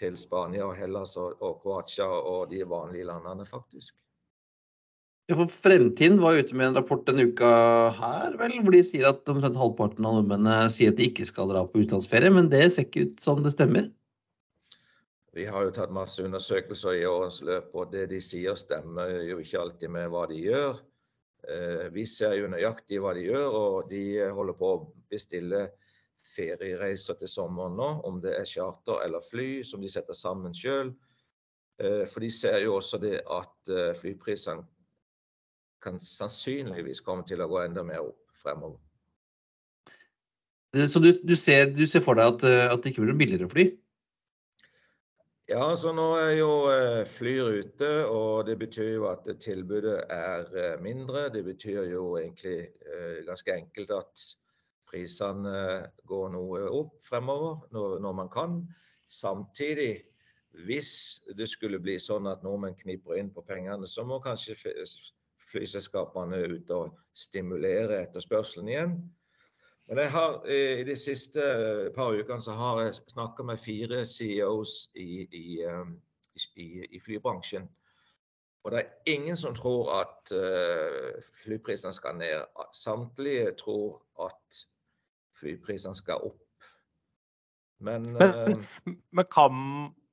Til 0.00 0.16
Spania 0.16 0.64
og 0.66 0.76
Hellas 0.76 1.18
og, 1.20 1.40
Kroatia 1.62 2.08
og 2.08 2.48
de 2.50 2.62
vanlige 2.68 3.08
landene, 3.08 3.44
faktisk. 3.48 3.92
For 5.30 5.48
Fremtiden 5.48 6.18
var 6.20 6.36
ute 6.36 6.56
med 6.58 6.70
en 6.70 6.76
rapport 6.80 7.04
denne 7.06 7.28
uka 7.30 7.48
her, 7.96 8.34
vel, 8.40 8.56
hvor 8.64 8.74
de 8.74 8.82
sier 8.84 9.06
at 9.08 9.28
omtrent 9.30 9.56
halvparten 9.56 10.06
av 10.08 10.18
nordmennene 10.18 10.70
sier 10.72 10.92
at 10.92 10.98
de 10.98 11.06
ikke 11.08 11.26
skal 11.28 11.48
dra 11.52 11.62
på 11.64 11.84
utenlandsferie, 11.84 12.32
men 12.34 12.50
det 12.52 12.66
ser 12.74 12.88
ikke 12.88 13.06
ut 13.06 13.22
som 13.22 13.40
det 13.44 13.54
stemmer? 13.54 13.86
Vi 15.32 15.46
har 15.48 15.64
jo 15.64 15.72
tatt 15.72 15.94
masse 15.94 16.20
undersøkelser 16.26 16.98
i 16.98 17.06
årens 17.08 17.38
løp, 17.46 17.70
og 17.72 17.94
det 17.94 18.08
de 18.10 18.18
sier 18.20 18.58
stemmer 18.58 19.14
jo 19.24 19.38
ikke 19.40 19.62
alltid 19.62 19.94
med 19.94 20.10
hva 20.12 20.26
de 20.28 20.42
gjør. 20.42 20.82
Eh, 21.48 21.88
vi 21.90 22.04
ser 22.06 22.36
jo 22.38 22.50
nøyaktig 22.50 23.00
hva 23.02 23.14
de 23.16 23.24
gjør, 23.26 23.56
og 23.58 23.88
de 23.90 24.02
holder 24.30 24.58
på 24.58 24.68
å 24.76 24.82
bestille 25.10 25.64
feriereiser 26.22 27.18
til 27.18 27.30
sommeren 27.30 27.74
nå, 27.78 27.88
om 28.06 28.20
det 28.22 28.36
er 28.38 28.46
charter 28.46 29.02
eller 29.02 29.24
fly 29.26 29.64
som 29.66 29.82
de 29.82 29.90
setter 29.90 30.14
sammen 30.14 30.54
sjøl. 30.54 30.92
Eh, 31.82 32.04
for 32.06 32.22
de 32.22 32.30
ser 32.30 32.60
jo 32.62 32.76
også 32.78 33.00
det 33.02 33.18
at 33.26 33.72
eh, 33.74 33.90
flyprisene 33.98 34.62
kan 35.82 35.98
sannsynligvis 35.98 37.02
komme 37.02 37.26
til 37.26 37.42
å 37.42 37.50
gå 37.50 37.64
enda 37.64 37.82
mer 37.82 38.04
opp 38.06 38.38
fremover. 38.38 38.78
Så 40.72 41.02
du, 41.02 41.10
du, 41.26 41.34
ser, 41.36 41.72
du 41.74 41.82
ser, 41.90 42.00
for 42.00 42.16
deg 42.16 42.30
at, 42.30 42.44
at, 42.70 42.78
det 42.80 42.92
ikke 42.92 43.02
blir 43.02 43.18
billigere 43.18 43.50
fly? 43.50 43.64
Ja, 45.52 45.66
så 45.76 45.90
nå 45.92 46.04
er 46.16 46.30
jo 46.38 46.52
eh, 46.72 47.02
flyr 47.04 47.58
ute, 47.60 47.88
og 48.08 48.46
det 48.48 48.54
betyr 48.62 48.94
jo 48.94 49.08
at 49.10 49.26
tilbudet 49.42 49.98
er 50.08 50.46
eh, 50.56 50.78
mindre. 50.80 51.26
Det 51.34 51.42
betyr 51.44 51.90
jo 51.90 52.14
egentlig 52.16 52.70
ganske 53.26 53.52
enkelt 53.60 53.92
at 53.92 54.22
prisene 54.88 55.52
går 56.08 56.32
noe 56.32 56.62
opp 56.72 56.94
fremover 57.04 57.66
når 57.74 58.16
man 58.16 58.30
kan. 58.32 58.62
Samtidig, 59.04 60.06
hvis 60.64 61.20
det 61.36 61.50
skulle 61.52 61.82
bli 61.84 61.98
sånn 62.00 62.30
at 62.32 62.44
nordmenn 62.46 62.78
kniper 62.78 63.20
inn 63.20 63.28
på 63.34 63.44
pengene, 63.44 63.88
så 63.88 64.06
må 64.08 64.22
kanskje 64.24 64.56
flyselskapene 65.52 66.46
ut 66.54 66.72
og 66.72 66.96
stimulere 67.12 68.00
etterspørselen 68.06 68.72
igjen. 68.72 68.96
Men 69.90 69.98
jeg 69.98 70.10
har, 70.14 70.34
eh, 70.46 70.80
I 70.80 70.84
de 70.86 70.96
siste 70.96 71.42
eh, 71.42 71.90
par 71.94 72.14
ukene 72.14 72.42
så 72.42 72.54
har 72.56 72.80
jeg 72.84 72.98
snakka 73.12 73.44
med 73.46 73.60
fire 73.60 74.04
CEOs 74.06 74.90
i, 74.94 75.26
eh, 75.26 75.88
i, 76.32 76.44
i, 76.62 76.68
i, 76.96 77.00
flybransjen. 77.02 77.66
Og 78.62 78.72
det 78.72 78.78
er 78.82 79.16
ingen 79.16 79.36
som 79.36 79.56
tror 79.58 79.88
at 79.96 80.30
flyprisene 81.42 81.90
skal 81.96 82.14
ned. 82.14 82.44
Samtlige 82.78 83.56
tror 83.58 83.96
at 84.22 84.60
flyprisene 85.40 85.98
skal 85.98 86.22
opp. 86.28 86.68
Men, 87.82 88.12
men, 88.14 88.62
men, 89.10 89.26
kan 89.34 89.56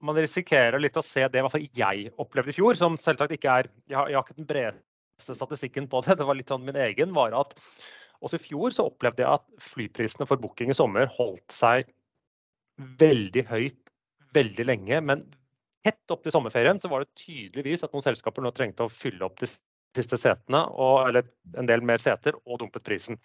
man 0.02 0.18
risikere 0.18 0.80
litt 0.82 0.98
å 0.98 1.06
se 1.06 1.28
det 1.30 1.44
i 1.46 1.70
jeg 1.78 2.10
opplevde 2.18 2.50
i 2.50 2.58
fjor, 2.58 2.74
som 2.74 2.98
selvsagt 2.98 3.38
ikke 3.38 3.60
er 3.62 3.70
Jeg 3.86 4.00
har, 4.00 4.10
jeg 4.10 4.18
har 4.18 4.26
ikke 4.26 4.42
den 4.42 4.50
bredeste 4.50 5.38
statistikken 5.38 5.86
på 5.92 6.02
det, 6.08 6.18
det 6.18 6.26
var 6.26 6.40
litt 6.40 6.50
sånn 6.50 6.66
min 6.66 6.82
egen, 6.90 7.14
var 7.14 7.38
at 7.38 7.54
også 8.26 8.40
i 8.40 8.44
fjor 8.44 8.76
så 8.76 8.86
opplevde 8.90 9.24
jeg 9.24 9.40
at 9.40 9.64
flyprisene 9.64 10.28
for 10.30 10.42
booking 10.42 10.74
i 10.74 10.78
sommer 10.78 11.10
holdt 11.16 11.54
seg 11.54 11.92
veldig 13.00 13.46
høyt 13.50 13.94
veldig 14.36 14.66
lenge. 14.68 15.02
Men 15.06 15.26
tett 15.86 16.14
opp 16.14 16.24
til 16.26 16.36
sommerferien 16.36 16.80
så 16.82 16.92
var 16.92 17.04
det 17.06 17.16
tydeligvis 17.20 17.86
at 17.86 17.96
noen 17.96 18.06
selskaper 18.06 18.46
nå 18.46 18.54
trengte 18.56 18.86
å 18.86 18.92
fylle 18.92 19.26
opp 19.26 19.40
de 19.42 19.50
siste 19.50 20.20
setene, 20.22 20.66
og, 20.78 21.08
eller 21.08 21.30
en 21.58 21.70
del 21.70 21.82
mer 21.82 22.02
seter, 22.04 22.36
og 22.46 22.60
dumpet 22.62 22.86
prisen. 22.86 23.18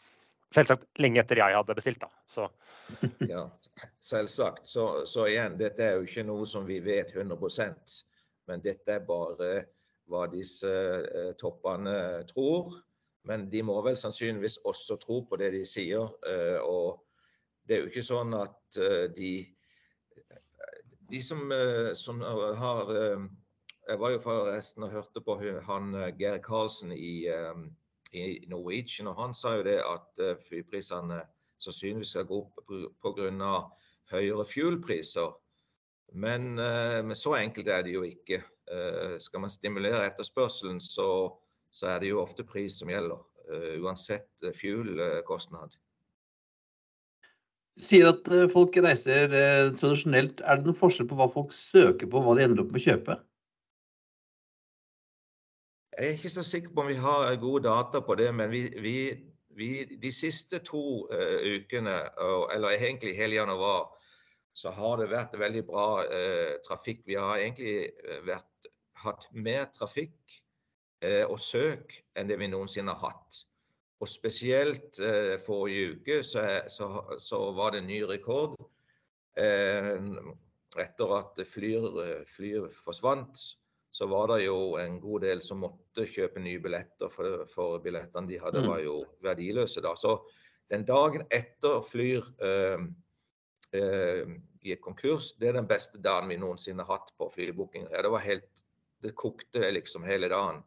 Selvsagt 0.55 0.87
lenge 1.03 1.21
etter 1.21 1.43
jeg 1.43 1.57
hadde 1.59 1.77
bestilt, 1.77 2.01
da. 2.01 2.09
Så. 2.31 2.49
Ja, 3.35 3.45
selvsagt. 4.03 4.65
Så, 4.71 5.05
så 5.11 5.27
igjen, 5.29 5.59
dette 5.61 5.85
er 5.85 5.99
jo 5.99 6.09
ikke 6.09 6.25
noe 6.25 6.47
som 6.49 6.65
vi 6.69 6.79
vet 6.85 7.13
100% 7.13 7.99
men 8.51 8.65
dette 8.65 8.99
er 8.99 9.05
bare 9.07 9.51
hva 10.11 10.27
disse 10.33 10.71
eh, 10.71 11.33
toppene 11.41 12.25
tror. 12.29 12.75
Men 13.29 13.47
de 13.53 13.63
må 13.65 13.77
vel 13.85 13.97
sannsynligvis 13.97 14.59
også 14.69 14.99
tro 15.01 15.23
på 15.29 15.39
det 15.41 15.53
de 15.55 15.65
sier. 15.69 16.11
Eh, 16.29 16.59
og 16.61 17.01
det 17.65 17.77
er 17.77 17.83
jo 17.83 17.93
ikke 17.93 18.05
sånn 18.05 18.37
at 18.39 18.81
eh, 18.81 19.07
de 19.17 19.35
De 21.05 21.21
som, 21.23 21.53
som 21.95 22.21
har 22.59 22.89
Jeg 22.91 23.99
var 24.01 24.11
jo 24.11 24.19
forresten 24.19 24.87
og 24.87 24.91
hørte 24.91 25.21
på 25.21 25.35
han 25.67 25.93
Geir 26.19 26.39
Karlsen 26.43 26.93
i, 26.93 27.29
i 28.17 28.47
Norwegian, 28.49 29.11
og 29.13 29.19
han 29.21 29.35
sa 29.35 29.53
jo 29.59 29.67
det 29.67 29.77
at 29.85 30.23
flyprisene 30.49 31.21
sannsynligvis 31.61 32.15
skal 32.17 32.25
gå 32.25 32.41
opp 32.41 32.73
pga. 33.05 33.53
høyere 34.11 34.47
fuelpriser. 34.49 35.37
Men, 36.13 36.55
men 36.57 37.15
så 37.15 37.37
enkelt 37.37 37.69
er 37.69 37.85
det 37.85 37.93
jo 37.93 38.03
ikke. 38.09 38.41
Eh, 38.73 39.19
skal 39.21 39.41
man 39.41 39.51
stimulere 39.51 40.07
etterspørselen, 40.07 40.81
så, 40.81 41.37
så, 41.75 41.89
er 41.91 42.03
det 42.03 42.13
jo 42.13 42.23
ofte 42.23 42.47
pris 42.47 42.79
som 42.79 42.91
gjelder. 42.93 43.21
Eh, 43.51 43.75
uansett 43.83 44.31
eh, 44.47 44.55
fuel-kostnad. 44.57 45.75
sier 47.75 48.07
at 48.13 48.29
eh, 48.31 48.47
folk 48.53 48.77
reiser 48.79 49.35
eh, 49.35 49.73
tradisjonelt. 49.75 50.41
Er 50.47 50.61
det 50.61 50.69
noen 50.69 50.79
forskjell 50.79 51.09
på 51.11 51.19
hva 51.19 51.27
folk 51.31 51.53
søker 51.53 52.11
på, 52.11 52.23
hva 52.23 52.37
de 52.39 52.47
ender 52.47 52.63
opp 52.63 52.71
med 52.73 52.81
å 52.81 52.85
kjøpe? 52.85 53.19
Jeg 55.95 56.07
er 56.07 56.17
ikke 56.17 56.33
så 56.33 56.43
sikker 56.47 56.73
på 56.75 56.83
om 56.83 56.91
vi 56.91 56.99
har 56.99 57.35
gode 57.43 57.67
data 57.69 58.01
på 58.03 58.17
det, 58.19 58.31
men 58.35 58.51
vi, 58.51 58.65
vi, 58.83 58.95
vi 59.55 59.69
de 60.03 60.11
siste 60.11 60.59
to 60.67 61.05
uh, 61.07 61.45
ukene, 61.55 62.01
eller 62.51 62.75
egentlig 62.75 63.13
hele 63.15 63.39
januar, 63.39 63.93
så 64.59 64.73
har 64.75 64.99
det 64.99 65.13
vært 65.13 65.37
veldig 65.39 65.63
bra 65.69 65.87
uh, 66.03 66.57
trafikk. 66.67 67.05
Vi 67.07 67.15
har 67.15 67.39
egentlig 67.39 67.93
vært, 68.27 68.73
hatt 69.05 69.29
mer 69.31 69.69
trafikk 69.77 70.43
og 71.29 71.37
søk 71.43 71.93
enn 72.17 72.31
det 72.31 72.39
vi 72.41 72.49
noensinne 72.49 72.95
har 72.95 73.13
hatt. 73.13 73.45
Og 74.05 74.11
spesielt 74.11 74.99
eh, 75.01 75.35
forrige 75.41 75.95
uke 75.95 76.23
så, 76.27 76.45
så, 76.69 76.89
så, 77.19 77.41
var 77.57 77.73
det 77.73 77.83
en 77.83 77.89
ny 77.89 78.01
rekord. 78.09 78.57
Eh, 79.41 80.01
etter 80.83 81.13
at 81.17 81.39
flyr, 81.47 81.87
flyr, 82.29 82.67
forsvant, 82.85 83.39
så 83.95 84.09
var 84.11 84.33
det 84.33 84.41
jo 84.45 84.75
en 84.83 84.99
god 85.01 85.23
del 85.23 85.43
som 85.45 85.63
måtte 85.63 86.09
kjøpe 86.11 86.43
nye 86.43 86.59
billetter, 86.61 87.09
for, 87.13 87.45
for 87.53 87.79
billettene 87.85 88.27
de 88.29 88.41
hadde, 88.43 88.65
mm. 88.65 88.69
var 88.73 88.83
jo 88.83 88.97
verdiløse 89.23 89.85
da. 89.85 89.95
Så 89.97 90.17
den 90.73 90.83
dagen 90.89 91.23
etter 91.31 91.79
Flyr 91.87 92.27
eh, 92.43 92.85
eh, 93.79 94.35
gikk 94.67 94.83
konkurs, 94.83 95.31
det 95.39 95.53
er 95.53 95.61
den 95.61 95.71
beste 95.71 96.03
dagen 96.03 96.33
vi 96.33 96.41
noensinne 96.43 96.83
har 96.83 96.99
hatt 96.99 97.15
på 97.21 97.31
flybooking. 97.37 97.87
Ja, 97.93 98.03
det 98.03 98.13
var 98.13 98.27
helt 98.27 98.51
Det 99.05 99.13
kokte 99.21 99.69
liksom 99.69 100.05
hele 100.09 100.31
dagen. 100.33 100.63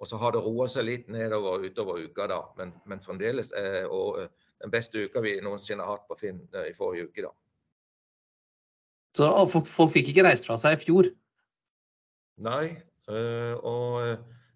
Og 0.00 0.08
så 0.08 0.16
har 0.16 0.32
det 0.32 0.40
roa 0.40 0.66
seg 0.72 0.86
litt 0.88 1.08
nedover 1.12 1.60
utover 1.60 2.00
uka, 2.00 2.26
da. 2.30 2.40
Men, 2.56 2.72
men 2.88 3.02
fremdeles 3.04 3.52
er 3.56 3.84
og, 3.92 4.22
eh, 4.22 4.30
den 4.64 4.72
beste 4.72 5.04
uka 5.04 5.20
vi 5.24 5.36
noensinne 5.44 5.84
har 5.84 5.98
hatt 5.98 6.08
på 6.08 6.16
Finn 6.20 6.40
eh, 6.56 6.70
i 6.70 6.76
forrige 6.76 7.10
uke, 7.10 7.26
da. 7.26 7.32
Så 9.16 9.28
folk, 9.50 9.90
fikk 9.92 10.12
ikke 10.12 10.24
reist 10.24 10.46
fra 10.48 10.56
seg 10.60 10.78
i 10.78 10.80
fjor? 10.84 11.10
Nei. 12.46 12.78
Og 13.10 13.96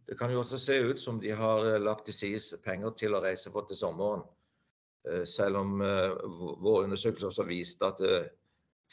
det 0.06 0.14
kan 0.14 0.30
jo 0.30 0.44
også 0.44 0.60
se 0.62 0.76
ut 0.78 1.00
som 1.02 1.16
de 1.18 1.32
har 1.34 1.66
lagt 1.82 2.04
til 2.06 2.14
side 2.14 2.60
penger 2.62 2.94
til 3.00 3.16
å 3.18 3.22
reise 3.24 3.50
for 3.50 3.66
til 3.66 3.80
sommeren. 3.80 4.22
Selv 5.26 5.58
om 5.58 5.82
vår 5.82 6.84
undersøkelse 6.84 7.32
også 7.32 7.48
viste 7.48 7.88
at 7.90 8.04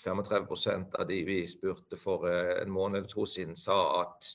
35% 0.02 0.98
av 0.98 1.06
de 1.14 1.22
vi 1.30 1.38
spurte 1.48 2.00
for 2.00 2.26
en 2.32 2.74
måned 2.74 3.04
eller 3.04 3.14
to 3.14 3.30
siden, 3.30 3.54
sa 3.54 3.78
at 4.02 4.34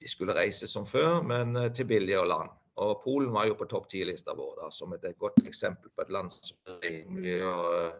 de 0.00 0.08
skulle 0.08 0.34
reise 0.36 0.68
som 0.68 0.86
før, 0.88 1.20
men 1.26 1.56
eh, 1.56 1.70
til 1.76 1.88
billigere 1.90 2.28
land. 2.28 2.52
Og 2.80 3.02
Polen 3.04 3.32
var 3.34 3.48
jo 3.50 3.56
på 3.58 3.68
topp 3.68 3.90
ti-lista 3.92 4.34
vår 4.36 4.54
da, 4.62 4.70
som 4.72 4.92
et, 4.96 5.04
godt 5.20 5.42
eksempel 5.44 5.92
på 5.92 6.04
et 6.04 6.12
land 6.14 6.32
som 6.32 6.56
er 6.70 6.78
rimelig 6.86 7.40
og, 7.44 7.98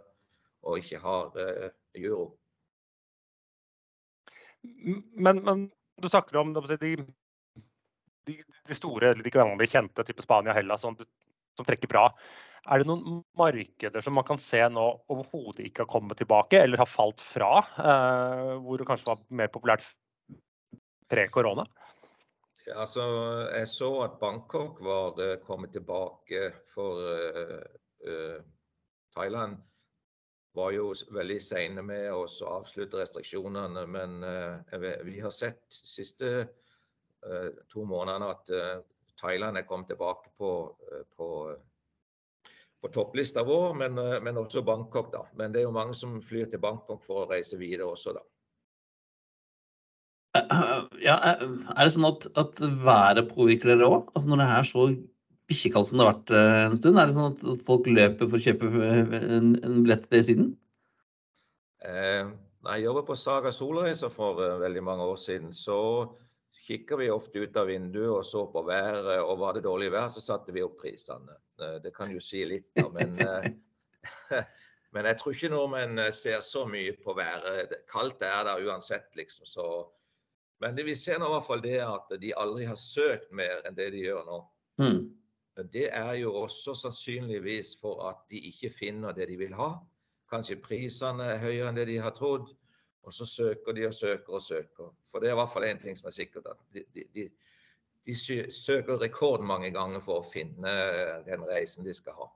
og 0.64 0.78
ikke 0.80 1.00
har 1.02 1.34
uh, 1.36 1.66
euro. 2.00 2.30
Men, 4.62 5.42
men, 5.44 5.66
du 6.00 6.08
snakker 6.08 6.38
om 6.40 6.54
de, 6.54 6.78
de, 8.30 8.36
de 8.70 8.78
store, 8.78 9.12
de 9.20 9.32
gamle 9.34 9.68
kjente, 9.68 10.06
type 10.06 10.24
Spania 10.24 10.54
Hellas, 10.56 10.80
som, 10.86 10.96
som, 10.96 11.66
trekker 11.68 11.90
bra. 11.90 12.06
Er 12.72 12.80
det 12.80 12.88
noen 12.88 13.20
markeder 13.36 14.04
som 14.04 14.16
man 14.16 14.24
kan 14.28 14.40
se 14.40 14.62
nå 14.72 14.86
overhodet 15.12 15.66
ikke 15.66 15.84
har 15.84 15.92
kommet 15.92 16.20
tilbake, 16.22 16.62
eller 16.62 16.80
har 16.80 16.88
falt 16.88 17.20
fra? 17.20 17.58
Uh, 17.76 18.56
hvor 18.64 18.80
det 18.80 18.88
kanskje 18.88 19.12
var 19.12 19.20
mer 19.42 19.52
populært 19.52 19.84
pre-korona? 21.10 21.68
Altså, 22.68 23.02
jeg 23.56 23.68
så 23.68 23.88
at 24.04 24.18
Bangkok 24.20 24.80
var 24.84 25.16
uh, 25.16 25.38
kommet 25.44 25.72
tilbake 25.72 26.50
for 26.74 27.00
uh, 27.00 27.62
uh, 28.06 28.42
Thailand 29.16 29.56
var 30.54 30.72
jo 30.74 30.90
veldig 31.14 31.38
seine 31.42 31.82
med 31.86 32.10
å 32.12 32.26
avslutte 32.50 32.98
restriksjonene. 32.98 33.84
Men 33.86 34.16
vi 35.06 35.20
har 35.22 35.30
sett 35.30 35.60
de 35.70 35.76
siste 35.86 36.30
to 37.70 37.84
månedene 37.86 38.32
at 38.34 38.50
Thailand 39.22 39.60
er 39.60 39.68
kommet 39.68 39.92
tilbake 39.92 40.32
på, 40.34 40.50
på, 41.14 41.28
på 42.82 42.90
topplista 42.90 43.44
vår, 43.46 43.78
men, 43.78 44.02
men, 44.26 44.42
også 44.42 44.64
Bangkok. 44.66 45.12
da. 45.14 45.22
Men 45.38 45.54
det 45.54 45.62
er 45.62 45.68
jo 45.68 45.76
mange 45.78 45.94
som 45.94 46.18
flyr 46.18 46.50
til 46.50 46.64
Bangkok 46.66 47.06
for 47.06 47.22
å 47.22 47.30
reise 47.30 47.60
videre 47.60 47.86
også, 47.86 48.16
da. 48.18 48.26
Ja, 51.08 51.16
er 51.16 51.80
det 51.80 51.92
sånn 51.94 52.06
at, 52.06 52.26
at 52.38 52.60
været 52.84 53.30
påvirker 53.32 53.72
dere 53.72 53.88
òg? 53.88 54.12
Altså 54.14 54.30
når 54.30 54.42
det 54.42 54.50
er 54.56 54.68
så 54.68 54.84
bikkjekaldt 55.50 55.88
som 55.88 55.98
det 55.98 56.06
har 56.06 56.12
vært 56.12 56.34
eh, 56.36 56.58
en 56.66 56.76
stund, 56.78 57.00
er 57.00 57.08
det 57.08 57.16
sånn 57.16 57.32
at 57.32 57.64
folk 57.66 57.88
løper 57.90 58.28
for 58.28 58.38
å 58.38 58.44
kjøpe 58.44 58.70
en, 58.78 59.54
en 59.64 59.80
billett 59.82 60.06
til 60.12 60.22
siden? 60.28 60.52
Eh, 61.82 62.30
når 62.60 62.76
jeg 62.76 62.84
jobbet 62.84 63.06
på 63.08 63.16
Saga 63.16 63.52
Solreiser 63.56 64.12
for 64.12 64.40
uh, 64.44 64.58
veldig 64.60 64.82
mange 64.84 65.04
år 65.08 65.16
siden, 65.16 65.52
så 65.56 65.78
kikka 66.66 66.98
vi 67.00 67.08
ofte 67.10 67.40
ut 67.40 67.56
av 67.56 67.70
vinduet 67.70 68.10
og 68.12 68.24
så 68.26 68.44
på 68.52 68.62
været. 68.68 69.14
Og 69.24 69.38
var 69.40 69.56
det 69.56 69.64
dårlig 69.64 69.88
vær, 69.94 70.10
så 70.12 70.20
satte 70.20 70.52
vi 70.52 70.64
opp 70.64 70.76
prisene. 70.82 71.38
Uh, 71.60 71.78
det 71.80 71.94
kan 71.96 72.12
jo 72.12 72.20
si 72.20 72.44
litt, 72.44 72.68
da. 72.76 72.84
Men, 72.92 73.16
uh, 73.24 74.36
men 74.94 75.08
jeg 75.08 75.20
tror 75.22 75.38
ikke 75.38 75.52
nordmenn 75.54 76.04
ser 76.12 76.44
så 76.44 76.66
mye 76.68 76.92
på 77.00 77.16
været. 77.16 77.72
Kaldt 77.90 78.20
er 78.28 78.44
det 78.50 78.58
uansett, 78.68 79.08
liksom. 79.16 79.48
Så 79.48 79.70
men 80.60 80.76
det 80.76 80.84
vi 80.84 80.94
ser 80.96 81.20
nå 81.20 81.28
i 81.28 81.34
hvert 81.34 81.46
fall 81.46 81.62
det 81.64 81.76
er 81.78 81.88
at 81.88 82.12
de 82.20 82.34
aldri 82.36 82.66
har 82.68 82.78
søkt 82.80 83.30
mer 83.32 83.62
enn 83.64 83.76
det 83.78 83.90
de 83.94 84.04
gjør 84.04 84.26
nå. 84.26 84.40
Mm. 84.82 85.00
Det 85.72 85.86
er 85.92 86.14
jo 86.20 86.34
også 86.42 86.74
sannsynligvis 86.78 87.74
for 87.80 88.02
at 88.08 88.20
de 88.32 88.40
ikke 88.50 88.70
finner 88.72 89.16
det 89.16 89.28
de 89.28 89.38
vil 89.40 89.56
ha. 89.56 89.72
Kanskje 90.30 90.60
prisene 90.62 91.26
er 91.34 91.40
høyere 91.42 91.70
enn 91.70 91.80
det 91.80 91.86
de 91.90 91.98
har 92.00 92.14
trodd. 92.16 92.52
Og 93.08 93.16
så 93.16 93.24
søker 93.24 93.72
de 93.76 93.86
og 93.88 93.94
søker 93.96 94.36
og 94.36 94.44
søker. 94.44 94.90
For 95.08 95.20
det 95.20 95.30
er 95.30 95.34
i 95.34 95.40
hvert 95.40 95.52
fall 95.52 95.64
én 95.68 95.80
ting 95.80 95.96
som 95.96 96.10
er 96.10 96.16
sikkert. 96.16 96.50
at 96.52 96.60
de, 96.76 96.84
de, 96.94 97.06
de, 97.16 97.26
de 98.06 98.16
søker 98.52 99.00
rekordmange 99.00 99.72
ganger 99.72 100.04
for 100.04 100.20
å 100.20 100.28
finne 100.28 100.76
den 101.28 101.48
reisen 101.48 101.88
de 101.88 101.96
skal 101.96 102.20
ha 102.20 102.28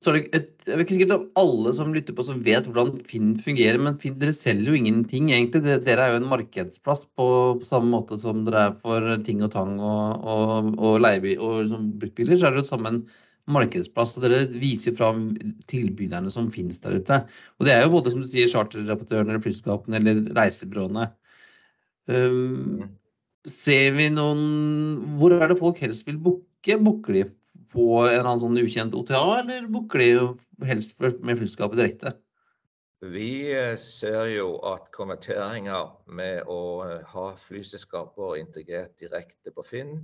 så 0.00 0.10
er 0.10 0.16
det 0.16 0.28
et, 0.32 0.52
jeg 0.64 0.78
vet 0.78 0.86
ikke 0.86 0.94
sikkert 0.96 1.14
om 1.18 1.24
alle 1.42 1.70
som 1.76 1.90
lytter 1.92 2.14
på 2.16 2.24
som 2.24 2.38
vet 2.44 2.64
hvordan 2.64 3.02
Finn 3.04 3.34
fungerer, 3.40 3.76
men 3.84 3.98
Finn, 4.00 4.14
dere 4.20 4.32
selger 4.32 4.72
jo 4.72 4.78
ingenting 4.78 5.28
egentlig. 5.28 5.74
Dere 5.84 6.06
er 6.06 6.14
jo 6.14 6.20
en 6.22 6.30
markedsplass 6.30 7.02
på, 7.20 7.26
på 7.60 7.68
samme 7.68 7.92
måte 7.92 8.16
som 8.20 8.46
dere 8.46 8.70
er 8.70 8.78
for 8.80 9.04
ting 9.26 9.42
og 9.44 9.52
tang 9.52 9.74
og, 9.76 10.24
og, 10.24 10.70
og 10.80 11.02
leiebil 11.04 11.42
og 11.44 11.58
liksom 11.66 11.90
bruktbiler. 12.00 12.38
Så 12.40 12.48
er 12.48 12.56
det 12.56 12.62
jo 12.62 12.70
sammen 12.70 13.02
markedsplass, 13.50 14.14
og 14.16 14.24
dere 14.24 14.46
viser 14.62 14.96
fram 14.96 15.26
tilbyderne 15.68 16.32
som 16.32 16.48
finnes 16.54 16.80
der 16.80 16.96
ute. 16.96 17.20
Og 17.60 17.68
det 17.68 17.74
er 17.74 17.84
jo 17.84 17.92
både 17.98 18.14
som 18.14 18.24
du 18.24 18.28
sier 18.30 18.48
charterrapportørene 18.48 19.34
eller 19.34 19.44
flyselskapene 19.44 20.00
eller 20.00 20.22
reisebyråene. 20.38 21.10
Um, 22.08 22.88
ser 23.46 23.92
vi 23.94 24.08
noen 24.10 24.40
Hvor 25.20 25.36
er 25.36 25.52
det 25.52 25.60
folk 25.60 25.78
helst 25.84 26.08
vil 26.08 26.16
booke? 26.24 26.80
Booker 26.80 27.14
de 27.16 27.26
på 27.70 27.86
en 28.02 28.10
eller 28.10 28.26
annen 28.26 28.42
sånn 28.42 28.58
ukjent 28.60 28.96
OTA, 28.98 29.22
eller 29.40 29.68
booker 29.70 30.02
de 30.02 30.68
helst 30.68 31.00
med 31.00 31.38
flyselskapet 31.38 31.80
direkte? 31.80 32.14
Vi 33.00 33.52
eh, 33.56 33.76
ser 33.80 34.26
jo 34.28 34.58
at 34.68 34.90
konverteringer 34.92 35.94
med 36.12 36.48
å 36.52 36.62
eh, 36.84 37.06
ha 37.14 37.30
flyselskaper 37.40 38.36
integrert 38.36 38.98
direkte 39.00 39.54
på 39.56 39.64
Finn, 39.64 39.94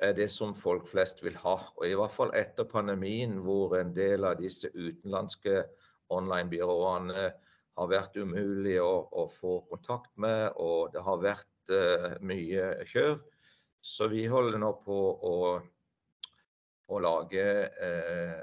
er 0.00 0.14
det 0.16 0.30
som 0.32 0.54
folk 0.56 0.88
flest 0.88 1.20
vil 1.24 1.36
ha. 1.42 1.58
Og 1.76 1.84
I 1.84 1.96
hvert 1.98 2.14
fall 2.14 2.32
etter 2.36 2.68
pandemien, 2.68 3.36
hvor 3.44 3.76
en 3.76 3.92
del 3.96 4.24
av 4.28 4.40
disse 4.40 4.70
utenlandske 4.72 5.64
online-byråene 6.12 7.28
har 7.76 7.92
vært 7.92 8.16
umulig 8.16 8.78
å, 8.80 9.06
å, 9.12 9.26
få 9.28 9.58
kontakt 9.70 10.12
med, 10.20 10.52
og 10.56 10.92
det 10.94 11.02
har 11.04 11.22
vært 11.22 11.72
uh, 11.72 12.12
mye 12.24 12.68
kjør. 12.88 13.18
Så 13.84 14.08
vi 14.12 14.24
holder 14.30 14.60
nå 14.62 14.72
på 14.84 15.00
å 15.12 15.34
å 16.88 17.00
lage 17.02 17.46
eh, 17.82 18.38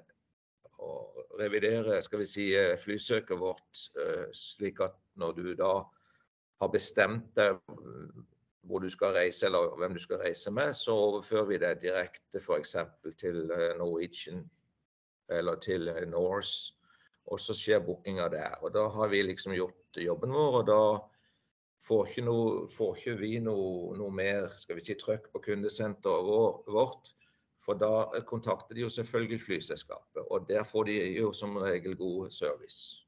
og 0.84 1.40
revidere 1.40 2.02
skal 2.04 2.24
vi 2.24 2.28
si, 2.28 2.48
eh, 2.60 2.76
flysøket 2.80 3.40
vårt, 3.40 3.88
eh, 4.00 4.28
slik 4.36 4.82
at 4.84 4.98
når 5.20 5.36
du 5.40 5.54
da 5.60 5.74
har 6.62 6.72
bestemt 6.74 7.32
deg 7.36 7.60
hvor 8.64 8.80
du 8.80 8.90
skal 8.92 9.16
reise 9.18 9.48
eller 9.48 9.76
hvem 9.80 9.96
du 9.96 10.00
skal 10.00 10.22
reise 10.24 10.52
med, 10.52 10.72
så 10.76 10.96
overfører 10.96 11.50
vi 11.50 11.58
det 11.60 11.74
direkte 11.82 12.40
f.eks. 12.40 12.78
til 13.20 13.42
Norwegian 13.80 14.46
eller 15.32 15.60
til 15.60 15.92
Norse. 16.08 16.76
Og 17.32 17.40
så 17.40 17.56
skjer 17.56 17.84
bookinga 17.84 18.28
der. 18.32 18.56
Og 18.64 18.74
da 18.76 18.88
har 18.92 19.12
vi 19.12 19.22
liksom 19.24 19.54
gjort 19.56 20.00
jobben 20.00 20.32
vår, 20.36 20.58
og 20.60 20.66
da 20.68 20.80
får 21.84 22.08
ikke, 22.10 22.24
noe, 22.28 22.64
får 22.72 22.98
ikke 23.00 23.16
vi 23.20 23.34
noe, 23.44 23.94
noe, 24.00 24.12
mer 24.16 24.50
skal 24.60 24.80
vi 24.80 24.86
si, 24.86 24.96
trøkk 25.00 25.30
på 25.34 25.44
kundesenteret 25.48 26.72
vårt. 26.72 27.12
For 27.64 27.80
da 27.80 28.22
kontakter 28.28 28.76
de 28.76 28.84
jo 28.84 28.92
selvfølgelig 28.92 29.40
flyselskapet, 29.46 30.26
og 30.28 30.50
der 30.50 30.66
får 30.68 30.90
de 30.90 30.98
jo 31.16 31.32
som 31.36 31.56
regel 31.64 31.96
god 31.96 32.30
service. 32.36 33.04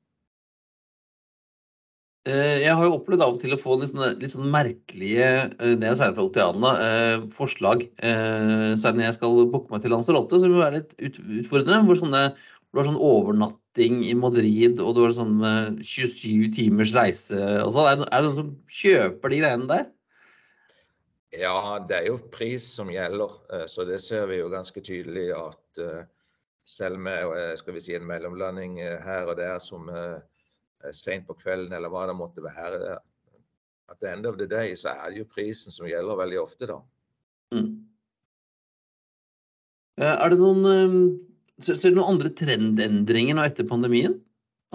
Eh, 2.25 2.63
jeg 2.63 2.73
har 2.73 2.87
jo 2.87 2.95
opplevd 2.95 3.21
av 3.21 3.35
og 3.35 3.41
til 3.43 3.53
å 3.53 3.59
få 3.61 3.75
litt 3.77 3.91
sånne, 3.91 4.15
litt 4.17 4.31
sånne 4.33 4.49
merkelige, 4.49 5.27
eh, 5.59 5.75
det 5.77 5.85
er 5.85 5.97
særlig 5.99 6.17
fra 6.17 6.25
Oteana, 6.25 6.71
eh, 6.81 7.25
forslag. 7.29 7.83
Særlig 8.01 8.97
når 8.97 9.05
jeg 9.05 9.17
skal 9.19 9.35
booke 9.51 9.69
meg 9.69 9.83
til 9.83 9.93
Lanzarote, 9.93 10.39
som 10.41 10.55
vil 10.55 10.63
er 10.65 10.79
litt 10.79 10.95
utfordrende. 10.97 11.85
Hvor, 11.85 12.01
sånne, 12.01 12.25
Det 12.75 12.81
var 12.81 12.87
sånn 12.89 13.05
overnatting 13.07 14.01
i 14.03 14.13
Madrid, 14.19 14.81
og 14.83 14.95
det 14.97 15.03
var 15.05 15.13
sånn 15.15 15.37
27 15.79 16.49
timers 16.51 16.91
reise 16.91 17.37
sånn. 17.71 17.87
Er, 17.87 18.01
er 18.11 18.19
det 18.19 18.27
noen 18.27 18.35
som 18.35 18.49
kjøper 18.67 19.31
de 19.31 19.37
greiene 19.39 19.69
der? 19.69 19.85
Ja, 21.39 21.79
det 21.87 21.97
er 21.97 22.07
jo 22.09 22.19
pris 22.31 22.67
som 22.77 22.91
gjelder, 22.91 23.33
eh, 23.53 23.65
så 23.71 23.85
det 23.87 23.99
ser 24.03 24.27
vi 24.29 24.39
jo 24.39 24.51
ganske 24.53 24.81
tydelig 24.83 25.29
at 25.35 25.81
eh, 25.81 26.05
selv 26.65 27.01
med 27.01 27.33
eh, 27.35 27.53
skal 27.59 27.75
vi 27.75 27.83
si, 27.83 27.95
en 27.97 28.07
mellomlanding 28.07 28.79
her 29.03 29.29
og 29.29 29.37
der 29.39 29.59
som 29.63 29.89
seint 30.93 31.25
på 31.27 31.33
kvelden 31.39 31.73
eller 31.73 31.89
hva 31.89 32.05
det 32.09 32.17
måtte 32.17 32.43
være, 32.45 32.97
at 33.89 33.99
the 34.01 34.11
end 34.11 34.27
of 34.29 34.37
the 34.37 34.47
day 34.49 34.75
så 34.77 34.93
er 34.93 35.11
det 35.11 35.23
jo 35.23 35.31
prisen 35.33 35.73
som 35.73 35.87
gjelder 35.89 36.19
veldig 36.19 36.41
ofte, 36.41 36.69
da. 36.69 36.77
Mm. 37.53 37.71
Er 40.05 40.29
det 40.29 40.39
noen 40.41 41.15
ser 41.63 41.77
du 41.79 41.99
noen 41.99 42.15
andre 42.15 42.31
trendendringer 42.35 43.37
nå 43.37 43.45
etter 43.47 43.67
pandemien? 43.67 44.17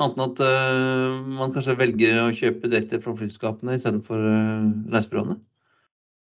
Annet 0.00 0.16
enn 0.16 0.24
at 0.24 0.40
uh, 0.40 1.18
man 1.36 1.52
kanskje 1.52 1.76
velger 1.76 2.22
å 2.22 2.30
kjøpe 2.32 2.70
direkte 2.70 3.00
fra 3.04 3.12
flyskapene 3.18 3.76
istedenfor 3.76 4.22
uh, 4.22 4.70
reisebyråene? 4.94 5.36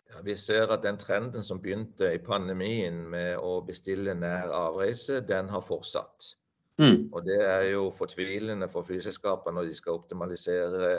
Ja, 0.10 0.24
vi 0.26 0.36
ser 0.42 0.72
at 0.74 0.84
den 0.84 0.98
trenden 0.98 1.44
som 1.46 1.62
begynte 1.62 2.10
i 2.16 2.22
pandemien 2.24 3.04
med 3.12 3.38
å 3.38 3.60
bestille 3.66 4.16
nær 4.18 4.50
avreise, 4.56 5.20
den 5.22 5.50
har 5.54 5.62
fortsatt. 5.62 6.34
Mm. 6.82 7.10
Og 7.12 7.26
det 7.28 7.38
er 7.44 7.68
jo 7.74 7.90
fortvilende 7.94 8.70
for 8.72 8.88
flyselskapene 8.88 9.60
når 9.60 9.70
de 9.70 9.78
skal 9.78 10.00
optimalisere 10.00 10.92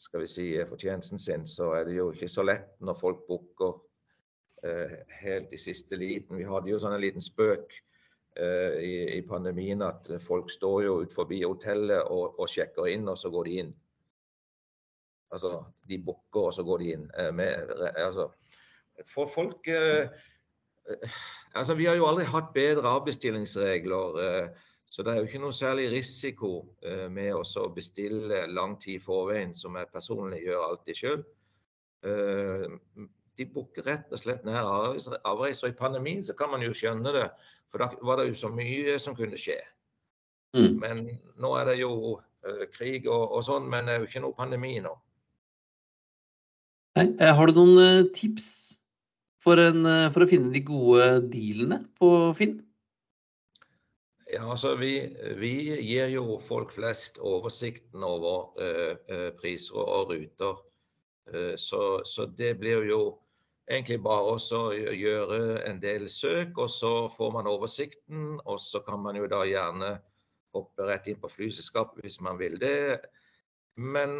skal 0.00 0.22
vi 0.24 0.26
si, 0.26 0.46
fortjenesten 0.68 1.20
sin. 1.20 1.46
Så 1.46 1.74
er 1.76 1.84
det 1.84 1.98
jo 1.98 2.08
ikke 2.14 2.30
så 2.32 2.44
lett 2.46 2.72
når 2.80 2.96
folk 2.96 3.26
booker 3.28 3.76
eh, 4.64 4.96
helt 5.20 5.52
i 5.52 5.60
siste 5.60 5.98
liten. 6.00 6.38
Vi 6.40 6.48
hadde 6.48 6.72
jo 6.72 6.80
sånn 6.80 6.96
en 6.96 7.04
liten 7.04 7.24
spøk 7.24 7.74
eh, 8.40 8.80
i, 8.80 8.94
i 9.18 9.20
pandemien 9.28 9.84
at 9.84 10.08
folk 10.24 10.50
står 10.52 10.86
jo 10.86 10.96
ut 11.04 11.14
forbi 11.14 11.42
hotellet 11.44 12.08
og, 12.08 12.40
og 12.40 12.48
sjekker 12.48 12.88
inn, 12.94 13.08
og 13.12 13.20
så 13.20 13.32
går 13.34 13.50
de 13.50 13.60
inn. 13.64 13.74
Altså, 15.30 15.52
de 15.86 16.00
booker, 16.02 16.48
og 16.48 16.54
så 16.56 16.64
går 16.66 16.80
de 16.82 16.92
inn. 16.96 17.04
Eh, 17.20 17.30
med, 17.36 17.76
altså, 17.92 18.30
for 19.08 19.30
folk 19.30 19.68
eh, 19.68 20.08
Altså, 21.54 21.74
vi 21.74 21.86
har 21.86 21.94
jo 21.98 22.08
aldri 22.08 22.24
hatt 22.26 22.48
bedre 22.54 22.88
avbestillingsregler. 22.98 24.16
Eh, 24.24 24.68
så 24.90 25.04
det 25.06 25.12
er 25.12 25.20
jo 25.20 25.28
ikke 25.28 25.42
noe 25.42 25.54
særlig 25.54 25.90
risiko 25.92 26.64
eh, 26.82 27.06
med 27.12 27.34
å 27.36 27.66
bestille 27.74 28.40
lang 28.50 28.74
tid 28.82 28.96
i 28.98 29.02
forveien, 29.02 29.52
som 29.54 29.76
jeg 29.78 29.90
personlig 29.92 30.40
gjør 30.42 30.64
alltid 30.64 30.98
sjøl. 30.98 31.22
De 32.00 33.46
booker 33.52 33.84
rett 33.86 34.08
og 34.10 34.22
slett 34.22 34.42
nær 34.48 34.66
avreise. 34.66 35.12
Og 35.60 35.68
i 35.68 35.76
pandemien 35.76 36.24
så 36.26 36.34
kan 36.34 36.50
man 36.50 36.64
jo 36.64 36.72
skjønne 36.74 37.12
det, 37.14 37.28
for 37.70 37.84
da 37.84 37.90
var 38.08 38.18
det 38.18 38.30
jo 38.30 38.40
så 38.40 38.50
mye 38.50 38.96
som 38.98 39.14
kunne 39.14 39.38
skje. 39.38 39.60
Mm. 40.56 40.72
Men 40.80 41.04
nå 41.38 41.52
er 41.60 41.70
det 41.70 41.76
jo 41.82 42.16
krig 42.74 43.04
og, 43.04 43.36
og 43.36 43.44
sånn, 43.46 43.68
men 43.70 43.86
det 43.86 43.94
er 43.94 44.02
jo 44.02 44.10
ikke 44.10 44.24
noe 44.24 44.38
pandemi 44.38 44.74
nå. 44.82 44.96
Nei, 46.98 47.06
Har 47.20 47.46
du 47.46 47.60
noen 47.60 48.08
tips 48.16 48.79
for, 49.40 49.60
en, 49.60 49.84
eh, 49.88 50.08
for 50.12 50.24
å 50.24 50.30
finne 50.30 50.52
de 50.54 50.62
gode 50.64 51.06
dealene 51.32 51.82
på 51.98 52.10
Finn? 52.36 52.58
Ja, 54.30 54.44
altså 54.46 54.76
vi, 54.78 54.94
vi 55.40 55.54
gir 55.82 56.12
jo 56.12 56.38
folk 56.44 56.70
flest 56.76 57.18
oversikten 57.18 58.04
over 58.06 58.52
eh, 58.62 59.30
priser 59.40 59.80
og, 59.80 60.12
ruter. 60.12 60.60
Uh, 61.30 61.54
så, 61.58 62.00
så 62.06 62.24
det 62.38 62.56
blir 62.58 62.86
jo 62.88 63.00
egentlig 63.70 64.00
bare 64.02 64.32
å 64.34 64.62
gjøre 64.74 65.40
en 65.66 65.78
del 65.82 66.08
søk, 66.10 66.56
og 66.58 66.70
så 66.70 66.92
får 67.10 67.34
man 67.36 67.50
oversikten. 67.50 68.38
Og 68.46 68.58
så 68.62 68.82
kan 68.86 69.02
man 69.02 69.18
jo 69.18 69.28
da 69.30 69.42
gjerne 69.46 69.92
hoppe 70.56 70.86
rett 70.88 71.10
inn 71.10 71.20
på 71.22 71.30
flyselskapet 71.30 72.02
hvis 72.02 72.18
man 72.22 72.38
vil 72.38 72.58
det. 72.62 72.98
Men 73.78 74.16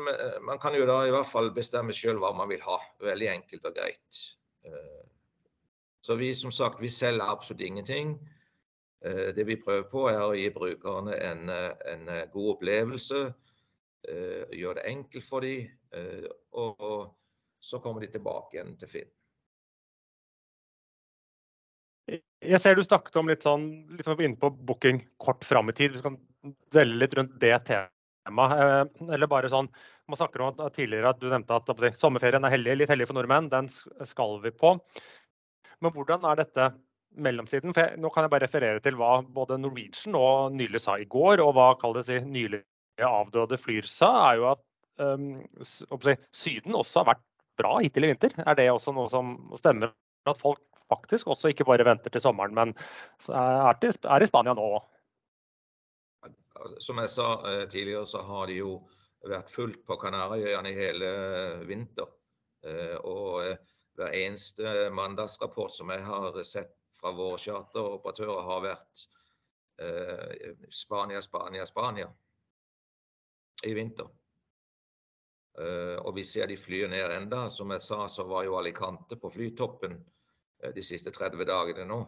man 0.47 0.61
kan 0.63 0.77
jo 0.79 0.87
da 0.87 1.01
i 1.07 1.15
hvert 1.15 1.27
fall 1.27 1.51
bestemme 1.55 1.95
sjøl 1.95 2.21
hva 2.23 2.31
man 2.37 2.51
vil 2.51 2.63
ha. 2.63 2.79
Veldig 3.03 3.33
enkelt 3.33 3.67
og 3.67 3.75
greit. 3.79 4.21
Så 6.01 6.17
vi 6.17 6.35
som 6.35 6.53
sagt, 6.53 6.81
vi 6.81 6.91
selger 6.91 7.29
absolutt 7.29 7.61
ingenting. 7.61 8.19
Eh, 9.05 9.33
Det 9.35 9.45
vi 9.47 9.57
prøver 9.57 9.89
på, 9.91 10.09
er 10.09 10.21
å 10.21 10.37
gi 10.37 10.49
brukerne 10.51 11.17
en, 11.17 11.49
eh, 11.49 11.73
en 11.93 12.09
eh, 12.09 12.27
god 12.33 12.57
opplevelse. 12.57 13.35
Gjøre 14.09 14.75
det 14.79 14.89
enkelt 14.89 15.25
for 15.29 15.45
dem. 15.45 15.67
Og 16.57 17.11
så 17.61 17.79
kommer 17.85 18.01
de 18.01 18.07
tilbake 18.09 18.57
igjen 18.57 18.79
til 18.81 18.89
Finn. 18.89 19.11
Jeg 22.41 22.61
ser 22.65 22.75
du 22.75 22.83
snakket 22.83 23.19
om 23.21 23.29
litt 23.29 23.45
sånn, 23.45 23.67
litt 23.93 24.09
sånn 24.09 24.23
inne 24.25 24.41
på 24.41 24.49
booking 24.51 25.03
kort 25.21 25.45
fram 25.45 25.69
i 25.69 25.77
tid. 25.77 25.93
Vi 25.93 26.01
kan 26.01 26.17
dvele 26.73 26.97
litt 26.97 27.13
rundt 27.15 27.37
det 27.45 27.53
temaet. 27.69 28.89
Eller 29.13 29.29
bare 29.29 29.53
sånn, 29.53 29.69
man 30.09 30.17
snakker 30.17 30.41
om 30.41 30.57
at 30.65 30.75
tidligere 30.79 31.13
at 31.13 31.21
du 31.21 31.29
nevnte 31.29 31.61
at 31.61 32.01
sommerferien 32.01 32.49
er 32.49 32.57
hellig, 32.57 32.79
litt 32.81 32.89
hellig 32.89 33.07
for 33.11 33.21
nordmenn. 33.21 33.53
Den 33.53 33.69
skal 33.69 34.41
vi 34.41 34.51
på. 34.51 34.79
Men 35.81 35.95
hvordan 35.95 36.25
er 36.29 36.41
dette 36.43 36.67
mellomsiden? 37.21 37.75
For 37.75 37.87
jeg, 37.87 38.01
nå 38.01 38.11
kan 38.13 38.27
jeg 38.27 38.33
bare 38.35 38.47
referere 38.47 38.83
til 38.85 38.99
hva 39.01 39.21
både 39.25 39.59
Norwegian 39.61 40.19
og 40.19 40.53
nylig 40.57 40.83
sa 40.85 40.99
i 41.01 41.09
går, 41.11 41.43
og 41.45 41.55
hva 41.57 41.73
kalles 41.81 42.11
det 42.11 42.21
nylig 42.29 42.63
avdøde 43.01 43.59
Flyr 43.61 43.89
sa, 43.89 44.11
er 44.29 44.41
jo 44.41 44.49
at 44.53 44.63
um, 45.01 45.31
Syden 46.37 46.77
også 46.77 47.01
har 47.01 47.15
vært 47.15 47.25
bra 47.61 47.79
hittil 47.81 48.07
i 48.07 48.13
vinter. 48.13 48.37
Er 48.45 48.59
det 48.59 48.69
også 48.73 48.95
noe 48.97 49.09
som 49.13 49.35
stemmer? 49.61 49.95
At 50.29 50.41
folk 50.41 50.61
faktisk 50.91 51.31
også 51.33 51.53
ikke 51.53 51.65
bare 51.69 51.87
venter 51.87 52.13
til 52.13 52.23
sommeren, 52.23 52.55
men 52.57 52.75
er, 53.33 53.77
til, 53.81 53.95
er 54.05 54.21
i 54.21 54.29
Spania 54.29 54.53
nå. 54.57 54.67
òg? 54.77 54.89
Som 56.85 57.01
jeg 57.01 57.09
sa 57.09 57.29
eh, 57.49 57.65
tidligere, 57.73 58.05
så 58.09 58.21
har 58.27 58.51
det 58.51 58.59
jo 58.59 58.75
vært 59.25 59.49
fullt 59.53 59.81
på 59.89 59.97
Kanariøyene 60.01 60.73
i 60.73 60.77
hele 60.77 61.13
eh, 61.31 61.63
vinter. 61.69 62.11
Eh, 62.69 62.99
Og 63.01 63.41
hver 64.01 64.17
eneste 64.17 64.89
mandagsrapport 64.97 65.75
som 65.77 65.93
jeg 65.93 66.05
har 66.07 66.39
sett 66.49 66.73
fra 67.01 67.13
våre 67.17 67.39
charteroperatører, 67.41 68.47
har 68.49 68.65
vært 68.65 69.05
eh, 69.81 70.57
Spania, 70.73 71.23
Spania, 71.25 71.67
Spania 71.69 72.09
i 73.65 73.75
vinter. 73.77 74.09
Eh, 75.61 75.97
Og 76.01 76.15
vi 76.17 76.25
ser 76.25 76.49
de 76.49 76.57
flyr 76.57 76.89
ned 76.89 77.13
enda. 77.13 77.49
Som 77.51 77.73
jeg 77.75 77.85
sa, 77.85 78.07
så 78.09 78.25
var 78.29 78.47
jo 78.47 78.57
Alicante 78.59 79.19
på 79.21 79.33
flytoppen 79.33 79.99
eh, 80.63 80.73
de 80.77 80.85
siste 80.85 81.13
30 81.13 81.45
dagene 81.49 81.89
nå. 81.89 82.01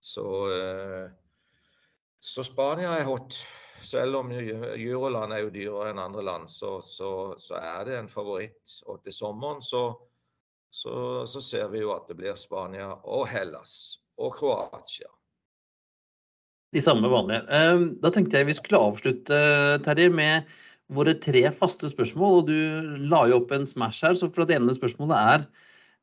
Så, 0.00 0.26
eh, 0.54 1.08
så 2.20 2.44
Spania 2.46 2.96
er 2.98 3.08
hot. 3.08 3.38
Selv 3.84 4.18
om 4.18 4.32
Euroland 4.34 5.32
er 5.32 5.44
jo 5.44 5.52
dyrere 5.54 5.92
enn 5.92 6.00
andre 6.02 6.24
land, 6.26 6.48
så, 6.50 6.80
så, 6.82 7.10
så 7.38 7.60
er 7.60 7.84
det 7.86 7.98
en 7.98 8.10
favoritt. 8.10 8.72
Og 8.90 9.04
til 9.04 9.14
sommeren 9.14 9.62
så, 9.62 9.92
så, 10.70 11.24
så 11.26 11.40
ser 11.42 11.68
vi 11.72 11.82
jo 11.82 11.92
at 11.94 12.08
det 12.10 12.18
blir 12.18 12.36
Spania 12.38 12.92
og 13.04 13.28
Hellas 13.30 13.98
og 14.18 14.34
Kroatia. 14.38 15.10
De 16.74 16.82
samme 16.84 17.08
vanlige. 17.08 17.44
Eh, 17.48 17.84
Da 18.02 18.10
tenkte 18.12 18.40
jeg 18.40 18.50
vi 18.50 18.56
skulle 18.58 18.82
avslutte, 18.90 19.38
Terje, 19.86 20.10
med 20.12 20.50
våre 20.92 21.14
tre 21.20 21.46
faste 21.52 21.88
spørsmål. 21.88 22.40
Og 22.40 22.50
du 22.50 23.08
la 23.08 23.24
jo 23.30 23.40
opp 23.40 23.54
en 23.56 23.66
smash 23.68 24.04
her, 24.04 24.16
så 24.18 24.28
for 24.28 24.48
det 24.48 24.58
ene 24.58 24.76
spørsmålet 24.76 25.16
er 25.16 25.48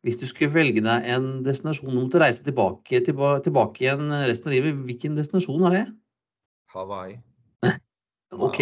hvis 0.05 0.19
du 0.21 0.27
skulle 0.29 0.53
velge 0.53 0.83
deg 0.85 1.07
en 1.09 1.39
destinasjon 1.45 1.89
du 1.89 1.97
måtte 1.97 2.19
reise 2.21 2.43
tilbake, 2.45 2.99
tilba, 3.07 3.39
tilbake 3.41 3.81
igjen 3.81 4.11
resten 4.29 4.51
av 4.51 4.53
livet, 4.53 4.83
hvilken 4.85 5.15
destinasjon 5.17 5.65
er 5.65 5.73
det? 5.79 5.85
Hawaii. 6.75 7.15
OK. 8.45 8.61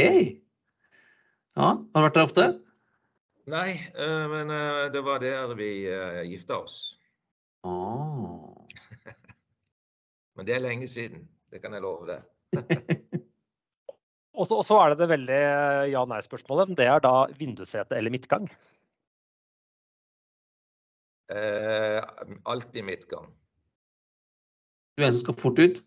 Ja, 1.57 1.73
har 1.75 1.83
du 1.83 2.05
vært 2.05 2.15
der 2.15 2.29
ofte? 2.29 2.45
Nei, 3.51 3.71
eh, 3.95 4.25
men 4.31 4.51
eh, 4.55 4.85
det 4.93 5.01
var 5.03 5.19
der 5.19 5.51
vi 5.59 5.69
uh, 5.91 6.21
gifta 6.23 6.61
oss. 6.63 6.77
Oh. 7.67 8.55
Men 10.35 10.47
det 10.47 10.55
er 10.55 10.63
lenge 10.63 10.87
siden. 10.87 11.27
Det 11.51 11.59
kan 11.61 11.75
jeg 11.75 11.83
love 11.83 12.07
deg. 12.07 12.23
Og 14.33 14.47
så, 14.49 14.55
og 14.57 14.65
så 14.65 14.79
er 14.81 14.89
det 14.89 15.03
det 15.03 15.07
veldig 15.11 15.41
ja-nei-spørsmålet. 15.93 16.71
Det 16.73 16.87
er 16.89 17.03
da 17.05 17.27
vindussete 17.37 17.93
eller 17.99 18.09
midtgang. 18.09 18.47
Eh, 21.29 21.99
alltid 22.49 22.81
midtgang. 22.87 23.27
Du 24.97 25.03
er 25.03 25.11
en 25.11 25.13
som 25.13 25.21
skal 25.21 25.37
fort 25.37 25.61
ut? 25.61 25.83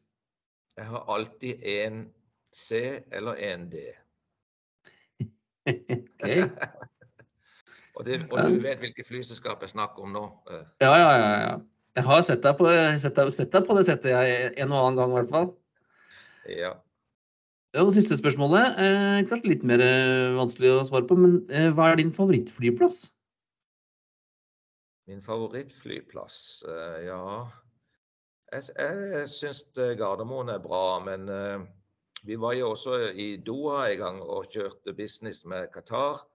Jeg 0.78 0.86
har 0.92 1.10
alltid 1.16 1.66
en 1.74 1.98
C 2.54 3.02
eller 3.10 3.42
en 3.50 3.66
D. 3.74 3.82
Og, 7.96 8.04
det, 8.04 8.20
og 8.28 8.50
du 8.52 8.58
vet 8.60 8.80
hvilket 8.82 9.08
flyselskap 9.08 9.62
jeg 9.64 9.72
snakker 9.72 10.04
om 10.04 10.12
nå. 10.12 10.24
eh. 10.52 10.64
Ja, 10.84 10.92
ja, 11.00 11.12
ja. 11.16 11.30
ja. 11.46 11.54
Jeg 11.96 12.04
har 12.04 12.24
sett 12.26 12.42
deg 12.44 12.58
på, 12.58 12.66
på 12.68 13.76
det 13.78 13.84
settet 13.88 14.10
jeg, 14.12 14.50
en 14.60 14.72
og 14.74 14.82
annen 14.82 14.98
gang, 15.00 15.14
i 15.14 15.16
hvert 15.16 15.30
fall. 15.32 15.46
Ja. 16.52 16.74
Og 17.80 17.94
siste 17.96 18.18
spørsmålet, 18.20 18.76
eh, 18.84 19.22
kanskje 19.28 19.54
litt 19.54 19.64
mer 19.68 19.80
eh, 19.84 20.36
vanskelig 20.36 20.74
å 20.74 20.84
svare 20.88 21.08
på, 21.08 21.16
men 21.20 21.38
eh, 21.48 21.70
hva 21.72 21.90
er 21.90 22.00
din 22.00 22.12
favorittflyplass? 22.12 23.00
Min 25.08 25.24
favorittflyplass, 25.24 26.38
eh, 26.68 27.00
ja 27.08 27.22
Jeg, 28.52 28.68
jeg 28.76 29.26
syns 29.32 29.64
Gardermoen 29.74 30.52
er 30.52 30.62
bra, 30.62 31.00
men 31.04 31.28
eh, 31.32 31.64
vi 32.28 32.36
var 32.40 32.56
jo 32.58 32.74
også 32.74 33.00
i 33.12 33.36
Doha 33.40 33.86
en 33.90 34.00
gang 34.04 34.22
og 34.24 34.52
kjørte 34.52 34.94
business 34.96 35.44
med 35.48 35.68
Qatar. 35.74 36.26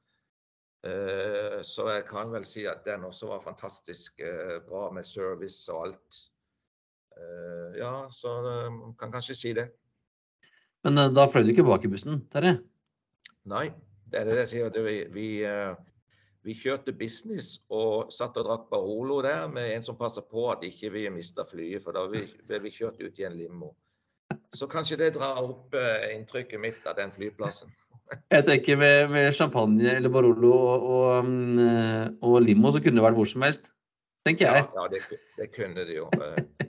Eh, 0.82 1.60
så 1.62 1.86
jeg 1.92 2.08
kan 2.10 2.32
vel 2.34 2.46
si 2.48 2.64
at 2.66 2.82
den 2.88 3.06
også 3.06 3.30
var 3.30 3.44
fantastisk 3.44 4.22
eh, 4.26 4.58
bra 4.66 4.88
med 4.94 5.06
service 5.06 5.70
og 5.70 5.86
alt. 5.88 6.22
Eh, 7.18 7.78
ja, 7.78 8.08
så 8.10 8.34
man 8.74 8.96
kan 8.98 9.14
kanskje 9.14 9.38
si 9.38 9.54
det. 9.54 9.68
Men 10.82 10.98
da 11.14 11.28
fløy 11.30 11.46
du 11.46 11.54
ikke 11.54 11.68
bak 11.68 11.86
i 11.86 11.92
bussen, 11.92 12.24
Terje? 12.34 12.56
Nei, 13.52 13.68
det 14.10 14.22
er 14.22 14.30
det 14.30 14.40
jeg 14.40 14.50
sier. 14.56 14.80
Vi, 14.82 14.96
vi, 15.14 15.28
vi, 16.42 16.56
kjørte 16.58 16.96
business 16.98 17.60
og 17.70 18.10
satt 18.14 18.40
og 18.42 18.48
drakk 18.48 18.66
Barolo 18.72 19.20
der 19.22 19.46
med 19.54 19.76
en 19.76 19.86
som 19.86 20.00
passa 20.00 20.26
på 20.26 20.48
at 20.50 20.66
ikke 20.66 20.90
vi 20.96 21.06
mista 21.14 21.46
flyet, 21.46 21.84
for 21.86 21.94
da 21.94 22.08
ble 22.10 22.62
vi 22.66 22.74
kjørt 22.74 22.98
ut 23.06 23.22
i 23.22 23.30
en 23.30 23.38
limo. 23.38 23.76
Så 24.58 24.66
kanskje 24.66 24.98
det 25.04 25.14
drar 25.20 25.44
opp 25.44 25.78
inntrykket 25.78 26.62
mitt 26.64 26.90
av 26.90 26.98
den 26.98 27.14
flyplassen. 27.14 27.70
Jeg 28.12 28.44
tenker 28.48 28.80
med, 28.80 29.10
med 29.12 29.34
champagne 29.36 29.96
eller 29.96 30.12
Barolo 30.12 30.52
og, 30.52 30.88
og, 30.96 31.26
mm, 31.26 32.18
og, 32.22 32.42
limo, 32.44 32.72
så 32.72 32.82
kunne 32.84 33.00
det 33.00 33.06
vært 33.06 33.18
hvor 33.20 33.30
som 33.30 33.46
helst. 33.46 33.72
Tenker 34.28 34.48
jeg. 34.48 34.66
Ja, 34.68 34.84
ja 34.84 34.88
det, 34.92 35.20
det, 35.38 35.48
kunne 35.56 35.86
det 35.88 35.96
jo. 35.96 36.10
Eh, 36.22 36.68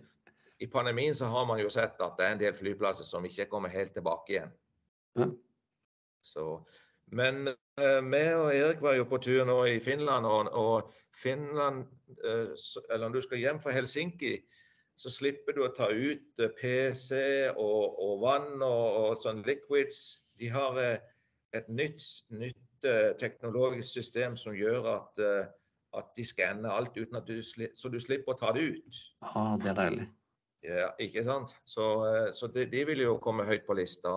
I 0.62 0.68
pandemien 0.70 1.14
så 1.14 1.28
har 1.32 1.46
man 1.48 1.60
jo 1.60 1.70
sett 1.72 2.00
at 2.00 2.14
det 2.18 2.26
er 2.26 2.36
en 2.36 2.40
del 2.40 2.54
flyplasser 2.56 3.06
som 3.06 3.26
ikke 3.28 3.48
kommer 3.50 3.72
helt 3.72 3.92
tilbake 3.96 4.36
igjen. 4.36 4.54
Ja. 5.18 5.28
Så, 6.22 6.46
men 7.12 7.50
vi 7.76 8.22
uh, 8.22 8.38
og 8.44 8.54
Erik 8.54 8.80
var 8.80 8.96
jo 8.96 9.08
på 9.10 9.18
tur 9.20 9.42
nå 9.44 9.58
i 9.68 9.80
Finland, 9.82 10.26
og, 10.26 10.48
og 10.52 10.92
Finland 11.18 11.82
uh, 12.24 12.54
Eller 12.88 13.08
når 13.08 13.16
du 13.18 13.24
skal 13.26 13.42
hjem 13.42 13.60
fra 13.60 13.74
Helsinki, 13.74 14.36
så 14.96 15.10
slipper 15.10 15.56
du 15.56 15.64
å 15.66 15.72
ta 15.74 15.90
ut 15.90 16.42
PC 16.60 17.18
og, 17.56 17.98
og 17.98 18.22
vann 18.22 18.62
og, 18.62 18.86
og 19.02 19.24
sånn 19.24 19.42
liquids. 19.44 20.22
De 20.38 20.48
har 20.52 20.78
et 21.56 21.68
nytt, 21.68 22.04
nytt 22.32 22.86
uh, 22.88 23.12
teknologisk 23.20 23.92
system 23.92 24.36
som 24.38 24.56
gjør 24.56 24.88
at, 24.94 25.22
uh, 25.22 25.44
at 25.98 26.10
de 26.16 26.24
skanner 26.26 26.72
alt 26.72 26.96
uten 26.96 27.18
at 27.20 27.28
du, 27.28 27.38
så 27.42 27.92
du 27.92 28.00
slipper 28.00 28.34
å 28.34 28.40
ta 28.40 28.52
det 28.56 28.66
ut. 28.72 29.04
Ja, 29.26 29.46
det 29.60 29.72
er 29.74 29.78
deilig. 29.80 30.08
Ja, 30.62 30.90
ikke 31.02 31.24
sant? 31.26 31.56
Så, 31.68 31.86
uh, 32.06 32.28
så 32.34 32.48
de, 32.54 32.66
de, 32.70 32.84
vil 32.88 33.04
jo 33.04 33.18
komme 33.22 33.46
høyt 33.48 33.66
på 33.68 33.76
lista 33.76 34.12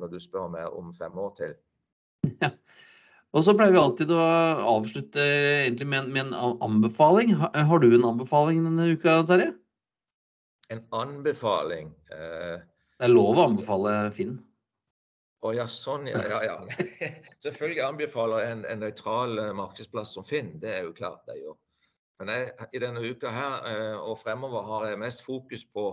når 0.00 0.14
du 0.14 0.20
spør 0.22 0.50
meg 0.52 0.76
om 0.78 0.92
fem 0.96 1.24
år 1.24 1.34
til. 1.40 1.56
Ja. 2.42 2.54
Og 3.36 3.42
så 3.44 3.52
pleier 3.52 3.74
vi 3.74 3.76
alltid 3.76 4.12
å 4.16 4.22
avslutte 4.70 5.20
med, 5.84 6.06
med, 6.08 6.30
en 6.30 6.54
anbefaling. 6.64 7.34
Har, 7.36 7.52
har, 7.52 7.82
du 7.82 7.92
en 7.92 8.06
anbefaling 8.08 8.62
denne 8.64 8.86
uka, 8.96 9.18
Terje? 9.28 9.50
En 10.72 10.80
anbefaling? 10.96 11.90
det 12.08 13.04
er 13.04 13.12
lov 13.12 13.36
å 13.36 13.50
anbefale 13.50 13.92
Finn. 14.16 14.38
Å 15.46 15.52
ja, 15.54 15.68
sånn, 15.70 16.08
ja. 16.10 16.18
ja, 16.26 16.38
ja. 16.48 16.56
Selvfølgelig 17.44 17.82
anbefaler 17.84 18.46
en, 18.48 18.64
en 18.66 18.80
nøytral 18.82 19.38
eh, 19.38 19.54
markedsplass 19.54 20.16
som 20.16 20.26
Finn. 20.26 20.56
Det 20.62 20.72
er 20.80 20.88
jo 20.88 20.96
klart 20.96 21.22
det 21.28 21.38
gjør. 21.38 21.54
Men 22.18 22.32
jeg, 22.34 22.50
i 22.74 22.80
denne 22.82 23.02
uka 23.06 23.30
her 23.30 23.68
eh, 23.70 23.96
og 24.02 24.18
fremover 24.18 24.66
har 24.66 24.88
jeg 24.90 25.00
mest 25.04 25.22
fokus 25.22 25.62
på, 25.62 25.92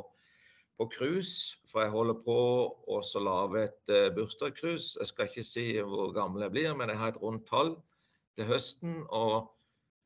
på 0.82 0.90
cruise. 0.96 1.60
For 1.70 1.86
jeg 1.86 1.94
holder 1.94 2.18
på 2.26 2.40
å 2.90 3.02
lage 3.22 3.68
et 3.68 3.94
uh, 3.94 4.08
bursdagscruise. 4.16 4.96
Jeg 4.98 5.12
skal 5.12 5.30
ikke 5.30 5.46
si 5.46 5.68
hvor 5.78 6.16
gammel 6.16 6.48
jeg 6.48 6.56
blir, 6.56 6.72
men 6.74 6.90
jeg 6.90 7.02
har 7.04 7.14
et 7.14 7.22
rundt 7.22 7.46
tall 7.52 7.76
til 8.40 8.50
høsten. 8.50 9.04
Og 9.14 9.52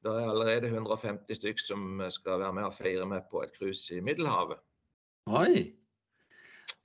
det 0.04 0.12
er 0.12 0.34
allerede 0.34 0.74
150 0.74 1.40
stykker 1.40 1.64
som 1.64 2.04
skal 2.12 2.44
være 2.44 2.60
med 2.60 2.68
og 2.68 2.76
feire 2.76 3.08
med 3.08 3.32
på 3.32 3.46
et 3.46 3.56
cruise 3.56 3.88
i 3.96 4.04
Middelhavet. 4.04 4.60
Oi! 5.32 5.70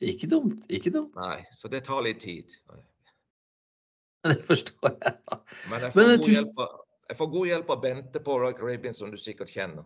Ikke 0.03 0.29
dumt. 0.31 0.67
Ikke 0.73 0.91
dumt. 0.95 1.15
Nei, 1.19 1.45
så 1.55 1.71
det 1.71 1.85
tar 1.87 2.03
litt 2.07 2.23
tid. 2.25 2.57
Det 4.25 4.39
forstår 4.49 4.89
jeg. 4.89 5.19
Men 5.69 5.83
jeg 5.85 5.93
får, 5.93 5.99
Men, 5.99 6.15
god, 6.17 6.29
hjelp 6.33 6.61
av, 6.65 6.77
jeg 7.11 7.17
får 7.19 7.29
god 7.35 7.49
hjelp 7.51 7.73
av 7.75 7.81
Bente 7.83 8.23
på 8.25 8.37
Roy 8.41 8.55
Caribbean, 8.57 8.97
som 8.97 9.11
du 9.13 9.19
sikkert 9.21 9.53
kjenner. 9.53 9.85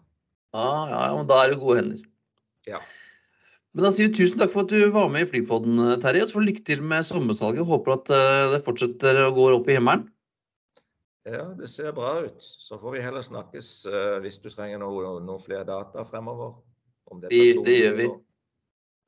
Ah, 0.54 0.84
ja, 0.86 1.00
ja, 1.08 1.16
men 1.18 1.26
da 1.26 1.40
er 1.42 1.50
det 1.50 1.58
gode 1.58 1.80
hender. 1.80 2.04
Ja. 2.68 2.78
Men 3.74 3.84
da 3.84 3.90
sier 3.92 4.08
vi 4.08 4.20
tusen 4.20 4.38
takk 4.38 4.52
for 4.52 4.62
at 4.62 4.70
du 4.70 4.92
var 4.94 5.10
med 5.12 5.26
i 5.26 5.28
Flypodden, 5.28 5.82
Terje. 6.02 6.22
Og 6.22 6.30
så 6.30 6.38
får 6.38 6.46
lykke 6.46 6.62
til 6.70 6.84
med 6.86 7.04
sommersalget. 7.08 7.66
Håper 7.66 7.96
at 7.96 8.14
eh, 8.14 8.44
det 8.54 8.62
fortsetter 8.64 9.20
å 9.26 9.34
gå 9.34 9.50
opp 9.56 9.68
i 9.68 9.76
himmelen. 9.76 10.06
Ja, 11.28 11.44
det 11.58 11.68
ser 11.68 11.92
bra 11.92 12.14
ut. 12.24 12.40
Så 12.40 12.78
får 12.80 12.94
vi 12.96 13.02
heller 13.04 13.26
snakkes 13.26 13.68
uh, 13.90 14.16
hvis 14.24 14.40
du 14.40 14.48
trenger 14.48 14.80
noen 14.80 15.26
noe 15.26 15.42
flere 15.42 15.66
data 15.68 16.04
fremover. 16.08 16.54
Det, 17.10 17.28
vi, 17.32 17.42
det, 17.64 17.74
gjør 17.82 17.98
vi. 17.98 18.06
Og, 18.08 18.22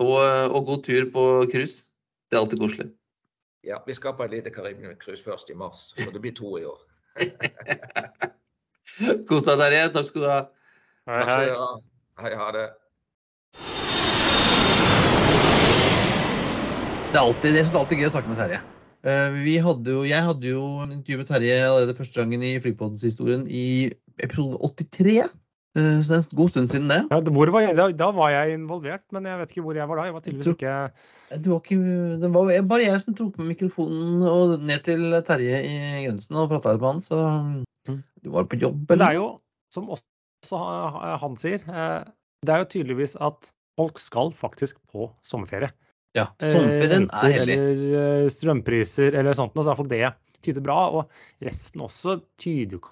og 0.01 0.67
god 0.67 0.83
tur 0.87 1.11
på 1.13 1.27
cruise. 1.53 1.91
Det 2.31 2.39
er 2.39 2.45
alltid 2.45 2.63
koselig. 2.63 2.89
Ja, 3.67 3.77
vi 3.87 3.95
skal 3.95 4.15
på 4.17 4.25
et 4.25 4.33
lite 4.33 4.53
Karibia-cruise 4.55 5.25
først 5.25 5.51
i 5.53 5.57
mars, 5.59 5.91
så 5.99 6.09
det 6.15 6.23
blir 6.23 6.33
to 6.37 6.55
i 6.57 6.65
år. 6.65 6.79
Kos 9.29 9.45
deg, 9.45 9.61
Terje. 9.61 9.89
Takk 9.93 10.07
skal 10.09 10.23
du 10.23 10.29
ha. 10.31 10.41
Hei, 11.11 11.21
hei. 11.29 11.49
Hei, 12.21 12.33
ha 12.37 12.49
det. 12.57 12.67
Det 17.11 17.19
er 17.19 17.25
alltid, 17.25 17.57
det 17.57 17.65
er 17.65 17.81
alltid 17.81 18.01
gøy 18.01 18.09
å 18.09 18.15
snakke 18.15 18.31
med 18.31 18.41
Terje. 18.41 18.61
Eh, 19.01 19.37
vi 19.43 19.57
hadde 19.65 19.97
jo, 19.97 20.03
jeg 20.05 20.27
hadde 20.27 20.51
jo 20.51 20.65
en 20.85 20.93
intervju 20.95 21.23
med 21.23 21.31
Terje 21.31 21.57
allerede 21.65 21.97
første 21.99 22.21
gangen 22.21 22.45
i 22.45 22.59
Flypodens 22.63 23.05
historien 23.07 23.47
i 23.49 23.89
episode 24.21 24.61
83. 24.61 25.25
Eh, 25.79 26.01
så 26.03 26.11
det 26.11 26.17
er 26.17 26.25
en 26.25 26.39
god 26.41 26.51
stund 26.51 26.71
siden 26.73 26.89
det. 26.91 27.01
Ja, 27.13 27.19
var 27.23 27.63
jeg, 27.63 27.75
da, 27.79 27.87
da, 27.95 28.09
var 28.15 28.33
jeg 28.35 28.57
involvert, 28.57 29.05
men 29.15 29.29
jeg 29.29 29.39
vet 29.39 29.53
ikke 29.53 29.65
hvor 29.67 29.79
jeg 29.79 29.87
var 29.91 30.01
da. 30.01 30.07
Jeg 30.09 30.17
var 30.17 30.25
tydeligvis 30.25 30.55
ikke 30.57 30.73
Det 31.31 31.53
var, 31.53 31.61
ikke, 31.61 31.79
det 32.25 32.31
var 32.35 32.51
bare 32.73 32.87
jeg 32.89 33.03
som 33.05 33.19
tok 33.19 33.39
med 33.39 33.53
mikrofonen 33.53 34.25
og 34.27 34.57
ned 34.67 34.83
til 34.87 35.15
Terje 35.27 35.61
i 35.63 35.77
grensen 36.09 36.41
og 36.43 36.51
prata 36.51 36.75
med 36.75 36.89
han, 36.89 37.05
så 37.05 37.21
mm. 37.87 38.01
du 38.25 38.33
var 38.35 38.51
på 38.51 38.59
jobb, 38.59 38.83
eller? 38.91 39.05
Det 39.05 39.13
er 39.13 39.21
jo, 39.21 39.29
som 39.71 39.93
også 39.95 40.65
han 41.23 41.39
sier, 41.39 41.63
eh, 41.71 42.01
det 42.43 42.55
er 42.55 42.65
jo 42.65 42.71
tydeligvis 42.75 43.15
at 43.23 43.53
folk 43.79 44.03
skal 44.03 44.35
faktisk 44.35 44.81
på 44.91 45.07
sommerferie. 45.23 45.71
Ja, 46.19 46.27
sommerferien 46.43 47.07
er 47.15 47.35
hellig. 47.37 47.55
Eller 47.55 48.31
strømpriser 48.35 49.15
eller 49.15 49.37
sånt 49.39 49.55
noe, 49.55 49.63
så 49.63 49.71
iallfall 49.71 49.93
det 49.93 50.09
tyder 50.43 50.65
bra. 50.65 50.81
Og 50.99 51.47
resten 51.47 51.85
også 51.87 52.19
tyder 52.41 52.81
jo 52.81 52.83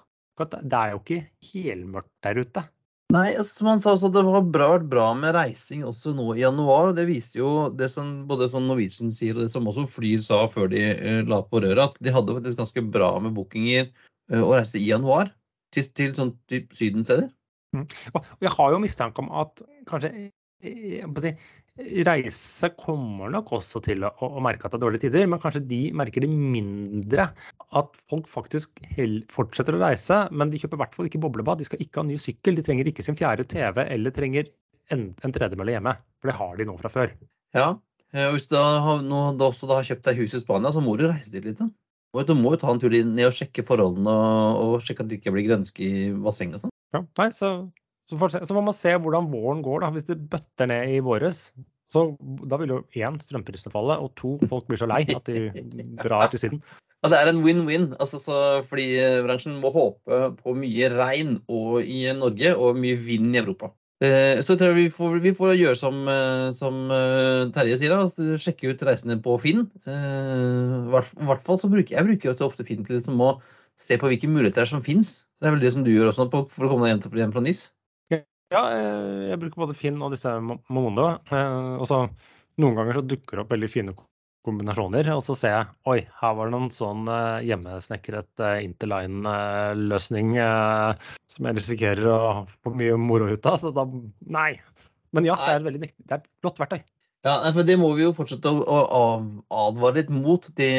at 0.45 0.59
det 0.61 0.79
er 0.79 0.93
jo 0.93 0.99
ikke 1.03 1.21
helmørkt 1.51 2.13
der 2.25 2.41
ute. 2.43 2.65
Nei, 3.09 3.31
som 3.41 3.71
han 3.71 3.79
sa 3.81 3.95
også, 3.95 4.11
det 4.13 4.21
har 4.21 4.43
vært 4.45 4.89
bra 4.91 5.07
med 5.17 5.33
reising 5.33 5.81
også 5.87 6.11
nå 6.13 6.27
i 6.35 6.43
januar. 6.43 6.91
og 6.91 6.99
Det 6.99 7.07
viste 7.09 7.39
jo 7.39 7.69
det 7.73 7.87
som 7.89 8.27
både 8.29 8.51
som 8.53 8.67
Norwegian 8.69 9.09
sier 9.13 9.33
og 9.33 9.47
det 9.47 9.53
som 9.53 9.65
også 9.69 9.87
Flyr 9.89 10.21
sa 10.21 10.43
før 10.51 10.69
de 10.69 10.83
uh, 10.93 11.23
la 11.25 11.41
på 11.41 11.63
røret, 11.63 11.81
at 11.89 11.97
de 12.05 12.13
hadde 12.13 12.35
faktisk 12.37 12.61
ganske 12.61 12.83
bra 12.93 13.15
med 13.23 13.33
bookinger 13.37 13.89
uh, 13.89 14.43
å 14.43 14.53
reise 14.53 14.77
i 14.77 14.91
januar 14.91 15.33
til, 15.73 15.89
til 15.97 16.13
sånn 16.17 16.35
type 16.51 16.77
sydensteder. 16.77 17.31
Mm. 17.73 17.87
Og 18.13 18.45
jeg 18.45 18.53
har 18.53 18.75
jo 18.75 18.83
mistanke 18.85 19.25
om 19.25 19.33
at 19.41 19.65
kanskje 19.89 20.13
si, 20.61 21.33
Reise 21.79 22.69
kommer 22.75 23.31
nok 23.31 23.53
også 23.55 23.79
til 23.85 24.03
å, 24.03 24.11
å, 24.25 24.41
merke 24.43 24.67
at 24.67 24.73
det 24.73 24.79
er 24.79 24.83
dårlige 24.83 25.03
tider, 25.05 25.27
men 25.31 25.41
kanskje 25.41 25.63
de 25.69 25.81
merker 25.95 26.25
det 26.25 26.29
mindre. 26.31 27.29
At 27.79 27.99
folk 28.11 28.27
faktisk 28.31 28.81
fortsetter 29.31 29.77
å 29.77 29.81
reise, 29.83 30.21
men 30.35 30.51
de 30.51 30.59
kjøper 30.59 30.79
i 30.79 30.83
hvert 30.83 30.97
fall 30.97 31.09
ikke 31.09 31.21
boblebad. 31.23 31.61
De 31.61 31.67
skal 31.67 31.83
ikke 31.83 32.01
ha 32.01 32.07
ny 32.07 32.17
sykkel, 32.19 32.57
de 32.57 32.65
trenger 32.65 32.89
ikke 32.91 33.05
sin 33.05 33.17
fjerde 33.19 33.47
TV 33.49 33.85
eller 33.85 34.15
trenger 34.15 34.49
en, 34.93 35.09
en 35.23 35.35
tredemølle 35.35 35.77
hjemme. 35.77 35.95
For 36.19 36.31
det 36.31 36.39
har 36.39 36.57
de 36.59 36.67
nå 36.67 36.75
fra 36.81 36.91
før. 36.93 37.13
Ja, 37.55 37.69
og 38.09 38.33
hvis 38.35 38.49
du 38.49 38.57
har, 38.57 39.05
også 39.45 39.69
da 39.69 39.79
har 39.79 39.87
kjøpt 39.87 40.07
deg 40.09 40.23
hus 40.23 40.33
i 40.35 40.41
Spania, 40.41 40.73
så 40.73 40.83
må 40.83 40.97
du 40.99 41.07
reise 41.07 41.31
dit 41.33 41.45
litt. 41.45 41.61
da. 41.61 41.69
Du 42.25 42.33
må 42.33 42.55
jo 42.55 42.61
ta 42.61 42.71
en 42.73 42.81
tur 42.81 42.93
ned 42.93 43.27
og 43.27 43.35
sjekke 43.37 43.63
forholdene 43.65 44.09
og, 44.09 44.63
og 44.63 44.85
sjekke 44.85 45.05
at 45.05 45.11
det 45.11 45.19
ikke 45.19 45.33
blir 45.35 45.45
grønske 45.45 45.85
i 45.85 46.07
bassenget 46.17 46.57
og 46.57 46.65
sånn. 46.65 46.73
Ja, 46.95 47.03
nei, 47.21 47.29
så 47.37 47.51
så, 48.09 48.29
så 48.33 48.57
må 48.57 48.63
man 48.65 48.75
se 48.75 48.95
hvordan 48.95 49.29
våren 49.31 49.63
går. 49.65 49.83
da. 49.85 49.91
Hvis 49.95 50.07
det 50.09 50.19
bøtter 50.31 50.69
ned 50.71 50.95
i 50.95 51.01
våres, 51.05 51.49
så 51.89 52.05
da 52.49 52.59
vil 52.61 52.75
jo 52.75 52.83
én 53.01 53.17
strømprisene 53.21 53.73
falle, 53.73 53.97
og 53.97 54.13
to 54.19 54.35
folk 54.49 54.67
blir 54.69 54.81
så 54.81 54.89
lei 54.89 55.03
at 55.09 55.29
de 55.29 55.49
drar 56.03 56.29
til 56.29 56.43
Syden. 56.43 56.61
Ja, 56.99 57.09
Det 57.09 57.19
er 57.19 57.31
en 57.31 57.43
win-win. 57.45 57.91
Altså, 57.99 58.19
Flybransjen 58.67 59.59
må 59.61 59.71
håpe 59.71 60.23
på 60.41 60.55
mye 60.57 60.89
regn 60.93 61.37
og 61.47 61.79
i 61.83 62.03
Norge 62.17 62.55
og 62.57 62.79
mye 62.81 62.97
vind 62.99 63.35
i 63.35 63.41
Europa. 63.41 63.71
Eh, 63.99 64.39
så 64.39 64.53
jeg 64.53 64.61
tror 64.61 64.77
vi 64.77 64.85
får, 64.95 65.17
vi 65.19 65.31
får 65.35 65.57
gjøre 65.59 65.75
som, 65.75 65.95
eh, 66.07 66.49
som 66.55 66.75
eh, 66.95 67.49
Terje 67.55 67.79
sier, 67.81 67.91
da, 67.91 68.35
sjekke 68.39 68.71
ut 68.71 68.83
reisene 68.87 69.17
på 69.23 69.35
Finn. 69.43 69.65
I 69.87 70.91
hvert 70.93 71.43
fall 71.43 71.59
så 71.59 71.71
bruker 71.71 71.97
jeg 71.97 72.07
bruker 72.07 72.45
ofte 72.45 72.67
Finn 72.67 72.85
til 72.87 72.99
liksom 72.99 73.19
å 73.19 73.33
se 73.79 73.97
på 73.99 74.07
hvilke 74.11 74.29
muligheter 74.31 74.67
som 74.67 74.83
finnes. 74.83 75.25
Det 75.39 75.49
er 75.49 75.55
vel 75.55 75.63
det 75.63 75.73
som 75.75 75.83
du 75.83 75.91
gjør 75.91 76.13
også 76.13 76.29
for 76.31 76.67
å 76.67 76.71
komme 76.71 76.87
deg 76.87 76.95
hjem, 76.95 77.19
hjem 77.23 77.35
fra 77.35 77.43
NIS? 77.43 77.65
Ja, 78.49 78.63
eh, 78.73 79.29
jeg 79.29 79.39
bruker 79.43 79.65
både 79.67 79.77
Finn 79.77 79.99
og 80.01 80.13
disse 80.15 80.31
Momondo. 80.41 81.05
Eh, 81.29 81.73
og 81.77 81.85
så 81.89 82.05
noen 82.59 82.77
ganger 82.79 82.97
så 82.97 83.05
dukker 83.05 83.37
det 83.37 83.43
opp 83.43 83.51
veldig 83.53 83.69
fine 83.69 83.93
kombinasjoner. 84.47 85.11
Og 85.13 85.21
så 85.27 85.35
ser 85.37 85.53
jeg 85.53 85.69
oi, 85.91 85.99
her 86.21 86.37
var 86.37 86.49
det 86.49 86.55
noen 86.55 86.71
sånn 86.73 87.05
eh, 87.13 87.45
hjemmesnekret 87.51 88.45
interline-løsning 88.65 90.37
som 90.39 91.49
jeg 91.49 91.59
risikerer 91.59 92.09
å 92.09 92.21
få 92.49 92.73
mye 92.73 92.97
moro 92.97 93.29
ut 93.29 93.51
av. 93.51 93.59
Så 93.61 93.73
da 93.75 93.85
nei. 93.85 94.55
Men 95.13 95.29
ja, 95.29 95.37
det 95.45 95.59
er 95.59 95.69
veldig 95.69 95.83
det 95.85 95.93
er 96.09 96.17
et 96.23 96.31
flott 96.41 96.61
verktøy. 96.61 96.81
Ja, 97.27 97.35
for 97.51 97.67
Det 97.67 97.75
må 97.75 97.89
vi 97.97 98.05
jo 98.05 98.13
fortsette 98.15 98.49
å, 98.49 98.59
å 98.63 98.99
å 99.51 99.63
advare 99.67 99.99
litt 99.99 100.11
mot. 100.13 100.45
De, 100.55 100.69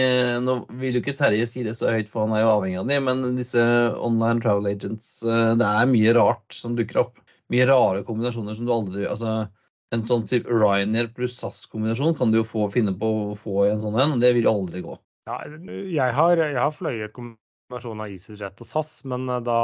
nå 0.42 0.62
vil 0.80 0.96
jo 0.96 1.04
ikke 1.04 1.18
Terje 1.18 1.46
si 1.46 1.62
det 1.66 1.76
så 1.78 1.92
høyt, 1.92 2.10
for 2.10 2.24
han 2.24 2.34
er 2.34 2.46
jo 2.46 2.52
avhengig 2.56 2.78
av 2.80 2.90
dem, 2.90 3.10
men 3.10 3.36
disse 3.38 3.62
online 4.00 4.40
travel 4.42 4.70
agents 4.72 5.20
Det 5.22 5.68
er 5.68 5.90
mye 5.90 6.14
rart 6.16 6.56
som 6.56 6.74
dukker 6.78 7.04
opp. 7.04 7.20
Mye 7.50 7.66
rare 7.66 8.04
kombinasjoner 8.06 8.54
som 8.54 8.68
du 8.68 8.72
aldri 8.74 9.06
altså 9.10 9.48
En 9.90 10.04
sånn 10.06 10.22
type 10.30 10.46
Ryanair 10.46 11.08
pluss 11.16 11.34
SAS-kombinasjon 11.40 12.14
kan 12.18 12.30
du 12.30 12.38
jo 12.38 12.46
få, 12.46 12.68
finne 12.70 12.92
på 12.94 13.08
å 13.32 13.38
få 13.38 13.64
i 13.66 13.72
en 13.72 13.80
sånn 13.82 13.96
en. 13.98 14.20
Det 14.22 14.30
vil 14.36 14.46
jo 14.46 14.52
aldri 14.60 14.84
gå. 14.84 14.94
Ja, 15.26 15.40
jeg 15.42 16.14
har, 16.14 16.38
jeg 16.38 16.60
har 16.60 16.70
fløyet 16.74 17.14
kombinasjonen 17.16 18.04
av 18.04 18.14
EasyJet 18.14 18.62
og 18.62 18.68
SAS, 18.70 18.92
men 19.10 19.26
eh, 19.26 19.42
da, 19.42 19.58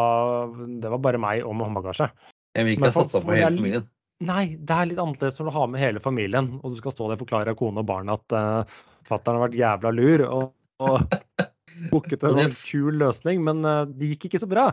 det 0.83 0.91
var 0.91 1.05
bare 1.05 1.21
meg 1.23 1.47
og 1.47 1.55
med 1.55 1.69
håndbagasje. 1.69 2.11
Jeg 2.59 2.67
vil 2.67 2.75
ikke 2.75 2.91
ha 2.91 2.97
satsa 2.97 3.23
på 3.23 3.37
hele 3.37 3.53
familien. 3.55 3.87
Nei, 4.27 4.57
det 4.57 4.73
er 4.73 4.89
litt 4.89 5.01
annerledes 5.03 5.39
når 5.39 5.49
du 5.49 5.55
har 5.59 5.67
med 5.69 5.83
hele 5.83 6.01
familien, 6.01 6.53
og 6.63 6.73
du 6.73 6.79
skal 6.79 6.95
stå 6.95 7.09
der 7.11 7.19
og 7.19 7.25
forklare 7.27 7.57
kone 7.59 7.83
og 7.83 7.89
barn 7.89 8.13
at 8.13 8.33
uh, 8.33 8.79
fatter'n 9.07 9.37
har 9.37 9.45
vært 9.45 9.59
jævla 9.59 9.93
lur 9.93 10.25
og, 10.27 10.47
og 10.81 11.19
booket 11.93 12.25
en 12.25 12.41
sånn 12.41 12.57
kul 12.57 12.97
løsning, 13.03 13.43
men 13.45 13.61
uh, 13.69 13.83
det 13.91 14.15
gikk 14.15 14.31
ikke 14.31 14.41
så 14.41 14.49
bra. 14.49 14.71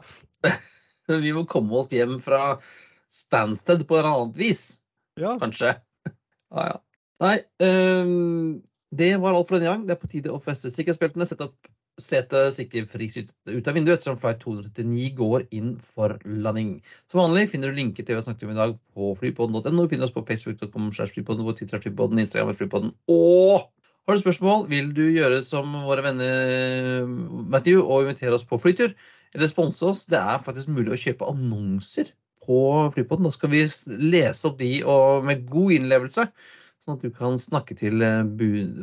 Vi 1.25 1.33
må 1.35 1.43
komme 1.49 1.75
oss 1.81 1.91
hjem 1.91 2.15
fra 2.23 2.55
Stansted 3.13 3.85
på 3.89 3.99
et 3.99 4.09
annet 4.09 4.39
vis. 4.39 4.63
Ja. 5.19 5.37
Kanskje. 5.41 5.75
Ja, 6.53 6.67
ja. 6.69 6.73
Nei, 7.23 7.37
um, 7.65 8.59
det 8.93 9.07
var 9.17 9.33
alt 9.33 9.47
for 9.49 9.57
denne 9.57 9.71
gang. 9.71 9.85
Det 9.87 9.95
er 9.95 10.01
på 10.03 10.09
tide 10.11 10.29
å 10.29 10.41
feste 10.43 10.69
sikkerhetsbeltene. 10.69 11.25
Sette 11.25 11.47
opp 11.47 11.71
setet 12.01 12.55
sikkerhetsfritt 12.55 13.33
ut 13.49 13.67
av 13.69 13.75
vinduet 13.77 13.99
ettersom 13.99 14.17
flight 14.17 14.39
239 14.41 15.11
går 15.17 15.45
inn 15.53 15.75
for 15.77 16.15
landing. 16.25 16.75
Som 17.11 17.21
vanlig 17.21 17.49
finner 17.51 17.69
du 17.69 17.77
linker 17.77 18.05
til 18.05 18.15
hva 18.15 18.23
vi 18.23 18.27
snakket 18.27 18.47
om 18.47 18.53
i 18.53 18.57
dag 18.57 18.75
på 18.95 19.11
flypodden.no. 19.19 19.85
Du 19.85 19.91
finner 19.91 20.07
oss 20.07 20.15
på 20.15 20.25
facebook.com-flypodden, 20.25 21.45
på 21.45 21.55
Twitter, 21.59 21.77
er 21.77 21.85
flypodden, 21.85 22.23
Instagram, 22.23 22.53
er 22.53 22.59
flypodden. 22.59 22.93
Og 23.13 23.69
har 24.03 24.17
du 24.17 24.23
spørsmål, 24.23 24.65
vil 24.71 24.89
du 24.95 25.05
gjøre 25.13 25.43
som 25.45 25.69
våre 25.85 26.05
venner 26.05 27.05
Matthew 27.53 27.83
og 27.83 28.07
invitere 28.07 28.35
oss 28.39 28.47
på 28.47 28.59
flytur? 28.61 28.95
Eller 29.33 29.49
sponse 29.49 29.85
oss? 29.85 30.05
Det 30.09 30.19
er 30.19 30.41
faktisk 30.41 30.73
mulig 30.73 30.95
å 30.95 31.01
kjøpe 31.05 31.29
annonser 31.29 32.09
på 32.45 32.59
Flypodden. 32.95 33.27
Da 33.27 33.33
skal 33.33 33.51
vi 33.53 33.63
lese 34.13 34.49
opp 34.49 34.59
de 34.59 34.75
med 35.25 35.47
god 35.51 35.77
innlevelse, 35.77 36.27
sånn 36.83 36.97
at 36.97 37.05
du 37.05 37.11
kan 37.15 37.37
snakke 37.39 37.75
til 37.79 38.03
eh, 38.03 38.23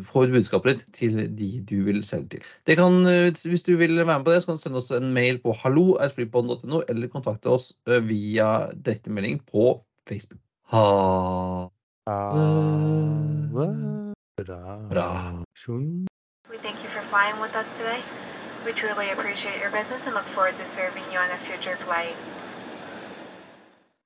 få 0.08 0.24
ut 0.24 0.34
budskapet 0.34 0.80
ditt 0.80 0.94
til 0.96 1.18
de 1.36 1.50
du 1.68 1.76
vil 1.88 2.00
selge 2.06 2.38
til. 2.38 2.76
Kan, 2.78 3.02
eh, 3.08 3.28
hvis 3.44 3.66
du 3.66 3.74
vil 3.80 3.98
være 3.98 4.08
med 4.08 4.24
på 4.24 4.32
det, 4.32 4.40
så 4.42 4.50
kan 4.50 4.61
du 4.61 4.64
sende 4.64 4.80
oss 4.80 4.90
en 4.96 5.12
mail 5.16 5.40
på 5.42 5.54
hallo.flypodden.no, 5.62 6.82
eller 6.88 7.12
kontakte 7.12 7.52
oss 7.52 7.72
eh, 7.88 8.00
via 8.00 8.70
direktemelding 8.72 9.42
på 9.50 9.74
Facebook. 10.08 10.40
Ha 10.72 11.68
Bra. 14.90 15.44
We 16.50 16.56
thank 16.58 16.82
you 16.82 16.88
for 16.88 17.02
flying 17.02 17.38
with 17.40 17.54
us 17.54 17.78
today. 17.78 18.00
We 18.64 18.72
truly 18.72 19.11
appreciate 19.11 19.61
your 19.61 19.70
business 19.70 20.06
and 20.06 20.14
look 20.14 20.24
forward 20.24 20.56
to 20.56 20.66
serving 20.66 21.04
you 21.12 21.18
on 21.18 21.30
a 21.30 21.36
future 21.36 21.76
flight. 21.76 22.16